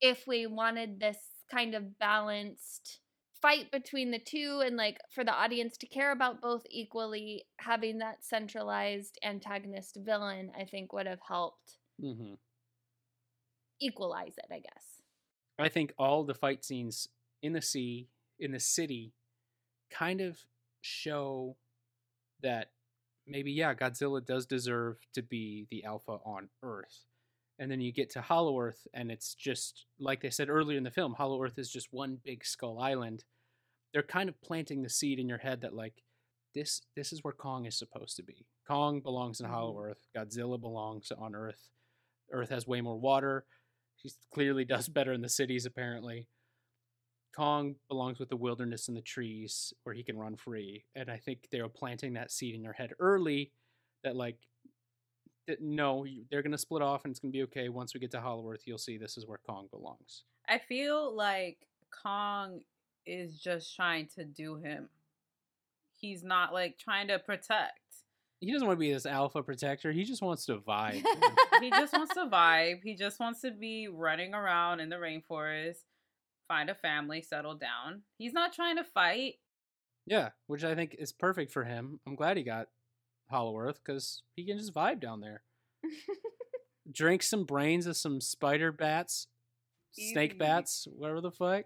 if 0.00 0.28
we 0.28 0.46
wanted 0.46 1.00
this 1.00 1.18
kind 1.50 1.74
of 1.74 1.98
balanced 1.98 3.00
fight 3.42 3.72
between 3.72 4.12
the 4.12 4.20
two 4.20 4.62
and 4.64 4.76
like 4.76 4.98
for 5.10 5.24
the 5.24 5.32
audience 5.32 5.76
to 5.78 5.86
care 5.88 6.12
about 6.12 6.40
both 6.40 6.62
equally, 6.70 7.46
having 7.58 7.98
that 7.98 8.24
centralized 8.24 9.18
antagonist 9.24 9.98
villain, 10.04 10.52
I 10.56 10.66
think 10.66 10.92
would 10.92 11.08
have 11.08 11.20
helped 11.26 11.78
Mm-hmm. 12.00 12.34
equalize 13.80 14.34
it, 14.38 14.46
I 14.52 14.60
guess. 14.60 14.97
I 15.58 15.68
think 15.68 15.92
all 15.98 16.24
the 16.24 16.34
fight 16.34 16.64
scenes 16.64 17.08
in 17.42 17.52
the 17.52 17.62
sea, 17.62 18.08
in 18.38 18.52
the 18.52 18.60
city, 18.60 19.12
kind 19.90 20.20
of 20.20 20.38
show 20.80 21.56
that 22.42 22.70
maybe, 23.26 23.50
yeah, 23.52 23.74
Godzilla 23.74 24.24
does 24.24 24.46
deserve 24.46 24.98
to 25.14 25.22
be 25.22 25.66
the 25.70 25.84
alpha 25.84 26.18
on 26.24 26.48
Earth. 26.62 27.04
And 27.58 27.70
then 27.70 27.80
you 27.80 27.90
get 27.92 28.10
to 28.10 28.20
Hollow 28.22 28.60
Earth, 28.60 28.86
and 28.94 29.10
it's 29.10 29.34
just 29.34 29.86
like 29.98 30.20
they 30.20 30.30
said 30.30 30.48
earlier 30.48 30.78
in 30.78 30.84
the 30.84 30.90
film 30.92 31.14
Hollow 31.14 31.42
Earth 31.42 31.58
is 31.58 31.70
just 31.70 31.92
one 31.92 32.20
big 32.24 32.44
skull 32.44 32.78
island. 32.78 33.24
They're 33.92 34.02
kind 34.02 34.28
of 34.28 34.40
planting 34.42 34.82
the 34.82 34.88
seed 34.88 35.18
in 35.18 35.28
your 35.28 35.38
head 35.38 35.62
that, 35.62 35.74
like, 35.74 36.04
this 36.54 36.82
this 36.94 37.12
is 37.12 37.24
where 37.24 37.32
Kong 37.34 37.66
is 37.66 37.76
supposed 37.76 38.16
to 38.16 38.22
be. 38.22 38.46
Kong 38.66 39.00
belongs 39.00 39.40
in 39.40 39.46
Hollow 39.46 39.74
Mhm. 39.74 39.86
Earth. 39.90 40.08
Godzilla 40.14 40.60
belongs 40.60 41.10
on 41.10 41.34
Earth. 41.34 41.70
Earth 42.30 42.50
has 42.50 42.66
way 42.66 42.80
more 42.80 42.98
water. 42.98 43.44
He 44.02 44.10
clearly 44.32 44.64
does 44.64 44.88
better 44.88 45.12
in 45.12 45.22
the 45.22 45.28
cities, 45.28 45.66
apparently. 45.66 46.26
Kong 47.36 47.76
belongs 47.88 48.18
with 48.18 48.30
the 48.30 48.36
wilderness 48.36 48.88
and 48.88 48.96
the 48.96 49.02
trees 49.02 49.72
where 49.84 49.94
he 49.94 50.02
can 50.02 50.18
run 50.18 50.36
free. 50.36 50.84
And 50.96 51.10
I 51.10 51.18
think 51.18 51.48
they 51.50 51.62
were 51.62 51.68
planting 51.68 52.14
that 52.14 52.32
seed 52.32 52.54
in 52.54 52.64
your 52.64 52.72
head 52.72 52.92
early 52.98 53.52
that, 54.02 54.16
like, 54.16 54.38
that 55.46 55.60
no, 55.60 56.04
they're 56.30 56.42
going 56.42 56.52
to 56.52 56.58
split 56.58 56.82
off 56.82 57.04
and 57.04 57.10
it's 57.10 57.20
going 57.20 57.32
to 57.32 57.36
be 57.36 57.44
okay. 57.44 57.68
Once 57.68 57.94
we 57.94 58.00
get 58.00 58.10
to 58.12 58.20
Hollow 58.20 58.48
Earth, 58.50 58.62
you'll 58.66 58.78
see 58.78 58.98
this 58.98 59.16
is 59.16 59.26
where 59.26 59.40
Kong 59.46 59.68
belongs. 59.70 60.24
I 60.48 60.58
feel 60.58 61.14
like 61.14 61.58
Kong 61.90 62.60
is 63.06 63.38
just 63.38 63.74
trying 63.74 64.08
to 64.16 64.24
do 64.24 64.56
him. 64.56 64.88
He's 65.94 66.22
not 66.22 66.52
like 66.52 66.78
trying 66.78 67.08
to 67.08 67.18
protect. 67.18 67.80
He 68.40 68.52
doesn't 68.52 68.66
want 68.66 68.78
to 68.78 68.80
be 68.80 68.92
this 68.92 69.06
alpha 69.06 69.42
protector. 69.42 69.90
He 69.90 70.04
just 70.04 70.22
wants 70.22 70.46
to 70.46 70.58
vibe. 70.58 71.04
He 71.60 71.70
just 71.70 71.92
wants 71.92 72.14
to 72.14 72.26
vibe. 72.26 72.84
He 72.84 72.94
just 72.94 73.18
wants 73.18 73.40
to 73.40 73.50
be 73.50 73.88
running 73.88 74.32
around 74.32 74.78
in 74.78 74.88
the 74.90 74.94
rainforest, 74.96 75.78
find 76.46 76.70
a 76.70 76.74
family, 76.76 77.20
settle 77.20 77.56
down. 77.56 78.02
He's 78.16 78.32
not 78.32 78.52
trying 78.52 78.76
to 78.76 78.84
fight. 78.84 79.34
yeah, 80.06 80.28
which 80.46 80.62
I 80.62 80.76
think 80.76 80.94
is 81.00 81.12
perfect 81.12 81.50
for 81.50 81.64
him. 81.64 81.98
I'm 82.06 82.14
glad 82.14 82.36
he 82.36 82.44
got 82.44 82.68
Hollow 83.28 83.58
Earth 83.58 83.80
because 83.84 84.22
he 84.36 84.44
can 84.46 84.56
just 84.56 84.72
vibe 84.72 85.00
down 85.00 85.20
there. 85.20 85.42
Drink 86.92 87.24
some 87.24 87.44
brains 87.44 87.86
of 87.86 87.96
some 87.96 88.20
spider 88.20 88.70
bats, 88.70 89.26
snake 89.90 90.38
bats, 90.38 90.86
whatever 90.96 91.20
the 91.20 91.32
fuck. 91.32 91.64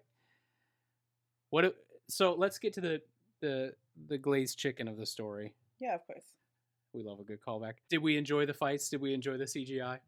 What? 1.50 1.76
So 2.08 2.32
let's 2.35 2.58
get 2.58 2.72
to 2.74 2.80
the 2.80 3.02
the 3.40 3.74
the 4.08 4.16
glazed 4.16 4.58
chicken 4.58 4.88
of 4.88 4.96
the 4.96 5.06
story. 5.06 5.52
Yeah, 5.80 5.94
of 5.96 6.06
course. 6.06 6.24
We 6.94 7.02
love 7.02 7.20
a 7.20 7.24
good 7.24 7.40
callback. 7.46 7.74
Did 7.88 8.02
we 8.02 8.16
enjoy 8.16 8.46
the 8.46 8.55
fights? 8.55 8.88
Did 8.88 9.00
we 9.00 9.14
enjoy 9.14 9.38
the 9.38 9.44
CGI? 9.44 9.98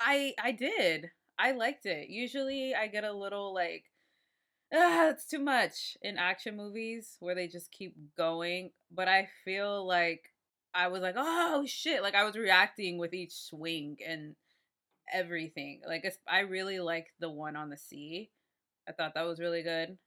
I 0.00 0.34
I 0.42 0.52
did. 0.52 1.10
I 1.38 1.52
liked 1.52 1.86
it. 1.86 2.08
Usually 2.08 2.74
I 2.74 2.86
get 2.86 3.04
a 3.04 3.12
little 3.12 3.52
like 3.52 3.84
ah, 4.72 5.08
it's 5.10 5.26
too 5.26 5.38
much 5.38 5.96
in 6.02 6.18
action 6.18 6.56
movies 6.56 7.16
where 7.20 7.34
they 7.34 7.46
just 7.48 7.70
keep 7.70 7.94
going, 8.16 8.70
but 8.90 9.08
I 9.08 9.28
feel 9.44 9.86
like 9.86 10.32
I 10.74 10.88
was 10.88 11.02
like, 11.02 11.14
"Oh 11.16 11.64
shit." 11.66 12.02
Like 12.02 12.14
I 12.14 12.24
was 12.24 12.36
reacting 12.36 12.98
with 12.98 13.14
each 13.14 13.32
swing 13.32 13.98
and 14.06 14.34
everything. 15.12 15.82
Like 15.86 16.04
I 16.28 16.40
really 16.40 16.80
liked 16.80 17.12
the 17.20 17.30
one 17.30 17.56
on 17.56 17.70
the 17.70 17.76
sea. 17.76 18.30
I 18.88 18.92
thought 18.92 19.14
that 19.14 19.26
was 19.26 19.40
really 19.40 19.62
good. 19.62 19.98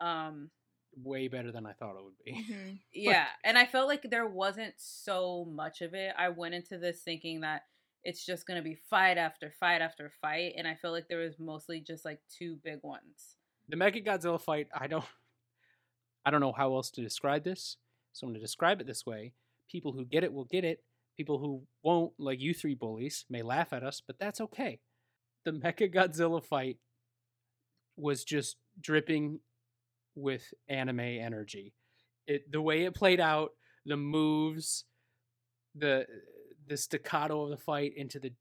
Um 0.00 0.50
Way 0.96 1.28
better 1.28 1.50
than 1.52 1.64
I 1.66 1.72
thought 1.72 1.96
it 1.96 2.04
would 2.04 2.18
be. 2.24 2.32
Mhm. 2.52 2.78
yeah, 2.92 3.26
and 3.44 3.56
I 3.56 3.66
felt 3.66 3.88
like 3.88 4.02
there 4.10 4.26
wasn't 4.26 4.74
so 4.76 5.46
much 5.46 5.80
of 5.80 5.94
it. 5.94 6.14
I 6.18 6.28
went 6.28 6.54
into 6.54 6.76
this 6.78 7.00
thinking 7.00 7.40
that 7.40 7.62
it's 8.04 8.26
just 8.26 8.46
gonna 8.46 8.62
be 8.62 8.74
fight 8.74 9.16
after 9.16 9.50
fight 9.50 9.80
after 9.80 10.10
fight, 10.20 10.54
and 10.56 10.66
I 10.68 10.74
feel 10.74 10.90
like 10.92 11.08
there 11.08 11.20
was 11.20 11.38
mostly 11.38 11.80
just 11.80 12.04
like 12.04 12.20
two 12.28 12.56
big 12.62 12.80
ones. 12.82 13.36
The 13.68 13.76
Mecha 13.76 14.04
Godzilla 14.04 14.40
fight, 14.40 14.68
I 14.74 14.86
don't 14.86 15.04
I 16.26 16.30
don't 16.30 16.40
know 16.40 16.52
how 16.52 16.74
else 16.74 16.90
to 16.92 17.00
describe 17.02 17.44
this. 17.44 17.76
So 18.12 18.26
I'm 18.26 18.32
gonna 18.32 18.40
describe 18.40 18.80
it 18.80 18.86
this 18.86 19.06
way. 19.06 19.32
People 19.70 19.92
who 19.92 20.04
get 20.04 20.24
it 20.24 20.32
will 20.32 20.44
get 20.44 20.64
it. 20.64 20.82
People 21.16 21.38
who 21.38 21.62
won't, 21.82 22.12
like 22.18 22.40
you 22.40 22.52
three 22.54 22.74
bullies, 22.74 23.24
may 23.30 23.42
laugh 23.42 23.72
at 23.72 23.82
us, 23.82 24.02
but 24.06 24.18
that's 24.18 24.40
okay. 24.40 24.80
The 25.44 25.52
Mecha 25.52 25.92
Godzilla 25.92 26.44
fight 26.44 26.78
was 27.96 28.24
just 28.24 28.56
dripping 28.80 29.40
with 30.14 30.42
anime 30.68 31.00
energy. 31.00 31.74
It 32.26 32.50
the 32.50 32.60
way 32.62 32.84
it 32.84 32.94
played 32.94 33.20
out, 33.20 33.50
the 33.84 33.96
moves, 33.96 34.84
the 35.74 36.06
the 36.68 36.76
staccato 36.76 37.44
of 37.44 37.50
the 37.50 37.56
fight 37.56 37.92
into 37.96 38.18
the 38.20 38.32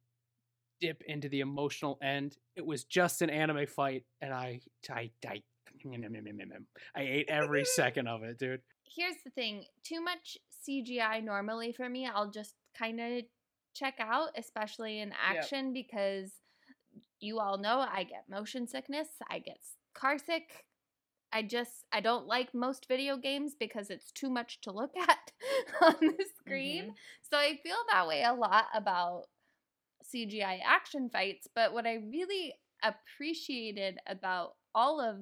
dip 0.80 1.02
into 1.08 1.30
the 1.30 1.40
emotional 1.40 1.98
end. 2.02 2.38
It 2.56 2.66
was 2.66 2.84
just 2.84 3.22
an 3.22 3.30
anime 3.30 3.68
fight, 3.68 4.04
and 4.22 4.34
I 4.34 4.62
I 4.90 5.12
I, 5.26 5.42
I 6.96 7.02
ate 7.02 7.30
every 7.30 7.66
second 7.66 8.08
of 8.08 8.24
it, 8.24 8.38
dude. 8.38 8.62
here's 8.84 9.16
the 9.24 9.32
thing 9.32 9.64
too 9.84 10.02
much 10.02 10.38
cgi 10.68 11.24
normally 11.24 11.72
for 11.72 11.88
me 11.88 12.06
i'll 12.06 12.30
just 12.30 12.56
kind 12.78 13.00
of 13.00 13.24
check 13.74 13.96
out 14.00 14.30
especially 14.38 15.00
in 15.00 15.12
action 15.28 15.72
because 15.74 16.34
you 17.22 17.40
all 17.40 17.58
know 17.58 17.80
I 17.80 18.04
get 18.04 18.26
motion 18.30 18.68
sickness, 18.68 19.08
I 19.30 19.40
get 19.40 19.58
car 19.94 20.18
sick. 20.18 20.66
I 21.34 21.44
just 21.44 21.86
I 21.92 22.02
don't 22.02 22.28
like 22.28 22.54
most 22.54 22.88
video 22.88 23.18
games 23.18 23.54
because 23.58 23.90
it's 23.90 24.12
too 24.12 24.30
much 24.30 24.60
to 24.62 24.72
look 24.72 24.92
at 25.10 25.32
on 25.82 25.96
the 26.00 26.26
screen. 26.40 26.84
Mm-hmm. 26.84 26.94
So 27.30 27.38
I 27.38 27.60
feel 27.64 27.78
that 27.92 28.08
way 28.08 28.24
a 28.24 28.34
lot 28.34 28.66
about 28.74 29.24
CGI 30.14 30.60
action 30.66 31.10
fights, 31.10 31.48
but 31.56 31.74
what 31.74 31.86
I 31.86 31.96
really 31.96 32.54
appreciated 32.84 34.00
about 34.08 34.56
all 34.74 35.00
of 35.00 35.18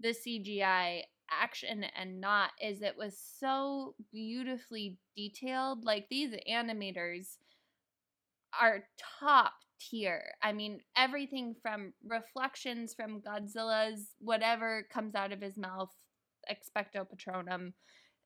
the 0.00 0.08
CGI 0.08 1.02
action 1.30 1.84
and 1.96 2.20
not 2.20 2.50
is 2.60 2.82
it 2.82 2.96
was 2.96 3.18
so 3.38 3.94
beautifully 4.12 4.98
detailed. 5.16 5.84
Like 5.84 6.08
these 6.10 6.34
animators 6.50 7.38
are 8.60 8.84
top 9.20 9.52
tier. 9.80 10.32
I 10.42 10.52
mean, 10.52 10.80
everything 10.96 11.54
from 11.62 11.92
reflections 12.06 12.94
from 12.94 13.20
Godzilla's 13.20 14.14
whatever 14.18 14.86
comes 14.92 15.14
out 15.14 15.32
of 15.32 15.40
his 15.40 15.56
mouth, 15.56 15.90
expecto 16.50 17.06
patronum, 17.06 17.72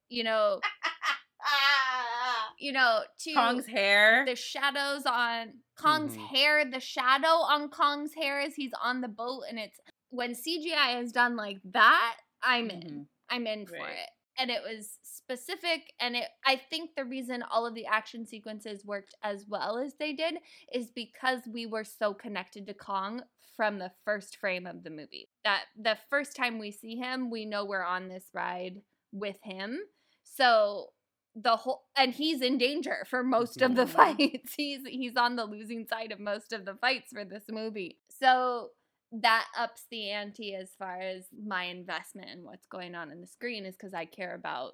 you 0.09 0.25
know, 0.25 0.61
you 2.59 2.73
know, 2.73 3.03
to 3.21 3.35
Kong's 3.35 3.67
hair. 3.67 4.25
the 4.27 4.37
shadows 4.37 5.05
on 5.07 5.53
Kong's 5.77 6.15
Mhm. 6.15 6.29
hair, 6.29 6.65
the 6.71 6.81
shadow 6.81 7.29
on 7.29 7.71
Kong's 7.71 8.15
hair 8.15 8.41
as 8.41 8.55
he's 8.55 8.73
on 8.83 9.01
the 9.01 9.09
boat, 9.09 9.45
and 9.49 9.59
it's 9.59 9.79
when 10.11 10.35
CGI 10.35 11.01
is 11.01 11.13
done 11.13 11.37
like 11.37 11.61
that, 11.65 12.17
I'm 12.43 12.71
in. 12.71 12.81
Mhm. 12.81 13.09
I'm 13.31 13.47
in 13.47 13.67
for 13.67 13.77
it. 13.89 14.11
And 14.39 14.51
it 14.51 14.63
was 14.63 14.99
specific, 15.03 15.93
and 16.01 16.15
it. 16.17 16.29
I 16.47 16.61
think 16.71 16.91
the 16.97 17.05
reason 17.05 17.43
all 17.51 17.67
of 17.67 17.75
the 17.75 17.87
action 17.87 18.27
sequences 18.27 18.85
worked 18.85 19.15
as 19.23 19.47
well 19.49 19.79
as 19.79 19.95
they 19.99 20.13
did 20.13 20.37
is 20.73 20.91
because 20.91 21.41
we 21.53 21.67
were 21.67 21.85
so 21.85 22.15
connected 22.15 22.67
to 22.67 22.75
Kong 22.75 23.23
from 23.57 23.79
the 23.79 23.91
first 24.05 24.37
frame 24.37 24.67
of 24.67 24.85
the 24.85 24.91
movie. 24.91 25.29
That 25.45 25.65
the 25.77 25.99
first 26.09 26.37
time 26.37 26.59
we 26.59 26.71
see 26.71 26.97
him, 26.97 27.31
we 27.31 27.45
know 27.45 27.65
we're 27.65 27.83
on 27.85 28.09
this 28.09 28.31
ride 28.33 28.77
with 29.13 29.39
him. 29.43 29.81
So 30.23 30.91
the 31.35 31.57
whole 31.57 31.85
and 31.97 32.13
he's 32.13 32.41
in 32.41 32.59
danger 32.59 33.07
for 33.09 33.23
most 33.23 33.63
of 33.63 33.75
the 33.75 33.87
fights. 33.99 34.55
He's 34.57 34.81
he's 34.87 35.17
on 35.17 35.37
the 35.37 35.45
losing 35.45 35.87
side 35.87 36.13
of 36.13 36.21
most 36.21 36.53
of 36.53 36.65
the 36.65 36.75
fights 36.75 37.11
for 37.13 37.25
this 37.25 37.45
movie. 37.51 37.99
So 38.09 38.71
that 39.13 39.47
ups 39.59 39.85
the 39.91 40.11
ante 40.11 40.55
as 40.55 40.71
far 40.79 41.01
as 41.01 41.25
my 41.47 41.65
investment 41.65 42.29
in 42.31 42.45
what's 42.45 42.67
going 42.67 42.95
on 42.95 43.11
in 43.11 43.21
the 43.21 43.27
screen 43.27 43.65
is 43.65 43.75
because 43.77 43.95
I 43.95 44.05
care 44.05 44.35
about 44.35 44.73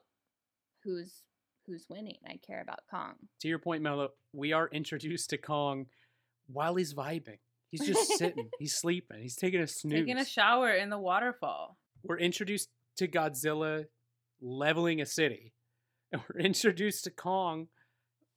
who's 0.83 1.23
who's 1.67 1.87
winning. 1.89 2.19
I 2.27 2.39
care 2.47 2.61
about 2.61 2.81
Kong. 2.91 3.15
To 3.41 3.49
your 3.49 3.59
point, 3.59 3.83
Mello, 3.83 4.11
we 4.33 4.53
are 4.53 4.69
introduced 4.73 5.31
to 5.31 5.39
Kong 5.39 5.87
while 6.47 6.75
he's 6.75 6.93
vibing. 6.95 7.39
He's 7.71 7.87
just 7.87 8.19
sitting. 8.19 8.51
he's 8.59 8.75
sleeping. 8.77 9.23
He's 9.23 9.35
taking 9.37 9.61
a 9.61 9.67
snooze. 9.67 10.01
Taking 10.01 10.19
a 10.19 10.25
shower 10.27 10.71
in 10.73 10.91
the 10.91 10.99
waterfall. 10.99 11.79
we're 12.03 12.19
introduced 12.19 12.69
to 12.99 13.09
Godzilla 13.09 13.85
leveling 14.43 15.01
a 15.01 15.07
city. 15.07 15.55
And 16.13 16.23
we're 16.29 16.41
introduced 16.41 17.05
to 17.05 17.11
Kong 17.11 17.69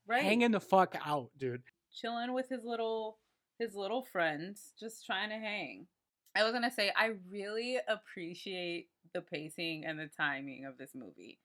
Right. 0.07 0.23
hanging 0.23 0.51
the 0.51 0.59
fuck 0.61 0.95
out, 1.05 1.31
dude. 1.37 1.63
chilling 1.91 2.33
with 2.33 2.47
his 2.49 2.63
little 2.63 3.19
his 3.59 3.75
little 3.75 4.03
friends, 4.03 4.73
just 4.79 5.05
trying 5.05 5.29
to 5.29 5.35
hang. 5.35 5.87
I 6.35 6.43
was 6.43 6.53
gonna 6.53 6.71
say 6.71 6.91
I 6.95 7.13
really 7.31 7.77
appreciate 7.87 8.89
the 9.13 9.21
pacing 9.21 9.85
and 9.85 9.97
the 9.99 10.07
timing 10.15 10.65
of 10.65 10.77
this 10.77 10.91
movie. 10.93 11.39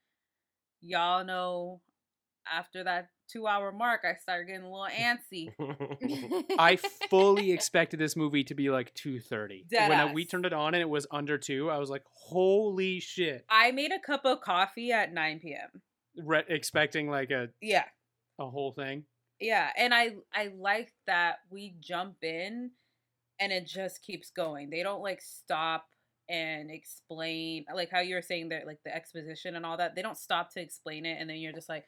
Y'all 0.81 1.25
know 1.25 1.81
after 2.53 2.85
that 2.85 3.09
two 3.31 3.47
hour 3.47 3.71
mark 3.73 4.03
I 4.05 4.17
started 4.21 4.49
getting 4.49 4.65
a 4.65 4.71
little 4.71 4.89
antsy. 4.89 6.45
I 6.59 6.77
fully 7.09 7.53
expected 7.53 7.99
this 8.01 8.17
movie 8.17 8.45
to 8.45 8.55
be 8.55 8.69
like 8.69 8.93
2:30. 8.95 9.69
Dead 9.69 9.89
when 9.89 10.01
I, 10.01 10.13
we 10.13 10.25
turned 10.27 10.45
it 10.45 10.53
on 10.53 10.75
and 10.75 10.83
it 10.83 10.89
was 10.89 11.07
under 11.11 11.39
2, 11.39 11.71
I 11.71 11.79
was 11.79 11.89
like, 11.89 12.03
"Holy 12.11 13.01
shit." 13.01 13.47
I 13.49 13.71
made 13.71 13.93
a 13.93 13.99
cup 13.99 14.25
of 14.25 14.41
coffee 14.41 14.93
at 14.93 15.13
9 15.15 15.41
p.m. 15.41 15.81
Re- 16.19 16.45
expecting 16.49 17.09
like 17.09 17.31
a 17.31 17.49
Yeah. 17.63 17.85
a 18.39 18.51
whole 18.51 18.73
thing. 18.73 19.05
Yeah, 19.43 19.71
and 19.77 19.93
I 19.93 20.15
I 20.33 20.53
like 20.57 20.93
that 21.07 21.39
we 21.51 21.75
jump 21.81 22.23
in 22.23 22.71
and 23.41 23.53
it 23.53 23.67
just 23.67 24.03
keeps 24.03 24.31
going. 24.31 24.71
They 24.71 24.83
don't 24.83 25.03
like 25.03 25.21
stop 25.21 25.87
and 26.29 26.71
explain 26.71 27.65
like 27.75 27.91
how 27.91 28.01
you 28.01 28.15
were 28.15 28.23
saying 28.23 28.51
that 28.51 28.67
like 28.67 28.79
the 28.85 28.95
exposition 28.95 29.57
and 29.57 29.67
all 29.67 29.77
that. 29.79 29.97
They 29.97 30.03
don't 30.03 30.17
stop 30.17 30.53
to 30.53 30.61
explain 30.61 31.05
it 31.05 31.19
and 31.21 31.29
then 31.29 31.39
you're 31.39 31.53
just 31.53 31.69
like, 31.69 31.87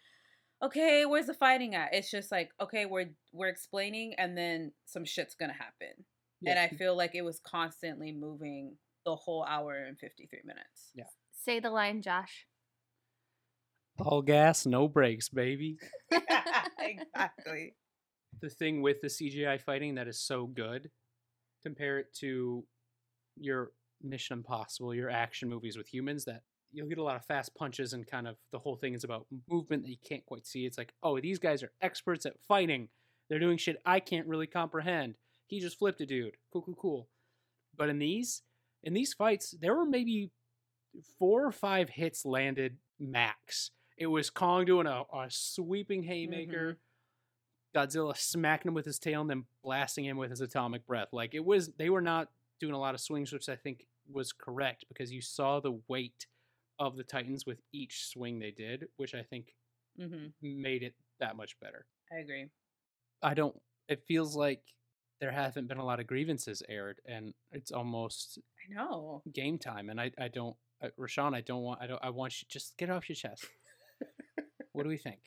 "Okay, 0.62 1.06
where's 1.06 1.26
the 1.26 1.34
fighting 1.34 1.76
at?" 1.76 1.94
It's 1.94 2.10
just 2.10 2.32
like, 2.32 2.50
"Okay, 2.60 2.86
we're 2.86 3.10
we're 3.32 3.48
explaining 3.48 4.14
and 4.18 4.36
then 4.36 4.72
some 4.86 5.04
shit's 5.04 5.36
going 5.36 5.50
to 5.50 5.56
happen." 5.56 6.04
And 6.46 6.58
I 6.58 6.68
feel 6.68 6.94
like 6.94 7.14
it 7.14 7.22
was 7.22 7.40
constantly 7.40 8.12
moving 8.12 8.76
the 9.06 9.16
whole 9.16 9.44
hour 9.44 9.76
and 9.76 9.98
53 9.98 10.40
minutes. 10.44 10.90
Yeah. 10.94 11.04
Say 11.32 11.60
the 11.60 11.70
line, 11.70 12.02
Josh. 12.02 12.46
All 13.98 14.22
gas, 14.22 14.66
no 14.66 14.88
brakes, 14.88 15.28
baby. 15.28 15.78
exactly. 16.78 17.74
the 18.40 18.50
thing 18.50 18.82
with 18.82 19.00
the 19.00 19.08
CGI 19.08 19.60
fighting 19.60 19.94
that 19.94 20.08
is 20.08 20.20
so 20.20 20.46
good, 20.46 20.90
compare 21.62 21.98
it 21.98 22.12
to 22.20 22.64
your 23.36 23.70
Mission 24.02 24.38
Impossible, 24.38 24.94
your 24.94 25.10
action 25.10 25.48
movies 25.48 25.76
with 25.76 25.86
humans 25.86 26.24
that 26.24 26.42
you'll 26.72 26.88
get 26.88 26.98
a 26.98 27.02
lot 27.02 27.16
of 27.16 27.24
fast 27.24 27.54
punches 27.54 27.92
and 27.92 28.06
kind 28.06 28.26
of 28.26 28.36
the 28.52 28.58
whole 28.58 28.76
thing 28.76 28.94
is 28.94 29.04
about 29.04 29.26
movement 29.48 29.82
that 29.84 29.90
you 29.90 29.96
can't 30.06 30.26
quite 30.26 30.46
see. 30.46 30.66
It's 30.66 30.76
like, 30.76 30.92
oh, 31.02 31.20
these 31.20 31.38
guys 31.38 31.62
are 31.62 31.72
experts 31.80 32.26
at 32.26 32.40
fighting. 32.48 32.88
They're 33.28 33.38
doing 33.38 33.58
shit 33.58 33.80
I 33.86 34.00
can't 34.00 34.26
really 34.26 34.46
comprehend. 34.46 35.14
He 35.46 35.60
just 35.60 35.78
flipped 35.78 36.00
a 36.00 36.06
dude. 36.06 36.36
Cool, 36.52 36.62
cool, 36.62 36.74
cool. 36.74 37.08
But 37.76 37.88
in 37.88 37.98
these, 37.98 38.42
in 38.82 38.92
these 38.92 39.14
fights, 39.14 39.54
there 39.60 39.74
were 39.74 39.86
maybe 39.86 40.30
four 41.18 41.46
or 41.46 41.52
five 41.52 41.90
hits 41.90 42.24
landed 42.24 42.76
max. 42.98 43.70
It 43.96 44.06
was 44.06 44.30
Kong 44.30 44.64
doing 44.64 44.86
a, 44.86 45.02
a 45.12 45.26
sweeping 45.28 46.02
haymaker. 46.02 46.78
Godzilla 47.74 48.16
smacking 48.16 48.68
him 48.68 48.74
with 48.74 48.86
his 48.86 48.98
tail 49.00 49.20
and 49.20 49.28
then 49.30 49.44
blasting 49.62 50.04
him 50.04 50.16
with 50.16 50.30
his 50.30 50.40
atomic 50.40 50.86
breath. 50.86 51.08
Like 51.12 51.34
it 51.34 51.44
was, 51.44 51.70
they 51.76 51.90
were 51.90 52.00
not 52.00 52.28
doing 52.60 52.72
a 52.74 52.78
lot 52.78 52.94
of 52.94 53.00
swings, 53.00 53.32
which 53.32 53.48
I 53.48 53.56
think 53.56 53.86
was 54.12 54.32
correct 54.32 54.84
because 54.88 55.12
you 55.12 55.20
saw 55.20 55.58
the 55.60 55.80
weight 55.88 56.26
of 56.78 56.96
the 56.96 57.02
Titans 57.02 57.46
with 57.46 57.60
each 57.72 58.06
swing 58.06 58.38
they 58.38 58.52
did, 58.52 58.86
which 58.96 59.14
I 59.14 59.22
think 59.22 59.54
Mhm. 59.98 60.32
made 60.40 60.82
it 60.82 60.94
that 61.20 61.36
much 61.36 61.58
better. 61.60 61.86
I 62.12 62.16
agree. 62.18 62.50
I 63.22 63.34
don't. 63.34 63.60
It 63.88 64.02
feels 64.06 64.36
like 64.36 64.62
there 65.20 65.30
haven't 65.32 65.66
been 65.68 65.78
a 65.78 65.84
lot 65.84 66.00
of 66.00 66.06
grievances 66.06 66.62
aired, 66.68 67.00
and 67.06 67.32
it's 67.52 67.70
almost 67.72 68.38
I 68.68 68.74
know. 68.74 69.22
game 69.32 69.58
time. 69.58 69.88
And 69.90 70.00
I, 70.00 70.10
I 70.18 70.28
don't, 70.28 70.56
uh, 70.82 70.88
Rashawn, 70.98 71.34
I 71.34 71.40
don't 71.40 71.62
want, 71.62 71.80
I 71.80 71.86
don't, 71.86 72.02
I 72.04 72.10
want 72.10 72.40
you 72.42 72.46
just 72.48 72.76
get 72.76 72.90
off 72.90 73.08
your 73.08 73.16
chest. 73.16 73.46
What 74.74 74.82
do 74.82 74.88
we 74.90 74.98
think? 74.98 75.20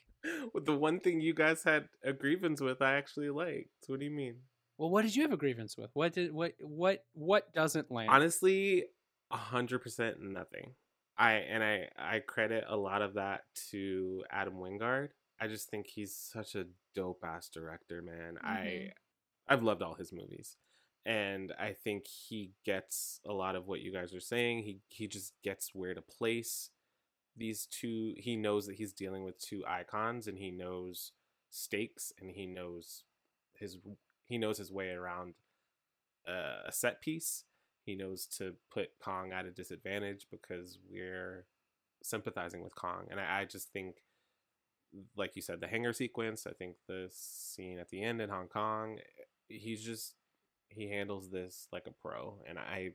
With 0.52 0.66
the 0.66 0.76
one 0.76 1.00
thing 1.00 1.20
you 1.20 1.32
guys 1.34 1.62
had 1.64 1.88
a 2.04 2.12
grievance 2.12 2.60
with, 2.60 2.80
I 2.82 2.94
actually 2.94 3.30
liked. 3.30 3.70
What 3.86 3.98
do 4.00 4.04
you 4.04 4.10
mean? 4.10 4.36
Well, 4.76 4.90
what 4.90 5.02
did 5.02 5.16
you 5.16 5.22
have 5.22 5.32
a 5.32 5.36
grievance 5.36 5.76
with? 5.76 5.90
What 5.94 6.12
did 6.12 6.32
what 6.32 6.52
what 6.60 7.04
what 7.14 7.52
doesn't 7.52 7.90
land? 7.90 8.10
Honestly, 8.10 8.84
a 9.30 9.36
hundred 9.36 9.80
percent 9.80 10.20
nothing. 10.20 10.74
I 11.16 11.32
and 11.34 11.62
I 11.64 11.88
I 11.96 12.18
credit 12.20 12.64
a 12.68 12.76
lot 12.76 13.02
of 13.02 13.14
that 13.14 13.42
to 13.70 14.24
Adam 14.30 14.54
Wingard. 14.54 15.08
I 15.40 15.46
just 15.48 15.68
think 15.70 15.86
he's 15.86 16.14
such 16.14 16.54
a 16.54 16.66
dope 16.94 17.22
ass 17.24 17.48
director, 17.48 18.02
man. 18.02 18.38
I 18.42 18.56
Mhm. 18.58 18.92
I've 19.48 19.62
loved 19.62 19.82
all 19.82 19.94
his 19.94 20.12
movies. 20.12 20.56
And 21.06 21.52
I 21.58 21.72
think 21.72 22.06
he 22.06 22.52
gets 22.64 23.20
a 23.24 23.32
lot 23.32 23.56
of 23.56 23.66
what 23.66 23.80
you 23.80 23.92
guys 23.92 24.12
are 24.14 24.20
saying. 24.20 24.64
He 24.64 24.80
he 24.88 25.06
just 25.08 25.32
gets 25.42 25.74
where 25.74 25.94
to 25.94 26.02
place 26.02 26.70
these 27.38 27.66
two 27.66 28.14
he 28.16 28.36
knows 28.36 28.66
that 28.66 28.76
he's 28.76 28.92
dealing 28.92 29.24
with 29.24 29.38
two 29.38 29.62
icons 29.66 30.26
and 30.26 30.38
he 30.38 30.50
knows 30.50 31.12
stakes 31.50 32.12
and 32.20 32.30
he 32.30 32.46
knows 32.46 33.04
his 33.54 33.78
he 34.26 34.38
knows 34.38 34.58
his 34.58 34.72
way 34.72 34.90
around 34.90 35.34
uh, 36.28 36.66
a 36.66 36.72
set 36.72 37.00
piece. 37.00 37.44
He 37.84 37.94
knows 37.94 38.26
to 38.38 38.54
put 38.70 38.90
Kong 39.02 39.32
at 39.32 39.46
a 39.46 39.50
disadvantage 39.50 40.26
because 40.30 40.78
we're 40.90 41.46
sympathizing 42.02 42.62
with 42.62 42.74
Kong. 42.74 43.06
And 43.10 43.18
I, 43.18 43.40
I 43.40 43.44
just 43.46 43.72
think 43.72 43.96
like 45.16 45.36
you 45.36 45.42
said, 45.42 45.60
the 45.60 45.68
hangar 45.68 45.92
sequence, 45.92 46.46
I 46.46 46.52
think 46.52 46.76
the 46.86 47.08
scene 47.12 47.78
at 47.78 47.90
the 47.90 48.02
end 48.02 48.20
in 48.20 48.30
Hong 48.30 48.48
Kong, 48.48 48.98
he's 49.48 49.82
just 49.82 50.14
he 50.68 50.88
handles 50.90 51.30
this 51.30 51.66
like 51.72 51.86
a 51.86 51.90
pro. 51.92 52.38
And 52.48 52.58
I 52.58 52.90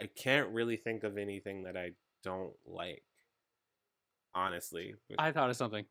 I 0.00 0.06
can't 0.06 0.50
really 0.50 0.76
think 0.76 1.04
of 1.04 1.18
anything 1.18 1.64
that 1.64 1.76
I 1.76 1.92
don't 2.22 2.54
like. 2.66 3.04
Honestly. 4.34 4.94
I 5.18 5.32
thought 5.32 5.50
of 5.50 5.56
something. 5.56 5.84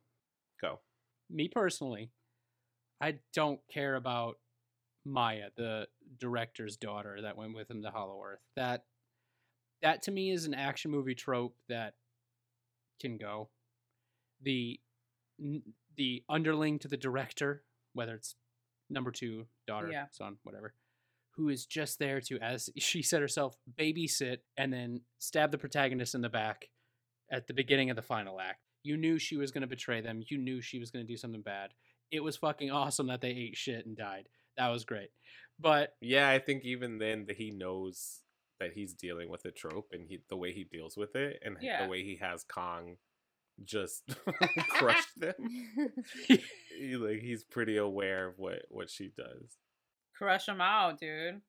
Go. 0.61 0.79
Me 1.29 1.47
personally, 1.47 2.09
I 3.01 3.19
don't 3.33 3.59
care 3.71 3.95
about 3.95 4.37
Maya, 5.05 5.49
the 5.55 5.87
director's 6.19 6.77
daughter 6.77 7.21
that 7.21 7.37
went 7.37 7.55
with 7.55 7.69
him 7.69 7.81
to 7.83 7.91
Hollow 7.91 8.21
Earth. 8.23 8.39
That 8.55 8.85
that 9.81 10.01
to 10.03 10.11
me 10.11 10.31
is 10.31 10.45
an 10.45 10.53
action 10.53 10.91
movie 10.91 11.15
trope 11.15 11.55
that 11.69 11.93
can 12.99 13.17
go. 13.17 13.49
The 14.41 14.79
the 15.95 16.23
underling 16.29 16.79
to 16.79 16.87
the 16.87 16.97
director, 16.97 17.63
whether 17.93 18.15
it's 18.15 18.35
number 18.89 19.11
two, 19.11 19.45
daughter, 19.67 19.89
Yeah. 19.91 20.05
son, 20.11 20.37
whatever, 20.43 20.73
who 21.31 21.49
is 21.49 21.65
just 21.65 21.99
there 21.99 22.21
to, 22.21 22.39
as 22.39 22.69
she 22.77 23.01
said 23.01 23.21
herself, 23.21 23.57
babysit 23.79 24.39
and 24.57 24.71
then 24.73 25.01
stab 25.19 25.51
the 25.51 25.57
protagonist 25.57 26.15
in 26.15 26.21
the 26.21 26.29
back 26.29 26.69
at 27.31 27.47
the 27.47 27.53
beginning 27.53 27.89
of 27.89 27.95
the 27.95 28.01
final 28.01 28.39
act. 28.39 28.59
You 28.83 28.97
knew 28.97 29.19
she 29.19 29.37
was 29.37 29.51
going 29.51 29.61
to 29.61 29.67
betray 29.67 30.01
them. 30.01 30.21
You 30.27 30.37
knew 30.37 30.61
she 30.61 30.79
was 30.79 30.91
going 30.91 31.05
to 31.05 31.11
do 31.11 31.17
something 31.17 31.41
bad. 31.41 31.71
It 32.11 32.21
was 32.23 32.37
fucking 32.37 32.71
awesome 32.71 33.07
that 33.07 33.21
they 33.21 33.29
ate 33.31 33.57
shit 33.57 33.85
and 33.85 33.97
died. 33.97 34.29
That 34.57 34.69
was 34.69 34.85
great. 34.85 35.09
But 35.59 35.95
Yeah, 36.01 36.29
I 36.29 36.39
think 36.39 36.63
even 36.63 36.97
then 36.99 37.25
that 37.27 37.35
he 37.37 37.51
knows 37.51 38.21
that 38.59 38.71
he's 38.73 38.93
dealing 38.93 39.29
with 39.29 39.45
a 39.45 39.51
trope 39.51 39.89
and 39.91 40.05
he 40.07 40.19
the 40.29 40.37
way 40.37 40.51
he 40.53 40.63
deals 40.63 40.95
with 40.97 41.15
it 41.15 41.39
and 41.43 41.57
Yeah. 41.61 41.83
the 41.83 41.89
way 41.89 42.03
he 42.03 42.17
has 42.21 42.43
Kong 42.43 42.95
just 43.63 44.03
crush 44.69 45.05
them. 45.17 45.33
he, 46.27 46.95
like 46.95 47.19
he's 47.19 47.43
pretty 47.43 47.77
aware 47.77 48.27
of 48.27 48.39
what 48.39 48.63
what 48.69 48.89
she 48.89 49.11
does. 49.15 49.57
Crush 50.17 50.47
him 50.47 50.61
out, 50.61 50.99
dude. 50.99 51.41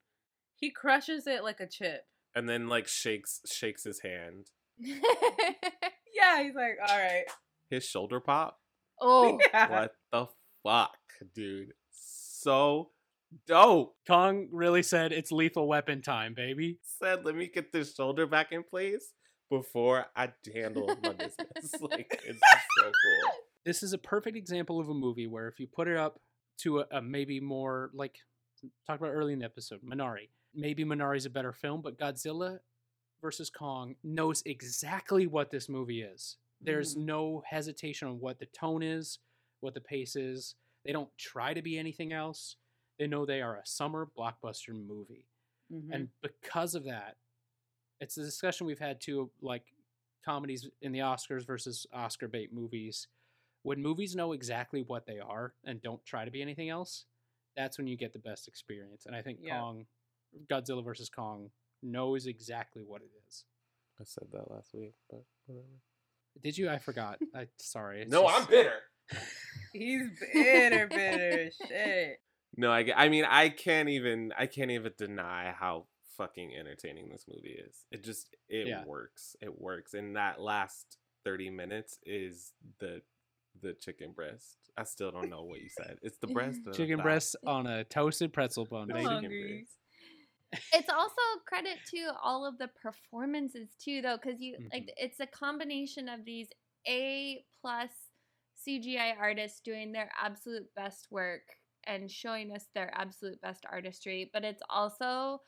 He 0.57 0.71
crushes 0.71 1.27
it 1.27 1.45
like 1.45 1.61
a 1.61 1.67
chip. 1.67 2.03
And 2.35 2.49
then 2.49 2.69
like 2.69 2.89
shakes 2.89 3.41
shakes 3.47 3.85
his 3.85 4.01
hand. 4.01 4.51
Yeah, 6.15 6.43
he's 6.43 6.55
like, 6.55 6.79
all 6.87 6.99
right. 6.99 7.25
His 7.71 7.85
shoulder 7.85 8.21
pop. 8.21 8.59
oh, 9.01 9.39
Yeah. 9.53 9.71
What 9.71 9.93
the 10.13 10.27
fuck, 10.67 10.97
dude? 11.35 11.73
So 11.91 12.91
dope. 13.47 13.95
Kong 14.07 14.49
really 14.51 14.83
said 14.83 15.13
it's 15.13 15.31
lethal 15.31 15.69
weapon 15.69 16.03
time, 16.03 16.35
baby. 16.35 16.79
Said, 17.01 17.25
let 17.25 17.37
me 17.37 17.49
get 17.53 17.73
this 17.73 17.95
shoulder 17.95 18.27
back 18.27 18.53
in 18.53 18.65
place 18.65 19.13
before 19.51 20.07
I 20.17 20.33
handle 20.53 20.87
my 21.03 21.13
business. 21.13 21.37
like 21.81 22.21
it's 22.27 22.41
just 22.41 22.67
so 22.79 22.85
cool. 22.85 23.33
This 23.65 23.83
is 23.83 23.93
a 23.93 23.99
perfect 23.99 24.37
example 24.37 24.81
of 24.81 24.89
a 24.89 24.95
movie 24.95 25.27
where 25.27 25.49
if 25.49 25.61
you 25.61 25.67
put 25.67 25.89
it 25.89 25.97
up 25.97 26.21
to 26.63 26.81
a, 26.81 26.87
a 26.91 27.03
maybe 27.03 27.39
more 27.41 27.91
like 27.95 28.17
talked 28.87 29.01
about 29.01 29.13
early 29.13 29.33
in 29.35 29.41
the 29.41 29.45
episode, 29.45 29.81
Minari. 29.83 30.31
Maybe 30.55 30.85
Minari's 30.85 31.27
a 31.27 31.31
better 31.31 31.53
film, 31.53 31.83
but 31.83 31.99
Godzilla 31.99 32.59
versus 33.21 33.51
Kong 33.51 33.97
knows 34.03 34.43
exactly 34.47 35.27
what 35.27 35.51
this 35.51 35.69
movie 35.69 36.03
is. 36.03 36.37
There's 36.61 36.95
Mhm. 36.97 37.05
no 37.05 37.41
hesitation 37.47 38.09
on 38.09 38.21
what 38.21 38.39
the 38.39 38.47
tone 38.47 38.83
is, 38.83 39.19
what 39.61 39.75
the 39.75 39.81
pace 39.81 40.17
is. 40.17 40.55
They 40.85 40.93
don't 40.93 41.17
try 41.19 41.55
to 41.55 41.63
be 41.63 41.79
anything 41.79 42.13
else. 42.13 42.57
They 42.99 43.07
know 43.07 43.25
they 43.25 43.43
are 43.43 43.57
a 43.57 43.67
summer 43.67 44.07
blockbuster 44.07 44.75
movie. 44.75 45.27
Mhm. 45.71 45.93
And 45.95 46.21
because 46.21 46.75
of 46.75 46.85
that, 46.85 47.17
it's 48.01 48.17
a 48.17 48.25
discussion 48.25 48.67
we've 48.67 48.79
had 48.79 49.01
too, 49.01 49.31
like 49.41 49.75
comedies 50.25 50.69
in 50.81 50.93
the 50.93 51.01
Oscars 51.01 51.45
versus 51.47 51.87
Oscar 51.93 52.29
bait 52.29 52.53
movies. 52.53 53.09
When 53.63 53.83
movies 53.83 54.15
know 54.17 54.33
exactly 54.33 54.83
what 54.83 55.07
they 55.07 55.19
are 55.19 55.55
and 55.65 55.83
don't 55.83 56.05
try 56.05 56.25
to 56.25 56.31
be 56.31 56.43
anything 56.43 56.69
else, 56.69 57.07
that's 57.57 57.77
when 57.79 57.87
you 57.87 57.97
get 57.97 58.13
the 58.13 58.19
best 58.19 58.47
experience. 58.49 59.07
And 59.07 59.15
I 59.15 59.23
think 59.23 59.41
Yeah. 59.43 59.59
Kong, 59.61 59.87
Godzilla 60.47 60.85
versus 60.85 61.09
Kong, 61.09 61.51
knows 61.83 62.27
exactly 62.27 62.83
what 62.87 63.03
it 63.03 63.11
is. 63.29 63.45
I 64.01 64.05
said 64.05 64.29
that 64.33 64.51
last 64.51 64.75
week, 64.75 64.95
but 65.11 65.23
whatever. 65.47 65.67
Did 66.43 66.57
you? 66.57 66.69
I 66.71 66.79
forgot. 66.79 67.19
I 67.35 67.49
sorry. 67.59 68.03
it's 68.03 68.11
No, 68.11 68.23
just- 68.29 68.41
I'm 68.43 68.47
bitter. 68.49 68.73
He's 69.73 70.03
bitter, 70.33 70.87
bitter. 70.87 71.51
Shit. 71.67 72.21
No, 72.57 72.71
I, 72.71 72.87
I 72.97 73.09
mean 73.09 73.25
I 73.29 73.49
can't 73.49 73.89
even 73.89 74.33
I 74.39 74.47
can't 74.47 74.71
even 74.71 74.93
deny 74.99 75.53
how 75.59 75.87
fucking 76.17 76.53
entertaining 76.59 77.09
this 77.09 77.25
movie 77.29 77.57
is. 77.67 77.85
It 77.91 78.05
just 78.05 78.29
it 78.49 78.67
Yeah. 78.69 78.85
works. 78.85 79.35
It 79.41 79.61
works. 79.61 79.95
And 79.95 80.17
that 80.17 80.41
last 80.41 80.99
30 81.25 81.51
minutes 81.51 81.99
is 82.05 82.53
the 82.81 83.03
the 83.61 83.73
chicken 83.75 84.13
breast. 84.13 84.57
I 84.77 84.85
still 84.85 85.11
don't 85.11 85.29
know 85.31 85.43
what 85.43 85.61
you 85.61 85.69
said. 85.69 85.99
It's 86.03 86.19
the 86.19 86.29
breast. 86.29 86.61
chicken 86.75 87.01
breast 87.01 87.35
on 87.47 87.67
a 87.67 87.83
toasted 87.85 88.33
pretzel 88.33 88.65
bun, 88.65 88.89
The 88.89 88.95
I'm 88.95 88.99
baby. 88.99 89.05
chicken 89.07 89.13
hungry. 89.23 89.57
breast. 89.59 89.73
It's 90.73 90.89
also 90.89 91.23
credit 91.47 91.79
to 91.85 92.11
all 92.23 92.45
of 92.47 92.59
the 92.59 92.69
performances 92.83 93.71
too 93.83 94.01
though 94.03 94.17
because 94.23 94.41
you 94.41 94.57
like 94.73 94.87
Mhm. 94.87 94.95
it's 94.97 95.21
a 95.21 95.27
combination 95.27 96.09
of 96.09 96.25
these 96.25 96.49
a 96.87 97.45
plus 97.61 97.91
cgi 98.67 99.17
artists 99.19 99.61
doing 99.61 99.93
their 99.93 100.11
absolute 100.21 100.67
best 100.75 101.09
work 101.11 101.43
and 101.87 102.11
showing 102.11 102.53
us 102.53 102.67
their 102.75 102.91
absolute 102.95 103.41
best 103.41 103.65
artistry 103.71 104.31
but 104.33 104.45
it's 104.45 104.63
also 104.71 105.41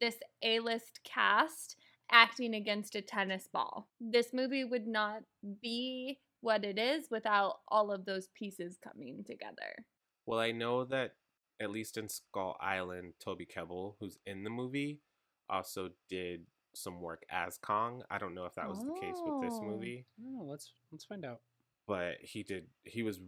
this 0.00 0.16
a-list 0.42 1.00
cast 1.04 1.76
acting 2.10 2.54
against 2.54 2.94
a 2.94 3.00
tennis 3.02 3.48
ball 3.52 3.88
this 4.00 4.32
movie 4.32 4.64
would 4.64 4.86
not 4.86 5.22
be 5.62 6.20
what 6.40 6.64
it 6.64 6.78
is 6.78 7.06
without 7.10 7.60
all 7.68 7.90
of 7.90 8.04
those 8.04 8.28
pieces 8.34 8.78
coming 8.82 9.24
together 9.24 9.86
Well, 10.26 10.38
I 10.40 10.50
know 10.52 10.84
that 10.86 11.14
at 11.62 11.70
least 11.70 11.96
in 11.96 12.08
Skull 12.08 12.56
Island, 12.60 13.14
Toby 13.24 13.46
Kebbell, 13.46 13.94
who's 14.00 14.18
in 14.26 14.44
the 14.44 14.50
movie, 14.50 15.00
also 15.48 15.90
did 16.08 16.46
some 16.74 17.00
work 17.00 17.22
as 17.30 17.58
Kong. 17.58 18.02
I 18.10 18.18
don't 18.18 18.34
know 18.34 18.44
if 18.46 18.54
that 18.56 18.68
was 18.68 18.78
the 18.78 18.98
case 19.00 19.16
with 19.24 19.42
this 19.42 19.58
Oh. 19.60 19.64
movie, 19.64 20.06
Oh, 20.24 20.44
let's 20.44 20.72
let's 20.90 21.04
find 21.04 21.24
out. 21.24 21.40
but 21.86 22.16
he 22.20 22.42
did. 22.42 22.66
He 22.84 23.02
was 23.02 23.20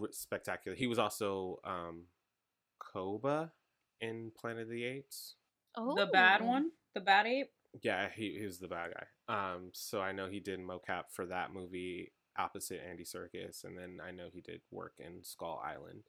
r- 0.00 0.08
spectacular. 0.12 0.76
He 0.76 0.86
was 0.86 0.98
also 0.98 1.60
um, 1.64 2.04
Koba 2.78 3.52
in 4.00 4.30
Planet 4.38 4.64
of 4.64 4.68
the 4.70 4.84
Apes. 4.84 5.36
oh 5.76 5.94
The 5.94 6.06
bad 6.06 6.42
one? 6.42 6.70
The 6.94 7.00
bad 7.00 7.26
ape? 7.26 7.50
Yeah, 7.82 8.08
he, 8.14 8.36
he 8.38 8.44
was 8.44 8.58
the 8.58 8.66
bad 8.68 8.92
guy. 8.94 9.06
Um, 9.54 9.70
so 9.72 10.00
I 10.00 10.12
know 10.12 10.28
he 10.28 10.40
did 10.40 10.58
mocap 10.60 11.04
for 11.12 11.24
that 11.26 11.52
movie 11.54 12.12
opposite 12.36 12.80
Andy 12.88 13.04
Serkis, 13.04 13.62
and 13.64 13.78
then 13.78 13.98
I 14.04 14.10
know 14.10 14.28
he 14.32 14.40
did 14.40 14.60
work 14.70 14.94
in 14.98 15.22
Skull 15.22 15.62
Island 15.64 16.02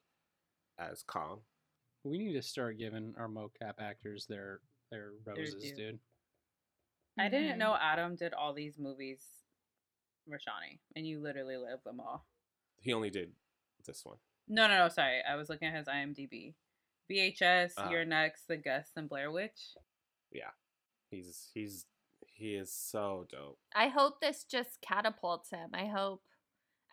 as 0.80 1.04
Kong. 1.04 1.42
We 2.04 2.18
need 2.18 2.34
to 2.34 2.42
start 2.42 2.78
giving 2.80 3.14
our 3.18 3.28
mocap 3.28 3.74
actors 3.80 4.26
their 4.28 4.60
their 4.92 5.12
roses, 5.26 5.56
due. 5.64 5.76
dude. 5.76 6.00
I 7.20 7.30
didn't 7.30 7.60
know 7.60 7.76
Adam 7.80 8.16
did 8.16 8.34
all 8.34 8.54
these 8.54 8.78
movies, 8.80 9.22
Rashani, 10.30 10.80
and 10.96 11.06
you 11.06 11.22
literally 11.22 11.58
live 11.58 11.84
them 11.84 12.00
all. 12.00 12.26
He 12.80 12.94
only 12.94 13.10
did 13.10 13.32
this 13.86 14.04
one. 14.06 14.18
No, 14.48 14.68
no, 14.68 14.78
no. 14.78 14.90
Sorry, 14.90 15.20
I 15.30 15.36
was 15.36 15.50
looking 15.50 15.68
at 15.68 15.76
his 15.76 15.88
IMDb. 15.88 16.56
VHS, 17.10 17.74
Ah. 17.78 17.90
You're 17.90 18.06
Next, 18.06 18.48
The 18.48 18.58
Guest, 18.58 18.94
and 18.96 19.10
Blair 19.10 19.32
Witch. 19.32 19.76
Yeah, 20.32 20.52
he's 21.10 21.50
he's 21.54 21.86
he 22.26 22.56
is 22.56 22.74
so 22.74 23.28
dope. 23.30 23.60
I 23.76 23.88
hope 23.90 24.20
this 24.20 24.44
just 24.44 24.82
catapults 24.82 25.52
him. 25.52 25.70
I 25.74 25.86
hope. 25.86 26.24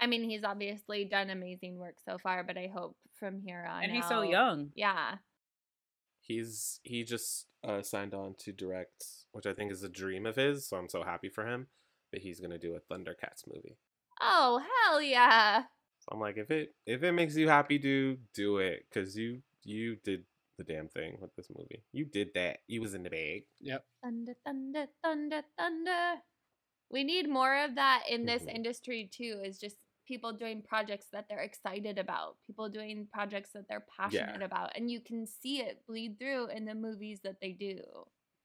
I 0.01 0.07
mean, 0.07 0.29
he's 0.29 0.45
obviously 0.45 1.05
done 1.05 1.31
amazing 1.31 1.77
work 1.79 1.97
so 2.05 2.19
far, 2.19 2.45
but 2.45 2.57
I 2.57 2.71
hope 2.73 2.97
from 3.19 3.41
here 3.41 3.67
on. 3.69 3.83
and 3.83 3.93
he's 3.93 4.07
so 4.07 4.23
young. 4.23 4.71
Yeah. 4.77 5.17
He's 6.21 6.81
he 6.83 7.05
just 7.05 7.47
uh, 7.65 7.83
signed 7.83 8.15
on 8.15 8.35
to 8.41 8.53
direct, 8.53 9.05
which 9.33 9.47
I 9.47 9.55
think 9.55 9.73
is 9.73 9.83
a 9.83 9.89
dream 9.89 10.27
of 10.27 10.37
his. 10.37 10.69
So 10.69 10.77
I'm 10.77 10.89
so 10.89 11.03
happy 11.03 11.29
for 11.29 11.47
him. 11.47 11.69
But 12.13 12.21
he's 12.21 12.41
gonna 12.41 12.59
do 12.59 12.75
a 12.77 12.81
Thundercats 12.93 13.47
movie. 13.47 13.77
Oh 14.21 14.61
hell 14.85 15.01
yeah! 15.03 15.63
So 16.01 16.09
I'm 16.13 16.21
like, 16.21 16.37
if 16.37 16.51
it 16.51 16.75
if 16.87 17.03
it 17.03 17.13
makes 17.13 17.37
you 17.37 17.49
happy, 17.49 17.79
dude, 17.79 18.21
do 18.35 18.59
it, 18.59 18.85
cause 18.93 19.17
you 19.17 19.43
you 19.65 19.97
did 20.05 20.25
the 20.59 20.65
damn 20.65 20.89
thing 20.89 21.19
with 21.21 21.35
this 21.37 21.49
movie. 21.57 21.83
You 21.93 22.05
did 22.05 22.31
that. 22.35 22.59
You 22.67 22.81
was 22.83 22.95
in 22.95 23.03
the 23.05 23.11
bag. 23.11 23.45
Yep. 23.61 23.85
Thunder, 24.03 24.33
thunder, 24.45 24.87
thunder, 25.05 25.43
thunder. 25.59 26.15
We 26.91 27.05
need 27.05 27.29
more 27.29 27.65
of 27.65 27.75
that 27.77 28.05
in 28.11 28.25
this 28.27 28.43
Mhm. 28.45 28.55
industry 28.55 29.09
too. 29.13 29.41
Is 29.45 29.59
just 29.59 29.77
people 30.09 30.33
doing 30.33 30.63
projects 30.67 31.07
that 31.13 31.27
they're 31.29 31.43
excited 31.43 31.99
about, 31.99 32.37
people 32.47 32.69
doing 32.69 33.07
projects 33.13 33.51
that 33.53 33.69
they're 33.69 33.85
passionate 33.95 34.41
about, 34.43 34.73
and 34.75 34.91
you 34.91 35.01
can 35.01 35.27
see 35.27 35.59
it 35.59 35.83
bleed 35.87 36.19
through 36.19 36.49
in 36.49 36.65
the 36.65 36.75
movies 36.75 37.21
that 37.23 37.37
they 37.43 37.53
do. 37.53 37.79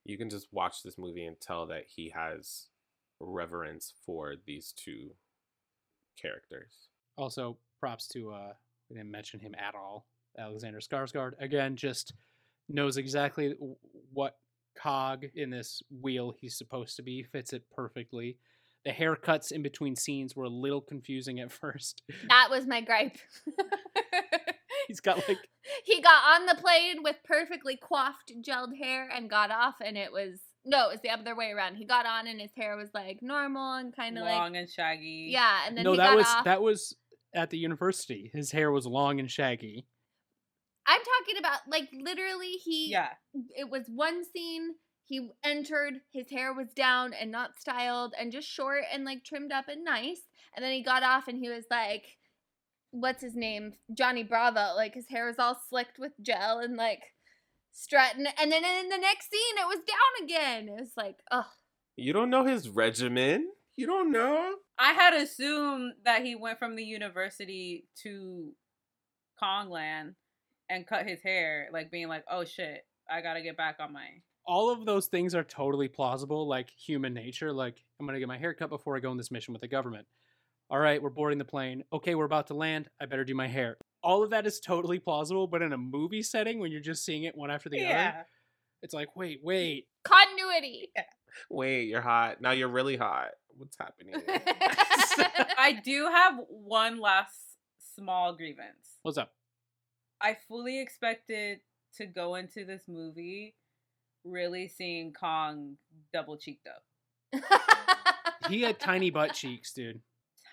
You 0.04 0.18
can 0.18 0.30
just 0.30 0.48
watch 0.52 0.84
this 0.84 0.98
movie 0.98 1.26
and 1.26 1.40
tell 1.40 1.66
that 1.68 1.86
he 1.88 2.10
has 2.14 2.68
reverence 3.22 3.94
for 4.06 4.36
these 4.46 4.74
two 4.76 5.12
characters. 6.22 6.90
Also, 7.18 7.58
props 7.80 8.08
to 8.10 8.32
uh 8.32 8.54
we 8.90 8.98
didn't 8.98 9.12
mention 9.12 9.40
him 9.40 9.56
at 9.58 9.76
all. 9.76 10.06
Alexander 10.38 10.80
Skarsgård 10.80 11.32
again 11.40 11.78
just 11.78 12.14
knows 12.68 12.98
exactly 12.98 13.56
what 14.12 14.36
cog 14.78 15.26
in 15.36 15.50
this 15.50 15.82
wheel 16.02 16.34
he's 16.38 16.58
supposed 16.58 16.98
to 16.98 17.02
be. 17.02 17.24
Fits 17.24 17.54
it 17.54 17.64
perfectly. 17.74 18.38
The 18.86 18.92
haircuts 18.92 19.52
in 19.52 19.62
between 19.64 19.96
scenes 19.96 20.36
were 20.36 20.44
a 20.46 20.50
little 20.50 20.82
confusing 20.82 21.40
at 21.40 21.52
first. 21.62 22.02
That 22.30 22.50
was 22.50 22.66
my 22.68 22.82
gripe. 22.82 23.18
He's 24.88 25.00
got 25.00 25.26
like 25.30 25.38
he 25.86 26.02
got 26.02 26.24
on 26.42 26.46
the 26.46 26.56
plane 26.56 27.04
with 27.04 27.16
perfectly 27.24 27.78
coiffed 27.78 28.34
gelled 28.46 28.76
hair 28.78 29.08
and 29.14 29.30
got 29.30 29.50
off 29.50 29.76
and 29.84 29.98
it 29.98 30.12
was 30.12 30.40
no, 30.66 30.88
it 30.90 30.94
was 30.94 31.02
the 31.02 31.10
other 31.10 31.36
way 31.36 31.52
around. 31.52 31.76
He 31.76 31.86
got 31.86 32.06
on 32.06 32.28
and 32.28 32.40
his 32.42 32.52
hair 32.58 32.76
was 32.76 32.90
like 32.94 33.20
normal 33.22 33.74
and 33.76 33.96
kind 33.96 34.18
of 34.18 34.24
like 34.26 34.36
Long 34.36 34.56
and 34.58 34.70
shaggy. 34.70 35.28
yeah, 35.32 35.62
and 35.68 35.78
then 35.78 35.84
no, 35.86 35.92
he 35.92 35.98
that 35.98 36.08
got 36.08 36.16
was 36.18 36.26
off. 36.26 36.44
that 36.46 36.62
was 36.62 36.96
at 37.34 37.50
the 37.50 37.58
university. 37.58 38.30
His 38.34 38.52
hair 38.52 38.72
was 38.72 38.86
long 38.86 39.20
and 39.20 39.30
shaggy. 39.32 39.86
I'm 40.86 41.00
talking 41.00 41.38
about 41.40 41.60
like 41.70 41.88
literally 41.94 42.52
he 42.64 42.90
Yeah. 42.92 43.10
it 43.58 43.70
was 43.70 43.84
one 43.88 44.24
scene 44.26 44.76
he 45.14 45.30
entered 45.44 46.02
his 46.12 46.30
hair 46.30 46.54
was 46.54 46.74
down 46.74 47.14
and 47.14 47.32
not 47.32 47.60
styled 47.60 48.14
and 48.20 48.32
just 48.32 48.48
short 48.48 48.84
and 48.92 49.06
like 49.06 49.24
trimmed 49.24 49.52
up 49.52 49.68
and 49.68 49.84
nice 49.84 50.22
and 50.56 50.64
then 50.64 50.72
he 50.72 50.82
got 50.82 51.04
off 51.04 51.28
and 51.28 51.38
he 51.38 51.50
was 51.50 51.66
like 51.70 52.18
what's 52.92 53.22
his 53.22 53.36
name 53.36 53.74
Johnny 53.94 54.24
Bravo 54.24 54.74
like 54.76 54.94
his 54.94 55.08
hair 55.10 55.26
was 55.28 55.40
all 55.40 55.60
slicked 55.70 56.00
with 56.00 56.14
gel 56.22 56.60
and 56.60 56.76
like 56.76 57.14
strutting, 57.74 58.26
and 58.40 58.52
then 58.52 58.64
in 58.64 58.90
the 58.90 58.98
next 58.98 59.30
scene 59.30 59.58
it 59.58 59.68
was 59.68 59.80
down 59.80 60.24
again. 60.26 60.70
It 60.70 60.80
was 60.80 60.92
like, 60.96 61.18
oh, 61.32 61.48
You 61.96 62.14
don't 62.14 62.30
know 62.30 62.46
his 62.46 62.70
regimen. 62.70 63.50
You 63.76 63.88
don't 63.88 64.12
know. 64.12 64.56
I 64.78 64.94
had 64.94 65.16
assumed 65.16 65.94
that 66.06 66.24
he 66.24 66.36
went 66.36 66.60
from 66.60 66.76
the 66.76 66.84
university 66.84 67.88
to 68.04 68.54
Kongland 69.42 70.14
and 70.70 70.88
cut 70.88 71.08
his 71.08 71.22
hair, 71.24 71.70
like 71.74 71.92
being 71.92 72.08
like, 72.08 72.24
"Oh 72.30 72.46
shit, 72.46 72.86
I 73.10 73.22
gotta 73.22 73.42
get 73.42 73.58
back 73.58 73.78
on 73.80 73.92
my." 73.92 74.08
All 74.46 74.70
of 74.70 74.86
those 74.86 75.08
things 75.08 75.36
are 75.36 75.44
totally 75.44 75.88
plausible, 75.88 76.48
like 76.48 76.70
human 76.70 77.14
nature. 77.14 77.54
Like, 77.54 77.84
I'm 78.00 78.06
going 78.06 78.16
to 78.16 78.20
get 78.20 78.28
my 78.28 78.38
hair 78.38 78.54
cut 78.54 78.70
before 78.70 78.96
I 78.96 79.00
go 79.00 79.10
on 79.10 79.18
this 79.18 79.32
mission 79.32 79.54
with 79.54 79.62
the 79.62 79.68
government. 79.68 80.06
All 80.70 80.80
right, 80.80 81.02
we're 81.02 81.10
boarding 81.10 81.38
the 81.38 81.46
plane. 81.46 81.84
Okay, 81.94 82.16
we're 82.16 82.26
about 82.26 82.48
to 82.48 82.54
land. 82.54 82.90
I 83.00 83.06
better 83.06 83.24
do 83.24 83.36
my 83.36 83.48
hair. 83.48 83.78
All 84.02 84.24
of 84.24 84.32
that 84.32 84.46
is 84.46 84.60
totally 84.60 85.00
plausible, 85.00 85.48
but 85.48 85.62
in 85.62 85.72
a 85.72 85.78
movie 85.78 86.24
setting, 86.24 86.60
when 86.60 86.72
you're 86.72 86.82
just 86.82 87.06
seeing 87.06 87.24
it 87.24 87.38
one 87.38 87.52
after 87.52 87.70
the 87.70 87.86
other, 87.86 88.26
it's 88.82 88.94
like, 88.94 89.16
wait, 89.16 89.40
wait. 89.44 89.88
continuity. 90.04 90.92
Wait, 91.50 91.88
you're 91.88 92.02
hot. 92.02 92.42
Now 92.42 92.52
you're 92.52 92.68
really 92.68 92.98
hot. 92.98 93.30
What's 93.56 93.78
happening? 93.78 94.16
I 95.58 95.80
do 95.84 96.08
have 96.12 96.40
one 96.50 97.00
last 97.00 97.38
small 97.96 98.36
grievance. 98.36 98.98
What's 99.04 99.18
up? 99.18 99.32
I 100.22 100.38
fully 100.48 100.80
expected 100.80 101.60
to 101.98 102.06
go 102.06 102.36
into 102.36 102.66
this 102.66 102.84
movie 102.88 103.56
really 104.24 104.68
seeing 104.68 105.14
Kong 105.14 105.78
double 106.14 106.38
cheeked 106.38 106.68
up. 106.68 107.42
He 108.50 108.62
had 108.62 108.80
tiny 108.80 109.10
butt 109.10 109.34
cheeks, 109.34 109.74
dude. 109.74 110.02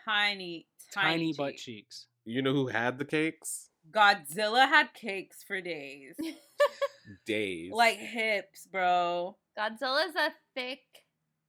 Tiny, 0.04 0.66
Tiny, 0.92 1.08
tiny, 1.08 1.32
butt 1.36 1.52
cheeks. 1.52 1.64
cheeks. 1.64 2.06
you 2.24 2.42
know 2.42 2.52
who 2.52 2.68
had 2.68 2.98
the 2.98 3.04
cakes? 3.04 3.68
Godzilla 3.90 4.68
had 4.68 4.92
cakes 4.94 5.42
for 5.46 5.60
days. 5.60 6.14
Days. 7.26 7.72
like 7.72 7.96
hips, 7.98 8.68
bro. 8.70 9.36
Godzilla's 9.58 10.14
a 10.14 10.30
thick 10.54 10.80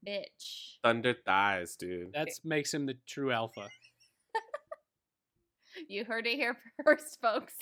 bitch. 0.08 0.78
thunder 0.84 1.14
thighs, 1.26 1.76
dude. 1.76 2.14
That 2.14 2.30
makes 2.44 2.74
him 2.74 2.88
the 2.88 2.98
true 3.08 3.32
alpha. 3.32 3.68
You 5.88 6.04
heard 6.04 6.28
it 6.28 6.36
here 6.36 6.58
first, 6.84 7.20
folks. 7.22 7.54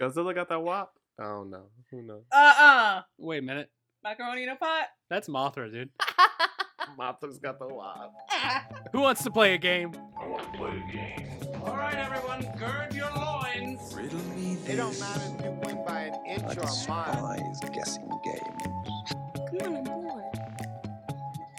Godzilla 0.00 0.34
got 0.34 0.48
that 0.50 0.60
wop. 0.60 0.97
Oh 1.20 1.44
no, 1.44 1.64
who 1.90 2.02
knows? 2.02 2.24
Uh 2.32 2.54
uh 2.58 3.02
Wait 3.18 3.38
a 3.38 3.42
minute. 3.42 3.70
Macaroni 4.04 4.44
in 4.44 4.48
a 4.50 4.56
pot. 4.56 4.86
That's 5.10 5.28
Mothra, 5.28 5.70
dude. 5.72 5.90
Mothra's 6.98 7.38
got 7.38 7.58
the 7.58 7.66
wop. 7.66 8.14
Who 8.92 9.00
wants 9.00 9.22
to 9.24 9.30
play 9.30 9.54
a 9.54 9.58
game? 9.58 9.92
I 10.18 10.26
want 10.26 10.52
to 10.52 10.58
play 10.58 10.70
a 10.70 10.92
game. 10.92 11.28
All 11.64 11.76
right, 11.76 11.94
everyone, 11.94 12.40
gird 12.56 12.94
your 12.94 13.10
loins. 13.14 13.94
Riddle 13.94 14.18
me 14.36 14.54
this. 14.54 14.68
It 14.70 14.76
don't 14.76 14.98
matter 14.98 15.20
if 15.38 15.44
you 15.44 15.50
win 15.64 15.84
by 15.84 16.00
an 16.02 16.26
inch 16.26 16.44
Like 16.44 16.56
or 16.58 16.60
a 16.60 16.62
a 16.62 16.66
mile. 16.66 16.74
spy's 16.74 17.70
guessing 17.74 18.08
game. 18.24 19.58
Come 19.60 19.74
on, 19.74 19.76
I'm 19.76 19.84
bored. 19.84 20.22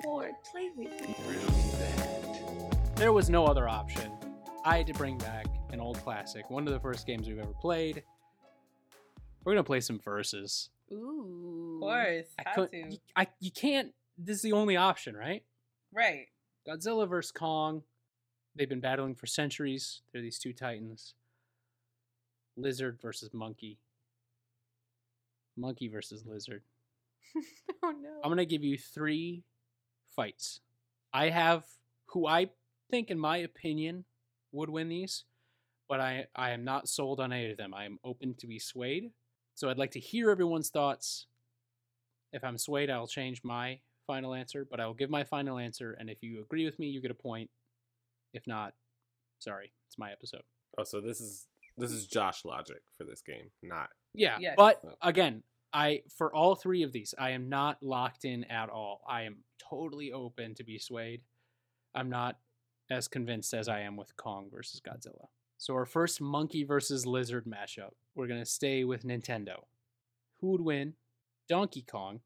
Bored. 0.03 0.32
Play 0.51 0.70
with 0.76 0.89
me. 1.07 1.16
Riddle 1.28 1.51
me 1.51 1.72
that. 1.80 2.95
There 2.95 3.14
was 3.14 3.30
no 3.30 3.45
other 3.45 3.68
option. 3.68 4.12
I 4.66 4.78
had 4.78 4.88
to 4.88 4.93
bring 4.93 5.18
back 5.20 5.45
an 5.72 5.80
old 5.80 5.97
classic, 6.03 6.49
one 6.49 6.66
of 6.68 6.74
the 6.74 6.80
first 6.80 7.05
games 7.05 7.28
we've 7.28 7.39
ever 7.39 7.53
played. 7.62 8.01
We're 9.50 9.56
gonna 9.56 9.64
play 9.64 9.80
some 9.80 9.97
verses. 9.97 10.70
Ooh. 10.91 11.78
Of 11.78 11.80
course. 11.82 12.28
I 12.38 12.50
Had 12.50 12.54
couldn't. 12.54 12.84
to. 12.84 12.91
You, 12.91 12.97
I, 13.16 13.26
you 13.39 13.50
can't. 13.50 13.95
This 14.16 14.36
is 14.36 14.41
the 14.43 14.52
only 14.52 14.78
option, 14.78 15.18
right? 15.18 15.41
Right. 15.91 16.28
Godzilla 16.68 17.10
versus 17.10 17.32
Kong. 17.32 17.82
They've 18.56 18.70
been 18.70 18.80
battling 18.80 19.16
for 19.16 19.26
centuries. 19.26 20.02
They're 20.14 20.22
these 20.22 20.38
two 20.38 20.54
titans. 20.54 21.16
Lizard 22.58 23.00
versus 23.02 23.34
monkey. 23.34 23.80
Monkey 25.58 25.88
versus 25.88 26.24
lizard. 26.28 26.62
oh 27.82 27.89
no. 27.89 28.20
I'm 28.24 28.30
gonna 28.30 28.45
give 28.45 28.64
you 28.64 28.78
three 28.78 29.41
fights. 30.16 30.62
I 31.12 31.30
have 31.30 31.64
who 32.10 32.28
I 32.28 32.52
think, 32.91 33.10
in 33.10 33.18
my 33.18 33.38
opinion, 33.38 34.06
would 34.52 34.70
win 34.70 34.89
these, 34.89 35.24
but 35.88 36.00
I 36.00 36.28
I 36.36 36.52
am 36.52 36.64
not 36.64 36.88
sold 36.88 37.20
on 37.20 37.34
any 37.34 37.50
of 37.50 37.58
them. 37.58 37.74
I 37.74 37.86
am 37.86 37.97
open 38.04 38.36
to 38.36 38.45
be 38.45 38.60
swayed. 38.60 39.10
So 39.60 39.70
I'd 39.70 39.78
like 39.78 39.91
to 39.91 39.99
hear 39.99 40.30
everyone's 40.32 40.70
thoughts. 40.70 41.26
If 42.32 42.45
I'm 42.45 42.57
swayed, 42.57 42.89
I'll 42.89 43.07
change 43.07 43.41
my 43.43 43.78
final 44.07 44.34
answer, 44.34 44.66
but 44.70 44.80
I 44.80 44.86
will 44.88 44.93
give 44.93 45.10
my 45.10 45.26
final 45.26 45.57
answer, 45.57 45.97
and 45.99 46.10
if 46.10 46.24
you 46.24 46.39
agree 46.39 46.64
with 46.64 46.80
me, 46.80 46.88
you 46.88 47.01
get 47.01 47.12
a 47.12 47.16
point. 47.16 47.49
If 48.34 48.47
not, 48.47 48.74
sorry, 49.39 49.74
it's 49.88 49.97
my 49.97 50.14
episode. 50.14 50.43
Oh, 50.78 50.86
so 50.86 51.01
this 51.01 51.20
is 51.20 51.47
this 51.78 51.91
is 51.91 52.07
Josh 52.07 52.45
logic 52.45 52.82
for 52.97 53.03
this 53.03 53.22
game, 53.22 53.51
not 53.62 53.89
Yeah, 54.14 54.38
Yes. 54.39 54.53
but 54.55 54.80
Oh. 54.86 54.95
again, 55.01 55.43
I 55.74 56.03
for 56.18 56.34
all 56.34 56.55
three 56.55 56.84
of 56.84 56.93
these, 56.93 57.14
I 57.20 57.32
am 57.32 57.49
not 57.49 57.84
locked 57.84 58.24
in 58.24 58.45
at 58.45 58.70
all. 58.70 59.01
I 59.05 59.24
am 59.24 59.43
totally 59.70 60.14
open 60.14 60.55
to 60.55 60.64
be 60.64 60.80
swayed. 60.80 61.22
I'm 61.93 62.10
not 62.10 62.39
as 62.89 63.10
convinced 63.10 63.53
as 63.53 63.68
I 63.68 63.82
am 63.82 63.97
with 63.97 64.16
Kong 64.16 64.49
versus 64.49 64.80
Godzilla. 64.80 65.28
So 65.60 65.74
our 65.74 65.86
first 65.86 66.22
monkey 66.22 66.64
versus 66.64 67.05
lizard 67.05 67.45
mashup. 67.45 67.91
we're 68.16 68.28
gonna 68.28 68.45
stay 68.45 68.86
with 68.86 69.03
Nintendo. 69.03 69.64
Who 70.39 70.51
would 70.51 70.62
win? 70.62 70.93
Donkey 71.49 71.82
Kong 71.84 72.22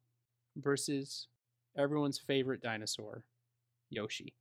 versus 0.56 1.28
everyone's 1.76 2.20
favorite 2.20 2.62
dinosaur, 2.62 3.26
Yoshi. 3.90 4.36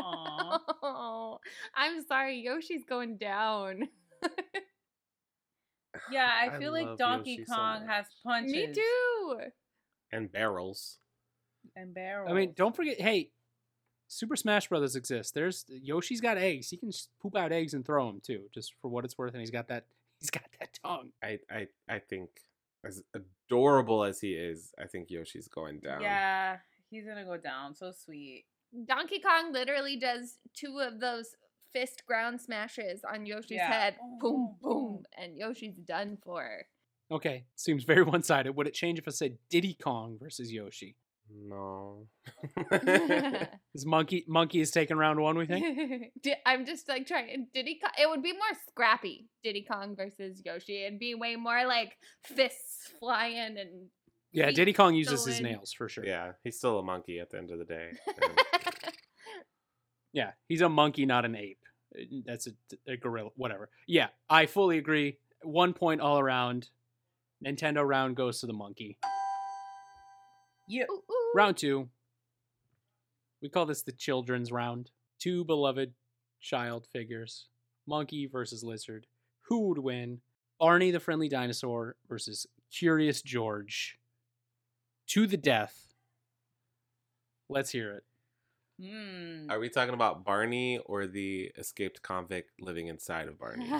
Aw. 0.00 0.58
Oh, 0.86 1.38
I'm 1.74 2.02
sorry. 2.06 2.40
Yoshi's 2.40 2.84
going 2.84 3.16
down. 3.18 3.88
Yeah, 6.10 6.28
I 6.28 6.54
I 6.54 6.58
feel 6.58 6.72
love 6.72 6.82
like 6.88 6.98
Donkey 6.98 7.30
Yoshi 7.32 7.44
Kong 7.44 7.80
much. 7.80 7.88
has 7.88 8.06
punches. 8.24 8.52
Me 8.52 8.72
too. 8.72 9.38
and 10.12 10.30
barrels. 10.30 10.98
And 11.76 11.94
barrels. 11.94 12.30
I 12.30 12.34
mean, 12.34 12.52
don't 12.56 12.74
forget, 12.74 13.00
hey, 13.00 13.30
Super 14.08 14.36
Smash 14.36 14.68
Brothers 14.68 14.96
exists. 14.96 15.32
There's 15.32 15.64
Yoshi's 15.68 16.20
got 16.20 16.36
eggs. 16.38 16.68
He 16.70 16.76
can 16.76 16.90
poop 17.20 17.36
out 17.36 17.52
eggs 17.52 17.74
and 17.74 17.84
throw 17.84 18.06
them 18.06 18.20
too, 18.24 18.42
just 18.52 18.74
for 18.80 18.88
what 18.88 19.04
it's 19.04 19.16
worth. 19.18 19.32
And 19.32 19.40
he's 19.40 19.50
got 19.50 19.68
that. 19.68 19.86
He's 20.20 20.30
got 20.30 20.44
that 20.60 20.78
tongue. 20.82 21.10
I 21.22 21.38
I 21.50 21.66
I 21.88 21.98
think 21.98 22.30
as 22.86 23.02
adorable 23.14 24.04
as 24.04 24.20
he 24.20 24.32
is, 24.32 24.72
I 24.80 24.86
think 24.86 25.10
Yoshi's 25.10 25.48
going 25.48 25.80
down. 25.80 26.00
Yeah, 26.00 26.58
he's 26.90 27.04
gonna 27.04 27.24
go 27.24 27.36
down. 27.36 27.74
So 27.74 27.92
sweet. 27.92 28.44
Donkey 28.86 29.18
Kong 29.20 29.52
literally 29.52 29.96
does 29.96 30.38
two 30.54 30.78
of 30.80 31.00
those 31.00 31.34
fist 31.74 32.04
ground 32.06 32.40
smashes 32.40 33.02
on 33.04 33.26
Yoshi's 33.26 33.56
Yeah. 33.58 33.70
head. 33.70 33.96
Boom, 33.98 34.18
Boom, 34.20 34.30
boom, 34.30 34.56
boom. 34.62 34.92
boom. 34.94 35.04
And 35.18 35.36
Yoshi's 35.36 35.76
done 35.76 36.16
for. 36.24 36.64
Okay, 37.10 37.44
seems 37.54 37.84
very 37.84 38.02
one 38.14 38.22
sided. 38.22 38.52
Would 38.56 38.66
it 38.68 38.74
change 38.74 38.98
if 38.98 39.06
I 39.08 39.10
said 39.10 39.36
Diddy 39.50 39.74
Kong 39.74 40.16
versus 40.18 40.50
Yoshi? 40.52 40.96
No. 41.32 42.06
Is 43.74 43.84
Monkey 43.86 44.24
Monkey 44.28 44.60
is 44.60 44.70
taking 44.70 44.96
round 44.96 45.20
one? 45.20 45.36
We 45.38 45.46
think. 45.46 46.12
Di- 46.22 46.36
I'm 46.46 46.64
just 46.66 46.88
like 46.88 47.06
trying. 47.06 47.48
Diddy 47.54 47.78
Kong. 47.82 47.90
It 48.00 48.08
would 48.08 48.22
be 48.22 48.32
more 48.32 48.40
scrappy. 48.68 49.26
Diddy 49.42 49.64
Kong 49.70 49.96
versus 49.96 50.40
Yoshi. 50.44 50.84
It'd 50.84 50.98
be 50.98 51.14
way 51.14 51.36
more 51.36 51.66
like 51.66 51.96
fists 52.24 52.90
flying 53.00 53.58
and. 53.58 53.88
Yeah, 54.32 54.46
feet 54.48 54.56
Diddy 54.56 54.72
Kong 54.72 54.94
uses 54.94 55.24
his 55.24 55.40
nails 55.40 55.72
for 55.72 55.88
sure. 55.88 56.04
yeah, 56.04 56.32
he's 56.42 56.56
still 56.58 56.78
a 56.80 56.82
monkey 56.82 57.20
at 57.20 57.30
the 57.30 57.38
end 57.38 57.50
of 57.52 57.58
the 57.58 57.64
day. 57.64 57.90
And 58.06 58.32
Yeah, 60.12 60.30
he's 60.48 60.60
a 60.60 60.68
monkey, 60.68 61.06
not 61.06 61.24
an 61.24 61.34
ape. 61.36 61.58
Uh, 61.98 62.02
That's 62.24 62.46
a, 62.48 62.50
a 62.92 62.96
gorilla, 62.96 63.30
whatever. 63.36 63.68
Yeah, 63.86 64.08
I 64.28 64.46
fully 64.46 64.78
agree. 64.78 65.18
One 65.42 65.72
point 65.72 66.00
all 66.00 66.18
around. 66.18 66.68
Nintendo 67.44 67.86
round 67.86 68.16
goes 68.16 68.40
to 68.40 68.46
the 68.46 68.52
monkey. 68.52 68.98
Yeah. 70.66 70.84
Ooh, 70.90 71.02
ooh. 71.10 71.32
Round 71.34 71.56
two. 71.56 71.88
We 73.42 73.48
call 73.48 73.66
this 73.66 73.82
the 73.82 73.92
children's 73.92 74.50
round. 74.50 74.90
Two 75.18 75.44
beloved 75.44 75.92
child 76.40 76.86
figures. 76.92 77.48
Monkey 77.86 78.26
versus 78.26 78.64
lizard. 78.64 79.06
Who 79.48 79.68
would 79.68 79.78
win? 79.78 80.20
Barney 80.58 80.90
the 80.90 81.00
friendly 81.00 81.28
dinosaur 81.28 81.96
versus 82.08 82.46
Curious 82.72 83.20
George. 83.20 83.98
To 85.08 85.26
the 85.26 85.36
death. 85.36 85.94
Let's 87.50 87.70
hear 87.70 87.92
it. 87.92 88.04
Hmm. 88.82 89.50
Are 89.50 89.60
we 89.60 89.68
talking 89.68 89.94
about 89.94 90.24
Barney 90.24 90.78
or 90.86 91.06
the 91.06 91.52
escaped 91.58 92.02
convict 92.02 92.50
living 92.60 92.88
inside 92.88 93.28
of 93.28 93.38
Barney? 93.38 93.70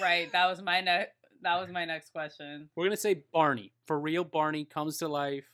Right. 0.00 0.30
That 0.32 0.46
was 0.46 0.62
my 0.62 0.80
next. 0.80 1.12
That 1.42 1.60
was 1.60 1.70
my 1.70 1.84
next 1.84 2.10
question. 2.10 2.68
We're 2.76 2.84
gonna 2.86 2.96
say 2.96 3.22
Barney. 3.32 3.72
For 3.86 3.98
real, 3.98 4.24
Barney 4.24 4.64
comes 4.64 4.98
to 4.98 5.08
life. 5.08 5.48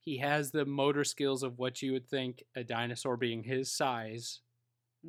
He 0.00 0.18
has 0.18 0.50
the 0.50 0.64
motor 0.64 1.04
skills 1.04 1.42
of 1.42 1.58
what 1.58 1.82
you 1.82 1.92
would 1.92 2.08
think 2.08 2.42
a 2.54 2.62
dinosaur 2.62 3.16
being 3.16 3.42
his 3.42 3.72
size 3.72 4.40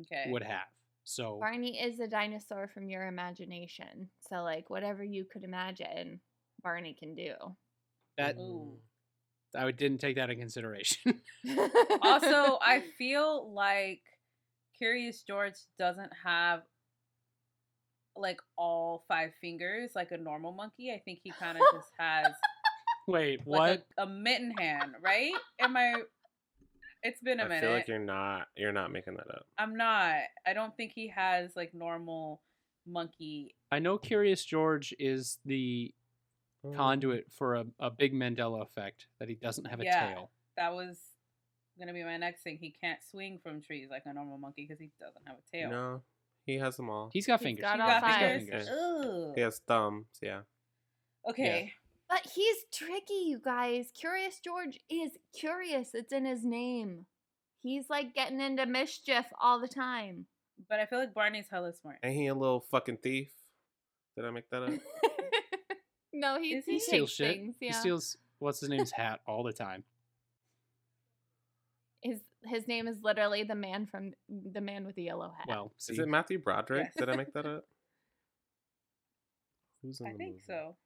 Okay. 0.00 0.30
would 0.30 0.42
have. 0.42 0.66
So 1.04 1.38
Barney 1.40 1.80
is 1.80 2.00
a 2.00 2.06
dinosaur 2.08 2.68
from 2.68 2.88
your 2.88 3.06
imagination. 3.06 4.10
So, 4.28 4.42
like, 4.42 4.68
whatever 4.70 5.02
you 5.02 5.24
could 5.24 5.44
imagine, 5.44 6.20
Barney 6.62 6.94
can 6.98 7.14
do. 7.14 7.34
that 8.18 8.36
Ooh. 8.36 8.78
I 9.56 9.70
didn't 9.70 9.98
take 9.98 10.16
that 10.16 10.28
in 10.28 10.38
consideration. 10.38 11.22
also, 12.02 12.58
I 12.60 12.82
feel 12.98 13.50
like 13.54 14.02
Curious 14.76 15.22
George 15.22 15.54
doesn't 15.78 16.12
have 16.24 16.62
like 18.18 18.40
all 18.56 19.04
five 19.08 19.30
fingers 19.40 19.92
like 19.94 20.10
a 20.12 20.16
normal 20.16 20.52
monkey. 20.52 20.92
I 20.92 21.00
think 21.04 21.20
he 21.22 21.30
kind 21.38 21.56
of 21.58 21.64
just 21.72 21.90
has 21.98 22.32
Wait, 23.06 23.40
what? 23.44 23.84
a, 23.98 24.02
a 24.02 24.06
mitten 24.06 24.50
hand, 24.58 24.92
right? 25.02 25.32
Am 25.60 25.76
I? 25.76 26.02
It's 27.02 27.20
been 27.20 27.40
a 27.40 27.44
I 27.44 27.48
minute. 27.48 27.58
I 27.58 27.66
feel 27.66 27.72
like 27.72 27.88
you're 27.88 27.98
not 27.98 28.48
you're 28.56 28.72
not 28.72 28.90
making 28.92 29.14
that 29.14 29.30
up. 29.30 29.46
I'm 29.56 29.76
not. 29.76 30.16
I 30.46 30.52
don't 30.52 30.76
think 30.76 30.92
he 30.94 31.08
has 31.08 31.52
like 31.56 31.72
normal 31.74 32.42
monkey. 32.86 33.54
I 33.70 33.78
know 33.78 33.98
Curious 33.98 34.44
George 34.44 34.94
is 34.98 35.38
the 35.44 35.92
Mm. 36.66 36.74
conduit 36.74 37.26
for 37.30 37.54
a, 37.54 37.64
a 37.78 37.88
big 37.88 38.12
Mandela 38.12 38.60
effect 38.62 39.06
that 39.20 39.28
he 39.28 39.36
doesn't 39.36 39.66
have 39.66 39.78
a 39.80 39.84
Yeah. 39.84 40.08
tail. 40.08 40.32
That 40.56 40.74
was 40.74 40.98
gonna 41.78 41.92
be 41.92 42.02
my 42.02 42.16
next 42.16 42.42
thing. 42.42 42.58
He 42.60 42.72
can't 42.82 42.98
swing 43.08 43.38
from 43.40 43.60
trees 43.62 43.86
like 43.88 44.02
a 44.06 44.12
normal 44.12 44.38
monkey 44.38 44.64
because 44.66 44.80
he 44.80 44.90
doesn't 44.98 45.22
have 45.28 45.36
a 45.38 45.56
tail. 45.56 45.70
No, 45.70 46.02
he 46.48 46.56
has 46.58 46.76
them 46.78 46.88
all. 46.88 47.10
He's 47.12 47.26
got 47.26 47.40
He's 47.40 47.44
fingers. 47.46 47.62
got 47.62 47.76
He 47.76 47.82
all 47.82 47.88
got 47.88 48.02
five. 48.02 48.40
fingers? 48.40 48.66
Yeah. 48.68 48.74
Ugh. 48.74 49.32
He 49.34 49.40
has 49.42 49.58
thumbs. 49.68 50.06
Yeah. 50.22 50.40
Okay. 51.28 51.72
But 52.08 52.26
he's 52.34 52.56
tricky, 52.72 53.24
you 53.26 53.38
guys. 53.38 53.90
Curious 53.94 54.40
George 54.40 54.78
is 54.88 55.12
curious. 55.38 55.90
It's 55.92 56.10
in 56.10 56.24
his 56.24 56.42
name. 56.44 57.04
He's 57.62 57.90
like 57.90 58.14
getting 58.14 58.40
into 58.40 58.64
mischief 58.64 59.26
all 59.38 59.60
the 59.60 59.68
time. 59.68 60.24
But 60.70 60.80
I 60.80 60.86
feel 60.86 60.98
like 61.00 61.12
Barney's 61.12 61.48
hella 61.50 61.74
smart. 61.74 61.98
Ain't 62.02 62.14
he 62.16 62.26
a 62.28 62.34
little 62.34 62.60
fucking 62.70 62.96
thief? 63.02 63.28
Did 64.16 64.24
I 64.24 64.30
make 64.30 64.48
that 64.48 64.62
up? 64.62 64.70
no, 66.14 66.40
he, 66.40 66.48
he, 66.48 66.60
he? 66.64 66.72
He 66.72 66.78
steals 66.80 67.10
takes 67.10 67.16
shit. 67.16 67.36
things. 67.36 67.56
He 67.60 67.72
steals 67.72 68.16
what's 68.38 68.60
his 68.60 68.70
name's 68.70 68.90
hat 68.90 69.20
all 69.26 69.42
the 69.42 69.52
time. 69.52 69.84
his 72.00 72.20
his 72.44 72.66
name 72.68 72.86
is 72.88 72.98
literally 73.02 73.42
the 73.42 73.54
man 73.54 73.86
from 73.86 74.12
the 74.28 74.60
man 74.60 74.84
with 74.86 74.94
the 74.96 75.02
yellow 75.04 75.32
hat. 75.36 75.46
Well, 75.48 75.72
see, 75.76 75.94
Is 75.94 75.98
it 75.98 76.08
Matthew 76.08 76.38
Broderick? 76.38 76.84
Yes. 76.86 76.94
Did 76.96 77.08
I 77.10 77.16
make 77.16 77.32
that 77.34 77.46
up? 77.46 77.64
Who's 79.82 80.00
in 80.00 80.06
I 80.06 80.12
the 80.12 80.18
think 80.18 80.30
movie? 80.32 80.42
so. 80.46 80.76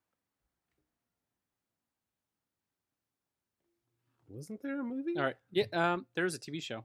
Wasn't 4.29 4.63
there 4.63 4.81
a 4.81 4.85
movie? 4.85 5.15
all 5.19 5.25
right. 5.25 5.37
Yeah. 5.51 5.65
Um. 5.73 6.07
There's 6.15 6.35
a 6.35 6.39
TV 6.39 6.63
show. 6.63 6.85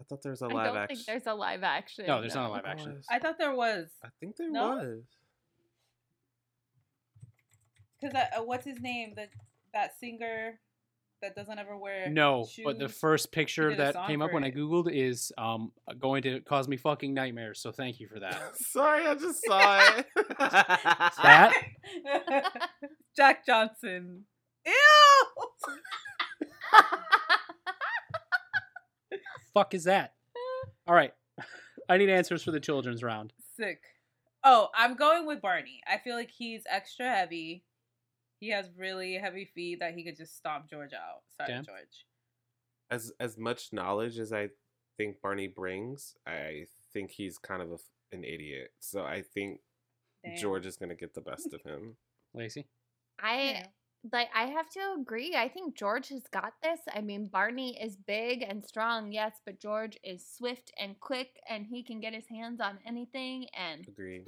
I 0.00 0.04
thought 0.04 0.22
there 0.22 0.32
was 0.32 0.40
a 0.40 0.48
live 0.48 0.66
don't 0.66 0.76
action. 0.76 0.96
think 0.96 1.06
there's 1.06 1.26
a 1.26 1.34
live 1.34 1.62
action. 1.62 2.06
No, 2.06 2.20
there's 2.20 2.34
not 2.34 2.48
a 2.48 2.52
live 2.52 2.64
action. 2.66 2.94
was- 2.94 3.06
I 3.08 3.20
thought 3.20 3.38
there 3.38 3.54
was. 3.54 3.88
I 4.04 4.08
think 4.18 4.36
there 4.36 4.50
No? 4.50 4.70
was. 4.70 5.02
Cause 8.02 8.12
uh, 8.14 8.42
what's 8.42 8.66
his 8.66 8.80
name? 8.80 9.12
The 9.14 9.28
that 9.72 9.92
singer 10.00 10.58
that 11.22 11.34
doesn't 11.36 11.58
ever 11.58 11.76
wear 11.78 12.10
No, 12.10 12.46
but 12.64 12.78
the 12.78 12.88
first 12.88 13.32
picture 13.32 13.74
that 13.74 13.94
came 14.06 14.20
up 14.20 14.30
for 14.30 14.34
when 14.34 14.44
I 14.44 14.50
googled 14.50 14.92
is 14.92 15.32
um 15.38 15.72
going 15.98 16.22
to 16.24 16.40
cause 16.40 16.68
me 16.68 16.76
fucking 16.76 17.14
nightmares. 17.14 17.60
So 17.60 17.72
thank 17.72 18.00
you 18.00 18.08
for 18.08 18.20
that. 18.20 18.56
Sorry, 18.56 19.06
I 19.06 19.14
just 19.14 19.44
saw 19.46 19.96
it. 19.96 20.06
that 20.38 21.54
Jack 23.16 23.46
Johnson. 23.46 24.24
Ew. 24.66 24.72
fuck 29.54 29.74
is 29.74 29.84
that? 29.84 30.14
All 30.86 30.94
right. 30.94 31.12
I 31.88 31.96
need 31.98 32.10
answers 32.10 32.42
for 32.42 32.50
the 32.50 32.60
children's 32.60 33.02
round. 33.02 33.32
Sick. 33.56 33.80
Oh, 34.44 34.68
I'm 34.74 34.96
going 34.96 35.26
with 35.26 35.40
Barney. 35.40 35.80
I 35.86 35.98
feel 35.98 36.16
like 36.16 36.30
he's 36.30 36.62
extra 36.68 37.08
heavy. 37.08 37.64
He 38.42 38.50
has 38.50 38.68
really 38.76 39.14
heavy 39.14 39.44
feet 39.54 39.78
that 39.78 39.94
he 39.94 40.02
could 40.02 40.16
just 40.16 40.36
stomp 40.36 40.68
George 40.68 40.92
out. 40.92 41.22
Sorry, 41.36 41.48
Damn. 41.48 41.64
George. 41.64 42.06
as 42.90 43.12
as 43.20 43.38
much 43.38 43.72
knowledge 43.72 44.18
as 44.18 44.32
I 44.32 44.48
think 44.96 45.20
Barney 45.22 45.46
brings, 45.46 46.16
I 46.26 46.66
think 46.92 47.12
he's 47.12 47.38
kind 47.38 47.62
of 47.62 47.70
a, 47.70 47.78
an 48.10 48.24
idiot. 48.24 48.72
So 48.80 49.04
I 49.04 49.22
think 49.22 49.60
Damn. 50.24 50.36
George 50.36 50.66
is 50.66 50.76
gonna 50.76 50.96
get 50.96 51.14
the 51.14 51.20
best 51.20 51.54
of 51.54 51.62
him. 51.62 51.94
Lacey? 52.34 52.66
I 53.20 53.66
like 54.12 54.28
I 54.34 54.46
have 54.46 54.68
to 54.70 54.96
agree. 55.00 55.36
I 55.36 55.48
think 55.48 55.76
George 55.76 56.08
has 56.08 56.24
got 56.32 56.54
this. 56.64 56.80
I 56.92 57.00
mean, 57.00 57.28
Barney 57.28 57.80
is 57.80 57.94
big 57.94 58.42
and 58.42 58.64
strong, 58.64 59.12
yes, 59.12 59.34
but 59.46 59.60
George 59.60 59.96
is 60.02 60.26
swift 60.36 60.72
and 60.80 60.98
quick 60.98 61.40
and 61.48 61.64
he 61.64 61.84
can 61.84 62.00
get 62.00 62.12
his 62.12 62.26
hands 62.26 62.60
on 62.60 62.80
anything 62.84 63.46
and 63.56 63.86
Agreed. 63.86 64.26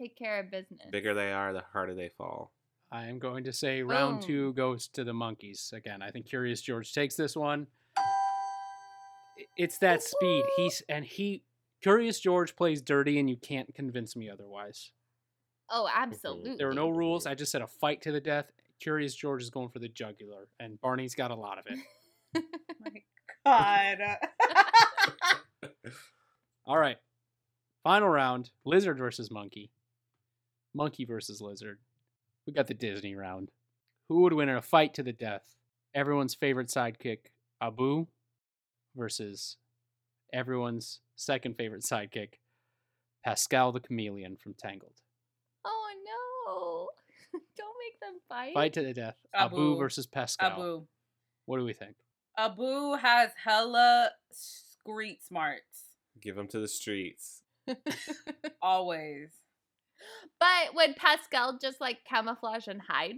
take 0.00 0.16
care 0.16 0.38
of 0.38 0.52
business. 0.52 0.92
Bigger 0.92 1.12
they 1.12 1.32
are, 1.32 1.52
the 1.52 1.64
harder 1.72 1.94
they 1.94 2.08
fall. 2.08 2.52
I 2.92 3.06
am 3.06 3.18
going 3.18 3.44
to 3.44 3.54
say 3.54 3.82
round 3.82 4.20
Boom. 4.20 4.26
two 4.26 4.52
goes 4.52 4.86
to 4.88 5.02
the 5.02 5.14
monkeys. 5.14 5.72
Again, 5.74 6.02
I 6.02 6.10
think 6.10 6.26
Curious 6.26 6.60
George 6.60 6.92
takes 6.92 7.16
this 7.16 7.34
one. 7.34 7.66
It's 9.56 9.78
that 9.78 10.02
speed. 10.02 10.44
He's 10.56 10.82
and 10.90 11.02
he 11.04 11.42
Curious 11.82 12.20
George 12.20 12.54
plays 12.54 12.82
dirty 12.82 13.18
and 13.18 13.30
you 13.30 13.36
can't 13.36 13.74
convince 13.74 14.14
me 14.14 14.28
otherwise. 14.28 14.92
Oh, 15.70 15.88
absolutely. 15.92 16.56
There 16.56 16.68
are 16.68 16.74
no 16.74 16.90
rules. 16.90 17.26
I 17.26 17.34
just 17.34 17.50
said 17.50 17.62
a 17.62 17.66
fight 17.66 18.02
to 18.02 18.12
the 18.12 18.20
death. 18.20 18.52
Curious 18.78 19.14
George 19.14 19.42
is 19.42 19.48
going 19.48 19.70
for 19.70 19.78
the 19.78 19.88
jugular, 19.88 20.48
and 20.60 20.80
Barney's 20.80 21.14
got 21.14 21.30
a 21.30 21.34
lot 21.34 21.58
of 21.58 21.64
it. 21.66 22.44
My 23.44 23.96
God. 23.96 24.18
All 26.66 26.76
right. 26.76 26.98
Final 27.84 28.08
round 28.08 28.50
lizard 28.64 28.98
versus 28.98 29.30
monkey. 29.30 29.70
Monkey 30.74 31.04
versus 31.04 31.40
lizard. 31.40 31.78
We 32.46 32.52
got 32.52 32.66
the 32.66 32.74
Disney 32.74 33.14
round. 33.14 33.50
Who 34.08 34.22
would 34.22 34.32
win 34.32 34.48
in 34.48 34.56
a 34.56 34.62
fight 34.62 34.94
to 34.94 35.02
the 35.02 35.12
death? 35.12 35.56
Everyone's 35.94 36.34
favorite 36.34 36.68
sidekick, 36.68 37.30
Abu, 37.60 38.06
versus 38.96 39.56
everyone's 40.32 41.00
second 41.16 41.56
favorite 41.56 41.82
sidekick, 41.82 42.34
Pascal 43.24 43.72
the 43.72 43.80
chameleon 43.80 44.36
from 44.36 44.54
Tangled. 44.54 44.94
Oh 45.64 45.90
no. 46.04 47.40
Don't 47.56 47.76
make 47.78 48.00
them 48.00 48.20
fight. 48.28 48.54
Fight 48.54 48.72
to 48.74 48.82
the 48.82 48.94
death. 48.94 49.16
Abu, 49.34 49.56
Abu. 49.56 49.78
versus 49.78 50.06
Pascal. 50.06 50.52
Abu. 50.52 50.86
What 51.46 51.58
do 51.58 51.64
we 51.64 51.72
think? 51.72 51.96
Abu 52.36 52.94
has 52.96 53.30
hella 53.42 54.10
street 54.32 55.22
smarts. 55.22 55.90
Give 56.20 56.36
him 56.36 56.48
to 56.48 56.58
the 56.58 56.68
streets. 56.68 57.42
Always. 58.62 59.30
But 60.40 60.74
would 60.74 60.96
Pascal 60.96 61.58
just 61.60 61.80
like 61.80 61.98
camouflage 62.08 62.66
and 62.68 62.80
hide? 62.82 63.16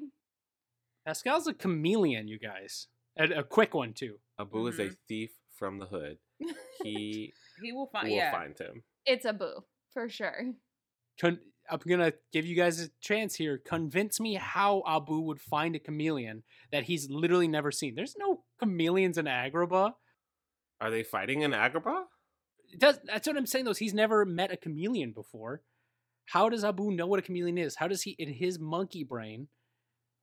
Pascal's 1.06 1.46
a 1.46 1.54
chameleon, 1.54 2.28
you 2.28 2.38
guys. 2.38 2.88
And 3.16 3.32
a 3.32 3.42
quick 3.44 3.74
one 3.74 3.92
too. 3.92 4.18
Abu 4.38 4.66
is 4.66 4.78
a 4.78 4.86
Mhm. 4.88 4.96
thief 5.08 5.30
from 5.56 5.78
the 5.78 5.86
hood. 5.86 6.18
He 6.82 7.32
He 7.62 7.72
will 7.72 7.86
find 7.86 8.08
will 8.08 8.16
yeah. 8.16 8.32
find 8.32 8.58
him. 8.58 8.82
It's 9.06 9.24
Abu, 9.24 9.62
for 9.92 10.08
sure. 10.08 10.52
Con- 11.20 11.40
I'm 11.70 11.78
gonna 11.86 12.12
give 12.32 12.44
you 12.44 12.56
guys 12.56 12.80
a 12.82 12.88
chance 13.00 13.36
here. 13.36 13.56
Convince 13.58 14.18
me 14.20 14.34
how 14.34 14.82
Abu 14.86 15.20
would 15.20 15.40
find 15.40 15.74
a 15.76 15.78
chameleon 15.78 16.42
that 16.72 16.84
he's 16.84 17.08
literally 17.08 17.48
never 17.48 17.70
seen. 17.70 17.94
There's 17.94 18.16
no 18.18 18.44
chameleons 18.58 19.16
in 19.16 19.26
Agrabah. 19.26 19.94
Are 20.80 20.90
they 20.90 21.02
fighting 21.04 21.42
in 21.42 21.52
Agrabah? 21.52 22.04
Does 22.76 22.98
that's 23.04 23.26
what 23.28 23.36
I'm 23.36 23.46
saying? 23.46 23.64
Though 23.66 23.72
he's 23.74 23.94
never 23.94 24.24
met 24.26 24.50
a 24.52 24.56
chameleon 24.56 25.12
before. 25.12 25.62
How 26.26 26.48
does 26.48 26.64
Abu 26.64 26.90
know 26.90 27.06
what 27.06 27.18
a 27.18 27.22
chameleon 27.22 27.58
is? 27.58 27.76
How 27.76 27.88
does 27.88 28.02
he, 28.02 28.12
in 28.12 28.32
his 28.32 28.58
monkey 28.58 29.04
brain, 29.04 29.48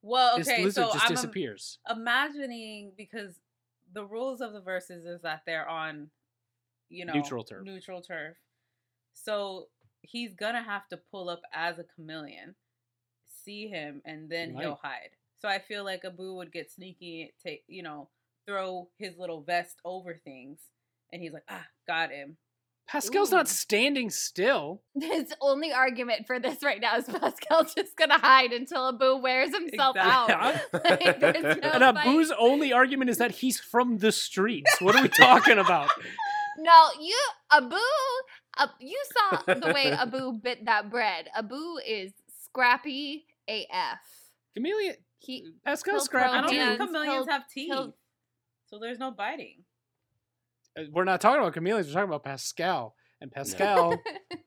Well, 0.02 0.40
okay, 0.40 0.62
lizard 0.64 0.84
so 0.84 0.92
just 0.92 1.04
I'm 1.04 1.10
im- 1.12 1.16
disappears? 1.16 1.78
imagining 1.90 2.92
because 2.96 3.40
the 3.92 4.04
rules 4.04 4.40
of 4.40 4.52
the 4.52 4.60
verses 4.60 5.04
is 5.04 5.22
that 5.22 5.42
they're 5.46 5.68
on, 5.68 6.10
you 6.88 7.04
know, 7.04 7.14
Neutral 7.14 7.44
turf. 7.44 7.64
Neutral 7.64 8.02
turf. 8.02 8.36
So 9.14 9.68
he's 10.02 10.34
gonna 10.34 10.62
have 10.62 10.88
to 10.88 10.96
pull 10.96 11.28
up 11.28 11.42
as 11.52 11.78
a 11.78 11.84
chameleon, 11.84 12.54
see 13.44 13.68
him, 13.68 14.02
and 14.04 14.28
then 14.30 14.50
he'll 14.54 14.76
hide. 14.76 15.10
So 15.38 15.48
I 15.48 15.58
feel 15.58 15.84
like 15.84 16.04
Abu 16.04 16.34
would 16.36 16.52
get 16.52 16.70
sneaky, 16.70 17.34
take 17.42 17.64
you 17.68 17.82
know, 17.82 18.08
throw 18.46 18.88
his 18.98 19.16
little 19.18 19.42
vest 19.42 19.80
over 19.84 20.14
things, 20.24 20.60
and 21.12 21.22
he's 21.22 21.32
like, 21.32 21.44
ah, 21.48 21.66
got 21.86 22.10
him. 22.10 22.36
Pascal's 22.88 23.32
Ooh. 23.32 23.36
not 23.36 23.48
standing 23.48 24.10
still. 24.10 24.82
His 25.00 25.32
only 25.40 25.72
argument 25.72 26.26
for 26.26 26.38
this 26.38 26.62
right 26.62 26.80
now 26.80 26.96
is 26.96 27.04
Pascal's 27.04 27.74
just 27.76 27.96
gonna 27.96 28.18
hide 28.18 28.52
until 28.52 28.88
Abu 28.88 29.16
wears 29.22 29.50
himself 29.54 29.96
out. 29.96 30.28
Like, 30.72 31.20
no 31.20 31.28
and 31.28 31.60
fight. 31.62 32.06
Abu's 32.06 32.32
only 32.38 32.72
argument 32.72 33.08
is 33.10 33.18
that 33.18 33.30
he's 33.32 33.58
from 33.60 33.98
the 33.98 34.12
streets. 34.12 34.70
What 34.80 34.96
are 34.96 35.02
we 35.02 35.08
talking 35.08 35.58
about? 35.58 35.88
No, 36.58 36.88
you 37.00 37.18
Abu, 37.50 37.76
uh, 38.58 38.66
you 38.80 39.00
saw 39.14 39.54
the 39.54 39.72
way 39.72 39.90
Abu 39.92 40.32
bit 40.32 40.66
that 40.66 40.90
bread. 40.90 41.28
Abu 41.34 41.56
is 41.86 42.12
scrappy 42.44 43.24
AF. 43.48 44.00
Chameleon. 44.54 44.96
He 45.18 45.52
Pascal's 45.64 46.04
scrappy 46.04 46.30
I 46.36 46.40
don't 46.42 46.50
too. 46.50 46.56
think 46.56 46.68
hands, 46.68 46.78
chameleons 46.90 47.14
he'll- 47.14 47.26
have 47.32 47.48
teeth, 47.48 47.72
he'll- 47.72 47.96
so 48.66 48.78
there's 48.80 48.98
no 48.98 49.10
biting. 49.12 49.62
Uh, 50.78 50.82
We're 50.92 51.04
not 51.04 51.20
talking 51.20 51.40
about 51.40 51.54
chameleons. 51.54 51.88
We're 51.88 51.94
talking 51.94 52.08
about 52.08 52.24
Pascal, 52.24 52.94
and 53.20 53.30
Pascal 53.30 53.96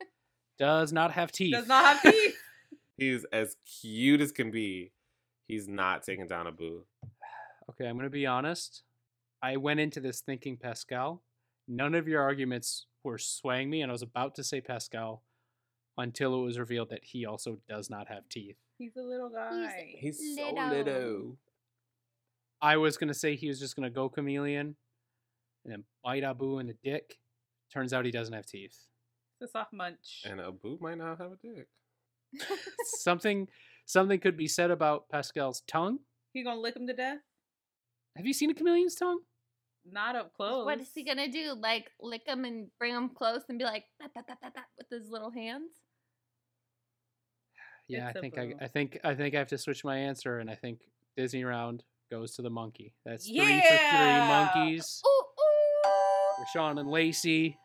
does 0.60 0.92
not 0.94 1.12
have 1.12 1.32
teeth. 1.32 1.54
Does 1.54 1.68
not 1.68 1.86
have 1.98 2.02
teeth. 2.14 2.36
He's 2.98 3.26
as 3.34 3.58
cute 3.82 4.22
as 4.22 4.32
can 4.32 4.52
be. 4.52 4.92
He's 5.48 5.68
not 5.68 6.04
taking 6.04 6.28
down 6.28 6.48
Abu. 6.48 6.82
Okay, 7.70 7.86
I'm 7.86 7.96
going 7.96 8.06
to 8.06 8.10
be 8.10 8.26
honest. 8.26 8.84
I 9.44 9.58
went 9.58 9.80
into 9.80 10.00
this 10.00 10.22
thinking 10.22 10.58
Pascal. 10.58 11.22
None 11.68 11.94
of 11.94 12.08
your 12.08 12.22
arguments 12.22 12.86
were 13.04 13.18
swaying 13.18 13.70
me, 13.70 13.82
and 13.82 13.92
I 13.92 13.94
was 13.94 14.02
about 14.02 14.36
to 14.36 14.44
say 14.44 14.62
Pascal. 14.62 15.22
until 15.98 16.36
it 16.36 16.44
was 16.44 16.58
revealed 16.60 16.90
that 16.90 17.04
he 17.04 17.26
also 17.26 17.58
does 17.70 17.90
not 17.90 18.08
have 18.08 18.28
teeth. 18.30 18.58
He's 18.78 18.96
a 18.98 19.02
little 19.02 19.30
guy. 19.30 19.96
He's 20.00 20.20
so 20.36 20.52
Little. 20.54 20.70
little. 20.70 21.38
I 22.62 22.78
was 22.78 22.98
gonna 22.98 23.14
say 23.14 23.36
he 23.36 23.48
was 23.48 23.60
just 23.60 23.76
gonna 23.76 23.90
go 23.90 24.10
chameleon 24.10 24.76
and 25.66 25.74
then 25.74 25.84
bite 26.04 26.24
Abu 26.24 26.60
in 26.60 26.68
the 26.68 26.76
dick. 26.84 27.18
Turns 27.74 27.92
out 27.92 28.06
he 28.06 28.12
doesn't 28.12 28.34
have 28.34 28.46
teeth. 28.46 28.78
It's 29.42 29.50
a 29.50 29.52
soft 29.52 29.74
munch. 29.74 30.22
And 30.26 30.40
Abu 30.40 30.78
might 30.80 30.98
not 30.98 31.18
have 31.18 31.32
a 31.32 31.38
dick. 31.44 31.68
something 33.00 33.48
something 33.86 34.20
could 34.20 34.38
be 34.38 34.48
said 34.48 34.72
about 34.72 35.10
Pascal's 35.10 35.62
tongue. 35.68 36.00
He 36.34 36.44
gonna 36.44 36.60
lick 36.60 36.76
him 36.76 36.88
to 36.88 36.94
death? 36.94 37.20
Have 38.16 38.26
you 38.26 38.34
seen 38.34 38.50
a 38.50 38.54
chameleon's 38.54 38.96
tongue? 38.96 39.20
Not 39.90 40.16
up 40.16 40.34
close. 40.34 40.66
What 40.66 40.80
is 40.80 40.90
he 40.94 41.04
gonna 41.04 41.30
do? 41.32 41.54
Like 41.60 41.90
lick 42.00 42.24
him 42.28 42.46
and 42.46 42.68
bring 42.80 42.94
him 42.94 43.10
close 43.10 43.42
and 43.50 43.58
be 43.60 43.66
like 43.66 43.86
"Bat, 44.00 44.12
bat, 44.16 44.28
bat, 44.28 44.38
bat, 44.42 44.54
bat," 44.56 44.66
with 44.78 44.88
his 44.90 45.10
little 45.10 45.32
hands? 45.32 45.72
Yeah, 47.88 48.08
It's 48.10 48.16
I 48.16 48.20
a 48.20 48.22
think 48.22 48.38
I. 48.38 48.54
I 48.62 48.68
think 48.68 49.00
I 49.04 49.14
think 49.16 49.36
I 49.36 49.40
have 49.40 49.48
to 49.50 49.58
switch 49.58 49.84
my 49.84 49.98
answer, 49.98 50.40
and 50.40 50.50
I 50.50 50.56
think 50.56 50.80
Disney 51.16 51.44
round 51.44 51.84
goes 52.10 52.36
to 52.36 52.42
the 52.42 52.50
monkey. 52.50 52.94
That's 53.06 53.26
three 53.28 53.36
Yeah! 53.36 53.62
for 53.62 54.56
three 54.58 54.66
monkeys. 54.66 55.02
Ooh, 55.06 55.10
ooh. 55.10 55.15
Rashawn 56.40 56.80
and 56.80 56.90
Lacey 56.90 57.58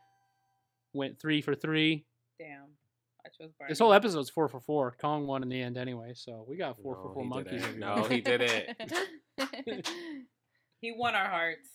went 0.92 1.20
three 1.20 1.40
for 1.40 1.54
three. 1.54 2.04
Damn. 2.38 2.68
I 3.24 3.28
chose 3.28 3.52
Barney. 3.58 3.70
This 3.70 3.78
whole 3.78 3.92
episode's 3.92 4.30
four 4.30 4.48
for 4.48 4.60
four. 4.60 4.96
Kong 5.00 5.26
won 5.26 5.42
in 5.42 5.48
the 5.50 5.60
end 5.60 5.76
anyway, 5.76 6.12
so 6.14 6.44
we 6.48 6.56
got 6.56 6.80
four 6.82 6.96
No, 6.96 7.02
for 7.02 7.14
four 7.14 7.22
he 7.22 7.28
monkeys. 7.28 7.62
didn't. 7.62 7.78
No, 7.78 8.04
he 8.04 8.20
did 8.20 8.40
it. 8.40 9.88
He 10.82 10.92
won 10.96 11.14
our 11.14 11.28
hearts. 11.28 11.68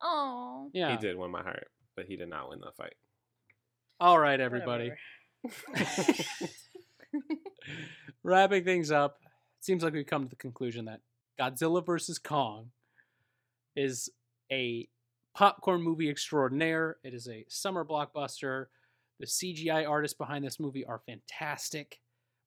Oh. 0.00 0.70
Yeah. 0.72 0.92
He 0.92 0.98
did 0.98 1.16
win 1.18 1.32
my 1.32 1.42
heart, 1.42 1.66
but 1.96 2.04
he 2.06 2.14
did 2.14 2.28
not 2.30 2.48
win 2.48 2.60
the 2.60 2.70
fight. 2.76 2.94
All 3.98 4.16
right, 4.20 4.38
everybody. 4.38 4.92
Wrapping 8.22 8.64
things 8.64 8.90
up, 8.92 9.16
it 9.58 9.64
seems 9.64 9.82
like 9.82 9.92
we've 9.94 10.06
come 10.06 10.22
to 10.22 10.28
the 10.28 10.36
conclusion 10.36 10.84
that 10.84 11.00
Godzilla 11.40 11.84
versus 11.84 12.18
Kong 12.20 12.70
is 13.74 14.10
a 14.50 14.88
popcorn 15.34 15.82
movie 15.82 16.08
extraordinaire. 16.10 16.98
It 17.02 17.14
is 17.14 17.28
a 17.28 17.44
summer 17.48 17.84
blockbuster. 17.84 18.66
The 19.20 19.26
CGI 19.26 19.88
artists 19.88 20.16
behind 20.16 20.44
this 20.44 20.60
movie 20.60 20.84
are 20.84 21.00
fantastic. 21.06 22.00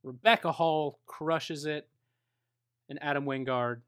Rebecca 0.04 0.52
Hall 0.52 1.00
crushes 1.06 1.66
it. 1.66 1.88
And 2.90 3.02
Adam 3.02 3.26
Wingard 3.26 3.82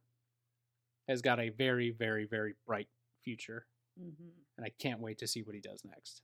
has 1.08 1.22
got 1.22 1.40
a 1.40 1.50
very, 1.50 1.92
very, 1.92 2.26
very 2.26 2.56
bright 2.66 2.88
future. 3.24 3.68
Mhm. 4.00 4.32
And 4.58 4.66
I 4.66 4.70
can't 4.70 5.00
wait 5.00 5.20
to 5.20 5.28
see 5.28 5.44
what 5.44 5.56
he 5.56 5.62
does 5.62 5.86
next. 5.86 6.24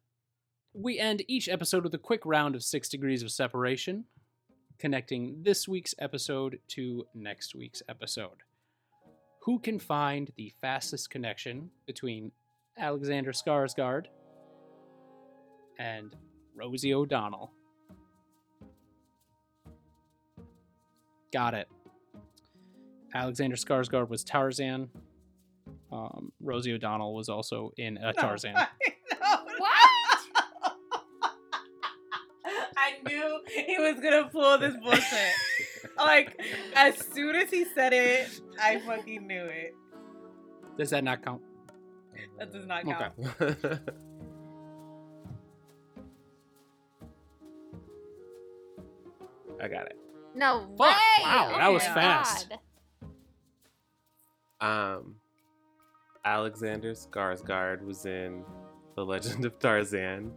We 0.74 0.98
end 0.98 1.24
each 1.28 1.48
episode 1.48 1.84
with 1.84 1.94
a 1.94 2.00
quick 2.00 2.26
round 2.26 2.56
of 2.56 2.64
six 2.64 2.90
degrees 2.90 3.22
of 3.22 3.32
separation, 3.32 4.08
connecting 4.80 5.44
this 5.44 5.68
week's 5.68 5.94
episode 6.00 6.60
to 6.70 7.08
next 7.14 7.54
week's 7.54 7.84
episode. 7.88 8.42
Who 9.42 9.60
can 9.60 9.78
find 9.78 10.32
the 10.36 10.50
fastest 10.50 11.12
connection 11.12 11.72
between 11.86 12.32
Alexander 12.78 13.32
Skarsgård 13.32 14.06
and 15.80 16.16
Rosie 16.56 16.94
O'Donnell? 16.94 17.52
Got 21.32 21.54
it. 21.54 21.68
Alexander 23.14 23.56
Skarsgård 23.56 24.10
was 24.10 24.24
Tarzan. 24.24 24.90
Um, 25.92 26.32
Rosie 26.42 26.74
O'Donnell 26.74 27.14
was 27.14 27.30
also 27.30 27.72
in 27.78 27.98
a 27.98 28.14
Tarzan. 28.20 28.54
what? 28.54 28.70
I 32.76 32.94
knew 33.08 33.40
he 33.48 33.78
was 33.80 34.00
gonna 34.00 34.28
pull 34.30 34.58
this 34.58 34.76
bullshit. 34.78 35.34
like 35.98 36.40
as 36.76 36.98
soon 37.14 37.36
as 37.36 37.50
he 37.52 37.66
said 37.66 37.94
it, 37.94 38.28
I 38.62 38.80
fucking 38.80 39.28
knew 39.28 39.44
it. 39.46 39.74
Does 40.78 40.90
that 40.90 41.04
not 41.04 41.24
count? 41.24 41.42
That 42.38 42.52
does 42.52 42.66
not 42.66 42.84
Okay. 42.86 42.94
count. 42.94 43.80
I 49.62 49.68
got 49.68 49.86
it. 49.86 49.98
No 50.36 50.62
Fuck, 50.78 50.80
way! 50.80 51.24
wow, 51.24 51.52
Oh 51.54 51.58
that 51.58 51.68
was 51.72 51.84
fast. 51.84 52.50
God. 52.50 52.60
Um, 54.62 55.16
Alexander 56.26 56.94
Skarsgård 56.94 57.84
was 57.86 58.06
in 58.06 58.44
The 58.96 59.06
Legend 59.06 59.46
of 59.46 59.60
Tarzan 59.60 60.32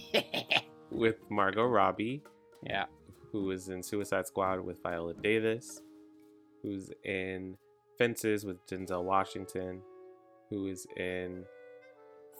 with 0.90 1.16
Margot 1.30 1.64
Robbie, 1.66 2.22
Yeah. 2.62 2.84
who 3.32 3.44
was 3.44 3.68
in 3.68 3.82
Suicide 3.82 4.26
Squad 4.26 4.60
with 4.60 4.82
Viola 4.82 5.14
Davis, 5.14 5.80
who's 6.62 6.90
in 7.04 7.56
Fences 7.98 8.44
with 8.44 8.64
Denzel 8.66 9.02
Washington, 9.04 9.80
who 10.50 10.66
is 10.66 10.86
in 10.96 11.44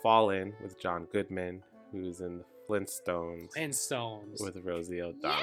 Fallen 0.03 0.53
with 0.63 0.81
John 0.81 1.07
Goodman, 1.13 1.63
who's 1.93 2.21
in 2.21 2.39
The 2.39 2.45
Flintstones 2.69 3.53
Flintstones. 3.57 4.41
with 4.43 4.57
Rosie 4.65 5.01
O'Donnell. 5.03 5.43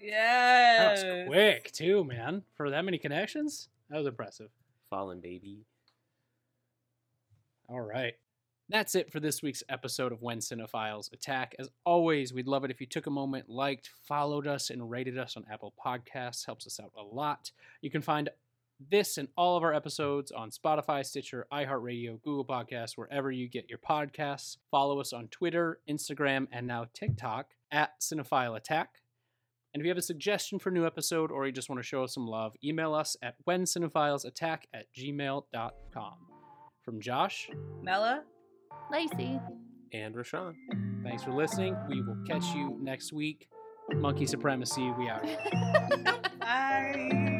Yeah. 0.00 0.78
That 0.78 0.92
was 0.92 1.28
quick 1.28 1.70
too, 1.72 2.04
man. 2.04 2.42
For 2.56 2.70
that 2.70 2.84
many 2.84 2.98
connections, 2.98 3.68
that 3.90 3.98
was 3.98 4.06
impressive. 4.06 4.50
Fallen 4.90 5.20
baby. 5.20 5.64
All 7.68 7.80
right. 7.80 8.14
That's 8.68 8.94
it 8.94 9.12
for 9.12 9.20
this 9.20 9.42
week's 9.42 9.62
episode 9.68 10.12
of 10.12 10.22
When 10.22 10.38
Cinephiles 10.38 11.12
Attack. 11.12 11.54
As 11.58 11.68
always, 11.84 12.32
we'd 12.32 12.46
love 12.46 12.64
it 12.64 12.70
if 12.70 12.80
you 12.80 12.86
took 12.86 13.06
a 13.06 13.10
moment, 13.10 13.48
liked, 13.48 13.90
followed 14.06 14.46
us, 14.46 14.70
and 14.70 14.90
rated 14.90 15.18
us 15.18 15.36
on 15.36 15.44
Apple 15.50 15.74
Podcasts. 15.84 16.46
Helps 16.46 16.66
us 16.66 16.80
out 16.80 16.92
a 16.96 17.02
lot. 17.02 17.50
You 17.82 17.90
can 17.90 18.00
find 18.02 18.30
this 18.90 19.18
and 19.18 19.28
all 19.36 19.56
of 19.56 19.62
our 19.62 19.74
episodes 19.74 20.30
on 20.30 20.50
Spotify, 20.50 21.04
Stitcher, 21.04 21.46
iHeartRadio, 21.52 22.20
Google 22.22 22.44
Podcasts, 22.44 22.96
wherever 22.96 23.30
you 23.30 23.48
get 23.48 23.68
your 23.68 23.78
podcasts. 23.78 24.56
Follow 24.70 25.00
us 25.00 25.12
on 25.12 25.28
Twitter, 25.28 25.80
Instagram, 25.88 26.46
and 26.52 26.66
now 26.66 26.86
TikTok 26.92 27.50
at 27.70 28.00
Cinephile 28.00 28.56
Attack. 28.56 29.00
And 29.74 29.80
if 29.80 29.84
you 29.84 29.90
have 29.90 29.98
a 29.98 30.02
suggestion 30.02 30.58
for 30.58 30.68
a 30.68 30.72
new 30.72 30.84
episode 30.86 31.30
or 31.30 31.46
you 31.46 31.52
just 31.52 31.70
want 31.70 31.78
to 31.78 31.86
show 31.86 32.04
us 32.04 32.12
some 32.14 32.26
love, 32.26 32.52
email 32.62 32.94
us 32.94 33.16
at 33.22 33.36
whencinephilesattack 33.48 34.58
at 34.74 34.86
gmail.com. 34.96 36.14
From 36.84 37.00
Josh, 37.00 37.48
Mella. 37.80 38.24
Lacey. 38.90 39.40
And 39.92 40.14
Rashawn. 40.14 40.54
thanks 41.04 41.22
for 41.22 41.32
listening. 41.32 41.76
We 41.88 42.02
will 42.02 42.18
catch 42.26 42.46
you 42.54 42.76
next 42.80 43.12
week. 43.12 43.48
Monkey 43.94 44.26
Supremacy, 44.26 44.90
we 44.98 45.08
out. 45.08 45.22
Bye. 46.40 47.31